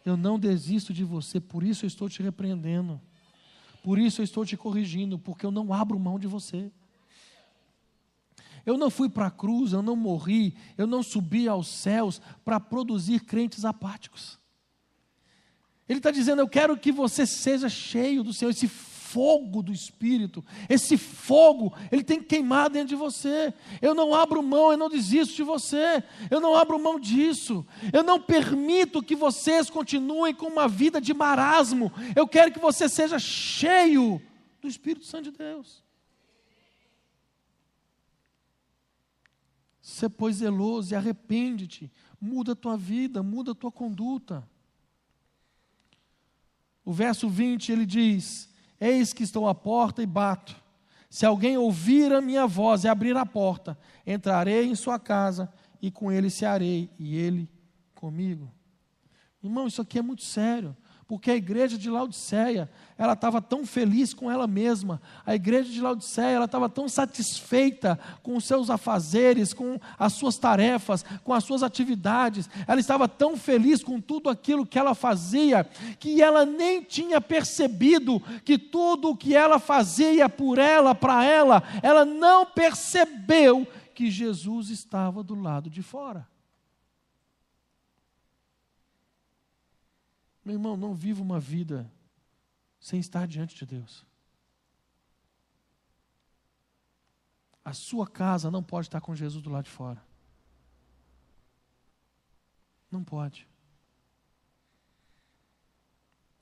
Eu 0.05 0.17
não 0.17 0.39
desisto 0.39 0.93
de 0.93 1.05
você, 1.05 1.41
por 1.41 1.63
isso 1.63 1.85
eu 1.85 1.89
estou 1.89 2.09
te 2.09 2.23
repreendendo. 2.23 3.01
Por 3.83 3.99
isso 3.99 4.21
eu 4.21 4.25
estou 4.25 4.45
te 4.45 4.57
corrigindo, 4.57 5.19
porque 5.19 5.47
eu 5.47 5.51
não 5.51 5.73
abro 5.73 5.99
mão 5.99 6.19
de 6.19 6.27
você. 6.27 6.71
Eu 8.65 8.79
não 8.79 8.91
fui 8.91 9.09
para 9.09 9.27
a 9.27 9.31
cruz, 9.31 9.73
eu 9.73 9.83
não 9.83 9.97
morri, 9.97 10.57
eu 10.79 10.87
não 10.87 11.03
subi 11.03 11.49
aos 11.49 11.67
céus 11.67 12.21
para 12.45 12.61
produzir 12.61 13.21
crentes 13.21 13.65
apáticos. 13.65 14.39
Ele 15.89 15.99
está 15.99 16.11
dizendo: 16.11 16.41
Eu 16.41 16.49
quero 16.49 16.77
que 16.77 16.93
você 16.93 17.27
seja 17.27 17.69
cheio 17.69 18.23
do 18.23 18.33
Senhor, 18.33 18.51
esse 18.51 18.69
fogo 19.13 19.63
do 19.63 19.73
Espírito, 19.73 20.43
esse 20.69 20.97
fogo, 20.97 21.75
ele 21.91 22.03
tem 22.03 22.19
que 22.19 22.27
queimar 22.27 22.71
dentro 22.71 22.89
de 22.89 22.97
você. 22.97 23.53
Eu 23.81 23.95
não 23.95 24.15
abro 24.15 24.43
mão, 24.43 24.73
eu 24.73 24.79
não 24.79 24.89
desisto 24.89 25.37
de 25.37 25.43
você, 25.43 26.03
eu 26.31 26.41
não 26.41 26.57
abro 26.57 26.83
mão 26.83 26.99
disso. 26.99 27.67
Eu 27.93 28.03
não 28.03 28.19
permito 28.21 29.03
que 29.03 29.15
vocês 29.15 29.69
continuem 29.69 30.35
com 30.35 30.47
uma 30.47 30.67
vida 30.67 31.01
de 31.01 31.13
marasmo. 31.13 31.93
Eu 32.17 32.27
quero 32.27 32.53
que 32.53 32.59
você 32.59 32.89
seja 32.89 33.19
cheio 33.19 34.21
do 34.61 34.69
Espírito 34.69 35.05
Santo 35.05 35.31
de 35.31 35.37
Deus. 35.37 35.83
Ser 39.83 40.09
pois 40.09 40.37
zeloso 40.37 40.95
e 40.95 40.97
arrepende-te, 40.97 41.93
muda 42.21 42.53
a 42.53 42.57
tua 42.57 42.79
vida, 42.79 43.23
muda 43.23 43.53
a 43.53 43.55
tua 43.55 43.71
conduta. 43.71 44.49
O 46.85 46.93
verso 46.93 47.29
20 47.29 47.73
ele 47.73 47.85
diz: 47.85 48.52
Eis 48.85 49.13
que 49.13 49.23
estou 49.23 49.47
à 49.47 49.55
porta 49.55 50.03
e 50.03 50.07
bato. 50.07 50.57
Se 51.09 51.25
alguém 51.25 51.57
ouvir 51.57 52.13
a 52.13 52.21
minha 52.21 52.49
voz 52.49 52.83
e 52.83 52.89
abrir 52.89 53.17
a 53.17 53.25
porta, 53.25 53.79
entrarei 54.05 54.67
em 54.67 54.75
sua 54.75 54.99
casa 54.99 55.53
e 55.81 55.89
com 55.89 56.11
ele 56.11 56.29
cearei, 56.29 56.91
e 56.99 57.17
ele 57.17 57.49
comigo. 57.95 58.51
Irmão, 59.41 59.69
isso 59.69 59.81
aqui 59.81 60.01
é 60.01 60.03
muito 60.03 60.25
sério 60.25 60.77
porque 61.13 61.31
a 61.31 61.37
igreja 61.37 61.77
de 61.77 61.91
Laodiceia, 61.91 62.71
ela 62.97 63.13
estava 63.13 63.43
tão 63.43 63.67
feliz 63.67 64.15
com 64.15 64.31
ela 64.31 64.47
mesma, 64.47 64.99
a 65.27 65.35
igreja 65.35 65.71
de 65.71 65.79
Laodiceia, 65.79 66.37
ela 66.37 66.47
estava 66.47 66.71
tão 66.71 66.89
satisfeita 66.89 68.01
com 68.23 68.35
os 68.35 68.47
seus 68.47 68.71
afazeres, 68.71 69.53
com 69.53 69.79
as 69.99 70.15
suas 70.15 70.39
tarefas, 70.39 71.05
com 71.23 71.35
as 71.35 71.45
suas 71.45 71.63
atividades, 71.63 72.49
ela 72.67 72.81
estava 72.81 73.07
tão 73.07 73.37
feliz 73.37 73.85
com 73.85 74.01
tudo 74.01 74.31
aquilo 74.31 74.65
que 74.65 74.79
ela 74.79 74.95
fazia, 74.95 75.65
que 76.01 76.23
ela 76.23 76.47
nem 76.47 76.83
tinha 76.83 77.21
percebido 77.21 78.19
que 78.43 78.57
tudo 78.57 79.11
o 79.11 79.17
que 79.17 79.37
ela 79.37 79.59
fazia 79.59 80.31
por 80.31 80.59
ela, 80.59 80.95
para 80.95 81.23
ela, 81.27 81.63
ela 81.83 82.07
não 82.07 82.47
percebeu 82.47 83.69
que 83.95 84.11
Jesus 84.11 84.71
estava 84.71 85.23
do 85.23 85.35
lado 85.35 85.69
de 85.69 85.83
fora. 85.83 86.32
Meu 90.45 90.55
irmão, 90.55 90.77
não 90.77 90.95
viva 90.95 91.23
uma 91.23 91.39
vida 91.39 91.91
sem 92.81 92.99
estar 92.99 93.27
diante 93.27 93.55
de 93.55 93.65
Deus. 93.65 94.05
A 97.65 97.73
sua 97.73 98.09
casa 98.09 98.51
não 98.51 98.63
pode 98.63 98.89
estar 98.89 99.01
com 99.01 99.15
Jesus 99.15 99.43
do 99.43 99.51
lado 99.51 99.65
de 99.65 99.71
fora. 99.71 100.03
Não 102.91 103.05
pode. 103.05 103.47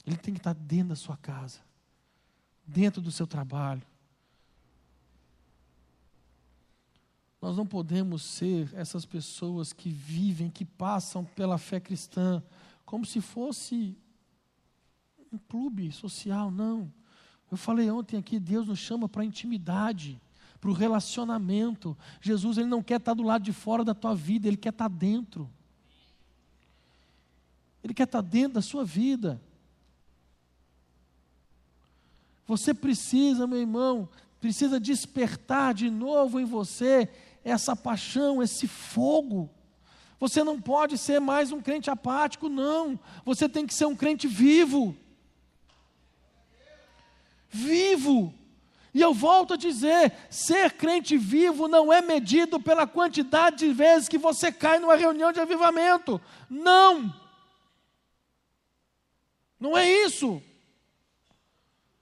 Ele 0.07 0.17
tem 0.17 0.33
que 0.33 0.41
estar 0.41 0.55
dentro 0.55 0.89
da 0.89 0.97
sua 0.97 1.17
casa, 1.17 1.61
dentro 2.67 3.03
do 3.03 3.13
seu 3.13 3.27
trabalho. 3.27 3.83
Nós 7.41 7.57
não 7.57 7.67
podemos 7.67 8.23
ser 8.23 8.71
essas 8.75 9.05
pessoas 9.05 9.73
que 9.73 9.91
vivem, 9.91 10.51
que 10.51 10.65
passam 10.65 11.25
pela 11.25 11.59
fé 11.59 11.79
cristã 11.79 12.43
como 12.91 13.07
se 13.07 13.21
fosse 13.21 13.97
um 15.31 15.39
clube 15.39 15.93
social, 15.93 16.51
não. 16.51 16.93
Eu 17.49 17.57
falei 17.57 17.89
ontem 17.89 18.17
aqui, 18.17 18.41
Deus 18.41 18.67
nos 18.67 18.81
chama 18.81 19.09
para 19.09 19.23
a 19.23 19.25
intimidade, 19.25 20.21
para 20.61 20.71
o 20.71 20.73
relacionamento. 20.73 21.97
Jesus 22.21 22.59
ele 22.59 22.67
não 22.67 22.83
quer 22.83 22.97
estar 22.97 23.15
do 23.15 23.23
lado 23.23 23.45
de 23.45 23.53
fora 23.53 23.85
da 23.85 23.95
tua 23.95 24.13
vida, 24.13 24.49
ele 24.49 24.57
quer 24.57 24.71
estar 24.71 24.89
dentro. 24.89 25.49
Ele 27.81 27.95
quer 27.95 28.03
estar 28.03 28.23
dentro 28.23 28.55
da 28.55 28.61
sua 28.61 28.85
vida. 28.85 29.41
Você 32.45 32.75
precisa, 32.75 33.47
meu 33.47 33.61
irmão, 33.61 34.09
precisa 34.41 34.81
despertar 34.81 35.75
de 35.75 35.89
novo 35.89 36.41
em 36.41 36.45
você 36.45 37.09
essa 37.45 37.77
paixão, 37.77 38.43
esse 38.43 38.67
fogo 38.67 39.49
você 40.21 40.45
não 40.45 40.61
pode 40.61 40.99
ser 40.99 41.19
mais 41.19 41.51
um 41.51 41.63
crente 41.63 41.89
apático, 41.89 42.51
não. 42.51 43.01
Você 43.25 43.49
tem 43.49 43.67
que 43.67 43.73
ser 43.73 43.87
um 43.87 43.97
crente 43.97 44.29
vivo. 44.29 44.95
Vivo. 47.49 48.35
E 48.93 49.01
eu 49.01 49.15
volto 49.15 49.55
a 49.55 49.57
dizer: 49.57 50.13
ser 50.29 50.73
crente 50.73 51.17
vivo 51.17 51.67
não 51.67 51.91
é 51.91 52.03
medido 52.03 52.61
pela 52.61 52.87
quantidade 52.87 53.67
de 53.67 53.73
vezes 53.73 54.11
que 54.11 54.19
você 54.19 54.53
cai 54.53 54.79
numa 54.79 54.95
reunião 54.95 55.33
de 55.33 55.41
avivamento. 55.41 56.21
Não. 56.51 57.19
Não 59.59 59.77
é 59.77 59.91
isso. 59.91 60.43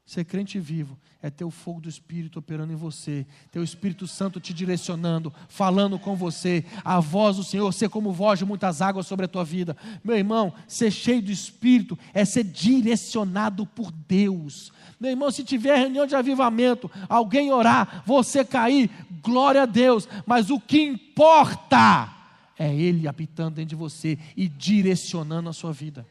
Ser 0.05 0.25
crente 0.25 0.59
vivo 0.59 0.99
é 1.21 1.29
ter 1.31 1.45
o 1.45 1.51
fogo 1.51 1.81
do 1.81 1.89
Espírito 1.89 2.39
operando 2.39 2.73
em 2.73 2.77
você, 2.77 3.27
ter 3.51 3.59
o 3.59 3.65
Espírito 3.65 4.07
Santo 4.07 4.39
te 4.39 4.55
direcionando, 4.55 5.35
falando 5.49 5.99
com 5.99 6.15
você, 6.15 6.65
a 6.85 7.01
voz 7.01 7.37
do 7.37 7.45
Senhor 7.45 7.73
ser 7.73 7.89
como 7.89 8.13
voz 8.13 8.39
de 8.39 8.45
muitas 8.45 8.81
águas 8.81 9.07
sobre 9.07 9.25
a 9.25 9.29
tua 9.29 9.45
vida. 9.45 9.77
Meu 10.05 10.17
irmão, 10.17 10.53
ser 10.69 10.93
cheio 10.93 11.21
do 11.21 11.33
Espírito 11.33 11.99
é 12.15 12.25
ser 12.25 12.45
direcionado 12.45 13.67
por 13.67 13.91
Deus. 13.91 14.73
Meu 15.01 15.11
irmão, 15.11 15.31
se 15.31 15.43
tiver 15.43 15.77
reunião 15.77 16.07
de 16.07 16.15
avivamento, 16.15 16.91
alguém 17.09 17.53
orar, 17.53 18.03
você 18.07 18.45
cair, 18.45 18.89
glória 19.21 19.63
a 19.63 19.67
Deus, 19.67 20.09
mas 20.25 20.51
o 20.51 20.61
que 20.61 20.81
importa 20.81 22.15
é 22.57 22.73
Ele 22.73 23.09
habitando 23.09 23.57
dentro 23.57 23.71
de 23.71 23.77
você 23.77 24.19
e 24.37 24.47
direcionando 24.47 25.49
a 25.49 25.53
sua 25.53 25.73
vida. 25.73 26.07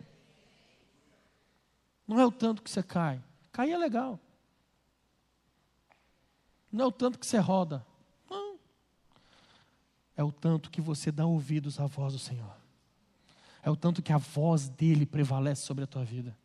Não 2.05 2.19
é 2.19 2.25
o 2.25 2.31
tanto 2.31 2.61
que 2.61 2.69
você 2.69 2.83
cai, 2.83 3.21
cair 3.53 3.71
é 3.71 3.77
legal. 3.77 4.19
Não 6.77 6.85
é 6.85 6.87
o 6.87 6.91
tanto 6.91 7.17
que 7.17 7.25
você 7.25 7.39
roda. 7.39 7.83
Não. 8.29 8.59
É 10.15 10.23
o 10.23 10.31
tanto 10.31 10.69
que 10.69 10.79
você 10.79 11.11
dá 11.11 11.25
ouvidos 11.25 11.79
à 11.79 11.87
voz 11.87 12.13
do 12.13 12.19
Senhor. 12.19 12.55
É 13.63 13.69
o 13.71 13.75
tanto 13.75 13.99
que 14.03 14.13
a 14.13 14.19
voz 14.19 14.69
dele 14.69 15.03
prevalece 15.03 15.63
sobre 15.63 15.83
a 15.83 15.87
tua 15.87 16.05
vida. 16.05 16.37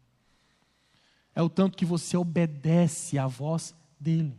É 1.35 1.43
o 1.43 1.51
tanto 1.51 1.76
que 1.76 1.85
você 1.85 2.16
obedece 2.16 3.18
à 3.18 3.26
voz 3.26 3.74
dele. 4.01 4.35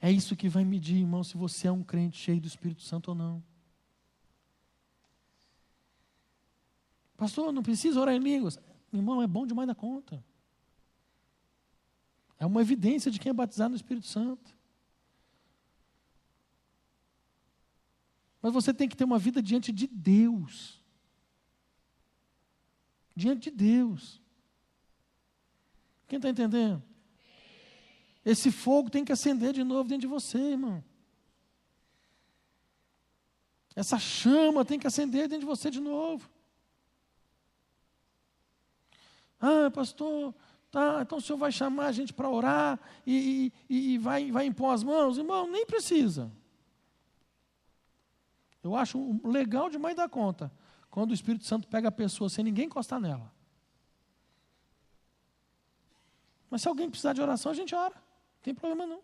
É 0.00 0.10
isso 0.10 0.36
que 0.36 0.48
vai 0.48 0.64
medir, 0.64 0.98
irmão, 0.98 1.24
se 1.24 1.36
você 1.36 1.66
é 1.66 1.72
um 1.72 1.82
crente 1.82 2.16
cheio 2.16 2.40
do 2.40 2.46
Espírito 2.46 2.82
Santo 2.82 3.08
ou 3.08 3.14
não. 3.16 3.42
Pastor, 7.16 7.52
não 7.52 7.62
precisa 7.62 8.00
orar 8.00 8.14
em 8.14 8.20
línguas. 8.20 8.56
Irmão, 8.92 9.20
é 9.20 9.26
bom 9.26 9.44
demais 9.44 9.66
na 9.66 9.74
conta. 9.74 10.24
É 12.40 12.46
uma 12.46 12.62
evidência 12.62 13.10
de 13.10 13.20
quem 13.20 13.30
é 13.30 13.34
batizado 13.34 13.70
no 13.70 13.76
Espírito 13.76 14.06
Santo. 14.06 14.56
Mas 18.40 18.54
você 18.54 18.72
tem 18.72 18.88
que 18.88 18.96
ter 18.96 19.04
uma 19.04 19.18
vida 19.18 19.42
diante 19.42 19.70
de 19.70 19.86
Deus. 19.86 20.82
Diante 23.14 23.50
de 23.50 23.56
Deus. 23.56 24.22
Quem 26.08 26.16
está 26.16 26.30
entendendo? 26.30 26.82
Esse 28.24 28.50
fogo 28.50 28.88
tem 28.88 29.04
que 29.04 29.12
acender 29.12 29.52
de 29.52 29.62
novo 29.62 29.88
dentro 29.88 30.02
de 30.02 30.06
você, 30.06 30.38
irmão. 30.38 30.82
Essa 33.76 33.98
chama 33.98 34.64
tem 34.64 34.78
que 34.78 34.86
acender 34.86 35.28
dentro 35.28 35.40
de 35.40 35.46
você 35.46 35.70
de 35.70 35.78
novo. 35.78 36.28
Ah, 39.38 39.70
pastor, 39.70 40.34
Tá, 40.70 41.00
então 41.02 41.18
o 41.18 41.20
senhor 41.20 41.36
vai 41.36 41.50
chamar 41.50 41.86
a 41.86 41.92
gente 41.92 42.12
para 42.12 42.30
orar 42.30 42.78
e, 43.04 43.52
e, 43.68 43.94
e, 43.94 43.98
vai, 43.98 44.30
vai 44.30 44.46
impor 44.46 44.72
as 44.72 44.84
mãos? 44.84 45.18
Irmão, 45.18 45.50
nem 45.50 45.66
precisa. 45.66 46.30
Eu 48.62 48.76
acho 48.76 49.20
legal 49.24 49.68
demais 49.68 49.96
dar 49.96 50.08
conta 50.08 50.52
quando 50.88 51.10
o 51.10 51.14
Espírito 51.14 51.44
Santo 51.44 51.66
pega 51.66 51.88
a 51.88 51.92
pessoa 51.92 52.28
sem 52.28 52.44
ninguém 52.44 52.66
encostar 52.66 53.00
nela. 53.00 53.32
Mas 56.48 56.62
se 56.62 56.68
alguém 56.68 56.90
precisar 56.90 57.14
de 57.14 57.22
oração, 57.22 57.50
a 57.50 57.54
gente 57.54 57.74
ora. 57.74 57.94
Não 57.94 58.42
tem 58.42 58.54
problema 58.54 58.86
não. 58.86 59.02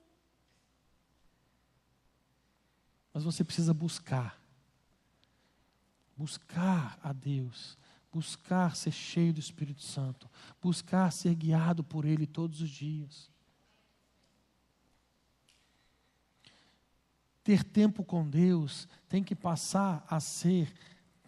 Mas 3.13 3.25
você 3.25 3.43
precisa 3.43 3.73
buscar. 3.73 4.41
Buscar 6.17 6.99
a 7.03 7.13
Deus 7.13 7.79
buscar 8.13 8.77
ser 8.77 8.93
cheio 8.93 9.33
do 9.33 9.41
Espírito 9.41 9.83
Santo, 9.83 10.29
buscar 10.61 11.13
ser 11.13 11.35
guiado 11.35 11.85
por 11.85 12.05
Ele 12.05 12.27
todos 12.27 12.61
os 12.61 12.71
dias. 12.71 13.31
Ter 17.45 17.63
tempo 17.63 18.03
com 18.03 18.29
Deus 18.29 18.89
tem 19.09 19.23
que 19.23 19.35
passar 19.35 20.05
a 20.09 20.19
ser 20.19 20.73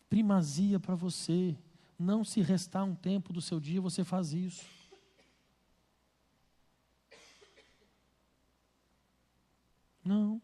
primazia 0.09 0.81
para 0.81 0.95
você. 0.95 1.57
Não 1.99 2.25
se 2.25 2.41
restar 2.41 2.85
um 2.85 2.95
tempo 2.95 3.33
do 3.33 3.41
seu 3.41 3.61
dia, 3.61 3.81
você 3.81 4.03
faz 4.03 4.33
isso. 4.33 4.67
Não. 10.05 10.41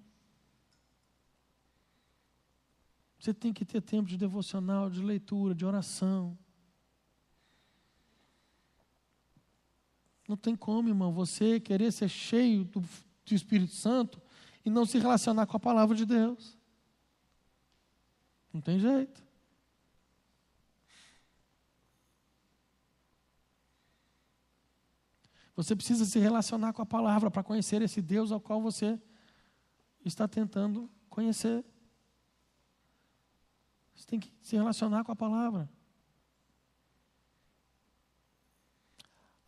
Você 3.25 3.33
tem 3.33 3.55
que 3.55 3.65
ter 3.65 3.81
tempo 3.81 4.07
de 4.07 4.19
devocional, 4.19 4.91
de 4.91 5.01
leitura, 5.01 5.55
de 5.55 5.65
oração. 5.65 6.37
Não 10.29 10.37
tem 10.37 10.55
como, 10.55 10.91
irmão, 10.91 11.11
você 11.11 11.59
querer 11.59 11.91
ser 11.91 12.11
cheio 12.11 12.65
do, 12.65 12.81
do 12.81 13.35
Espírito 13.35 13.73
Santo 13.73 14.21
e 14.63 14.69
não 14.69 14.85
se 14.85 14.99
relacionar 14.99 15.47
com 15.47 15.57
a 15.57 15.61
palavra 15.61 15.97
de 15.97 16.05
Deus. 16.05 16.59
Não 18.53 18.61
tem 18.61 18.79
jeito. 18.79 19.23
Você 25.57 25.75
precisa 25.75 26.05
se 26.05 26.19
relacionar 26.19 26.75
com 26.75 26.83
a 26.83 26.87
palavra 26.87 27.31
para 27.31 27.43
conhecer 27.43 27.81
esse 27.81 28.03
Deus 28.03 28.31
ao 28.31 28.39
qual 28.39 28.61
você 28.61 29.01
está 30.05 30.29
tentando 30.29 30.91
conhecer. 31.09 31.65
Você 34.05 34.11
tem 34.11 34.21
que 34.21 34.31
se 34.43 34.55
relacionar 34.55 35.03
com 35.03 35.13
a 35.13 35.17
palavra. 35.17 35.67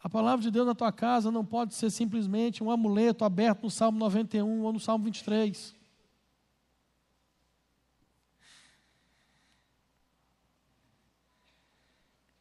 A 0.02 0.08
palavra 0.08 0.42
de 0.42 0.50
Deus 0.50 0.66
na 0.66 0.74
tua 0.74 0.90
casa 0.90 1.30
não 1.30 1.44
pode 1.44 1.74
ser 1.74 1.90
simplesmente 1.90 2.64
um 2.64 2.70
amuleto 2.70 3.22
aberto 3.22 3.64
no 3.64 3.70
Salmo 3.70 3.98
91 3.98 4.62
ou 4.62 4.72
no 4.72 4.80
Salmo 4.80 5.04
23. 5.04 5.74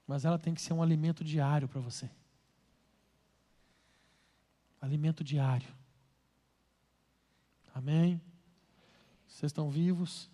Mas 0.07 0.23
ela 0.23 0.39
tem 0.39 0.53
que 0.53 0.61
ser 0.61 0.71
um 0.71 0.81
alimento 0.81 1.21
diário 1.21 1.67
para 1.67 1.81
você. 1.81 2.09
Alimento 4.79 5.21
diário. 5.21 5.67
Amém? 7.73 8.21
Vocês 9.27 9.49
estão 9.49 9.69
vivos? 9.69 10.33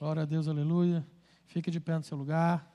Glória 0.00 0.22
a 0.22 0.24
Deus, 0.24 0.48
aleluia. 0.48 1.06
Fique 1.46 1.70
de 1.70 1.78
pé 1.78 1.94
no 1.94 2.02
seu 2.02 2.16
lugar. 2.16 2.66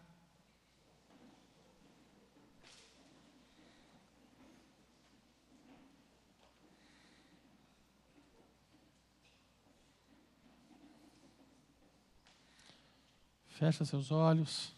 Fecha 13.48 13.84
seus 13.86 14.12
olhos. 14.12 14.72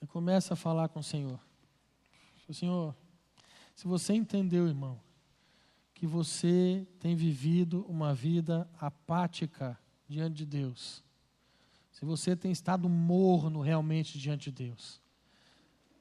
E 0.00 0.06
começa 0.06 0.54
a 0.54 0.56
falar 0.56 0.88
com 0.88 1.00
o 1.00 1.04
Senhor. 1.04 1.38
Senhor, 2.50 2.96
se 3.74 3.86
você 3.86 4.14
entendeu, 4.14 4.66
irmão, 4.66 4.98
que 5.94 6.06
você 6.06 6.86
tem 6.98 7.14
vivido 7.14 7.86
uma 7.88 8.12
vida 8.12 8.68
apática 8.78 9.78
diante 10.08 10.36
de 10.38 10.46
Deus, 10.46 11.02
se 11.90 12.04
você 12.04 12.34
tem 12.34 12.50
estado 12.50 12.88
morno 12.88 13.60
realmente 13.60 14.18
diante 14.18 14.50
de 14.50 14.64
Deus, 14.66 15.00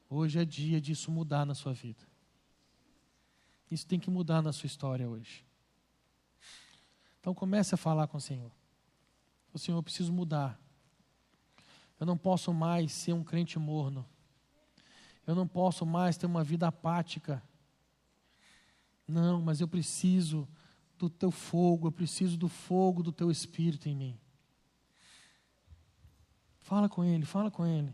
hoje 0.09 0.39
é 0.39 0.45
dia 0.45 0.81
disso 0.81 1.11
mudar 1.11 1.45
na 1.45 1.53
sua 1.53 1.73
vida. 1.73 2.03
Isso 3.69 3.85
tem 3.87 3.99
que 3.99 4.09
mudar 4.09 4.41
na 4.41 4.51
sua 4.51 4.67
história 4.67 5.07
hoje. 5.07 5.45
Então 7.19 7.33
comece 7.33 7.73
a 7.73 7.77
falar 7.77 8.07
com 8.07 8.17
o 8.17 8.21
Senhor. 8.21 8.51
O 9.53 9.59
Senhor, 9.59 9.77
eu 9.77 9.83
preciso 9.83 10.11
mudar. 10.11 10.59
Eu 11.99 12.05
não 12.05 12.17
posso 12.17 12.53
mais 12.53 12.91
ser 12.91 13.13
um 13.13 13.23
crente 13.23 13.57
morno. 13.57 14.05
Eu 15.25 15.35
não 15.35 15.47
posso 15.47 15.85
mais 15.85 16.17
ter 16.17 16.25
uma 16.25 16.43
vida 16.43 16.67
apática. 16.67 17.41
Não, 19.14 19.39
mas 19.39 19.61
eu 19.61 19.68
preciso 19.68 20.47
do 20.97 21.07
teu 21.07 21.30
fogo, 21.30 21.88
eu 21.88 21.91
preciso 21.91 22.36
do 22.36 22.49
fogo 22.49 23.03
do 23.03 23.11
teu 23.11 23.30
espírito 23.30 23.88
em 23.88 23.95
mim. 23.95 24.20
Fala 26.61 26.89
com 26.89 27.03
ele, 27.03 27.24
fala 27.24 27.51
com 27.51 27.64
ele. 27.64 27.93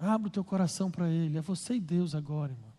Abra 0.00 0.26
o 0.26 0.30
teu 0.30 0.42
coração 0.42 0.90
para 0.90 1.08
ele. 1.08 1.38
É 1.38 1.40
você 1.40 1.74
e 1.74 1.80
Deus 1.80 2.16
agora, 2.16 2.52
irmão. 2.52 2.71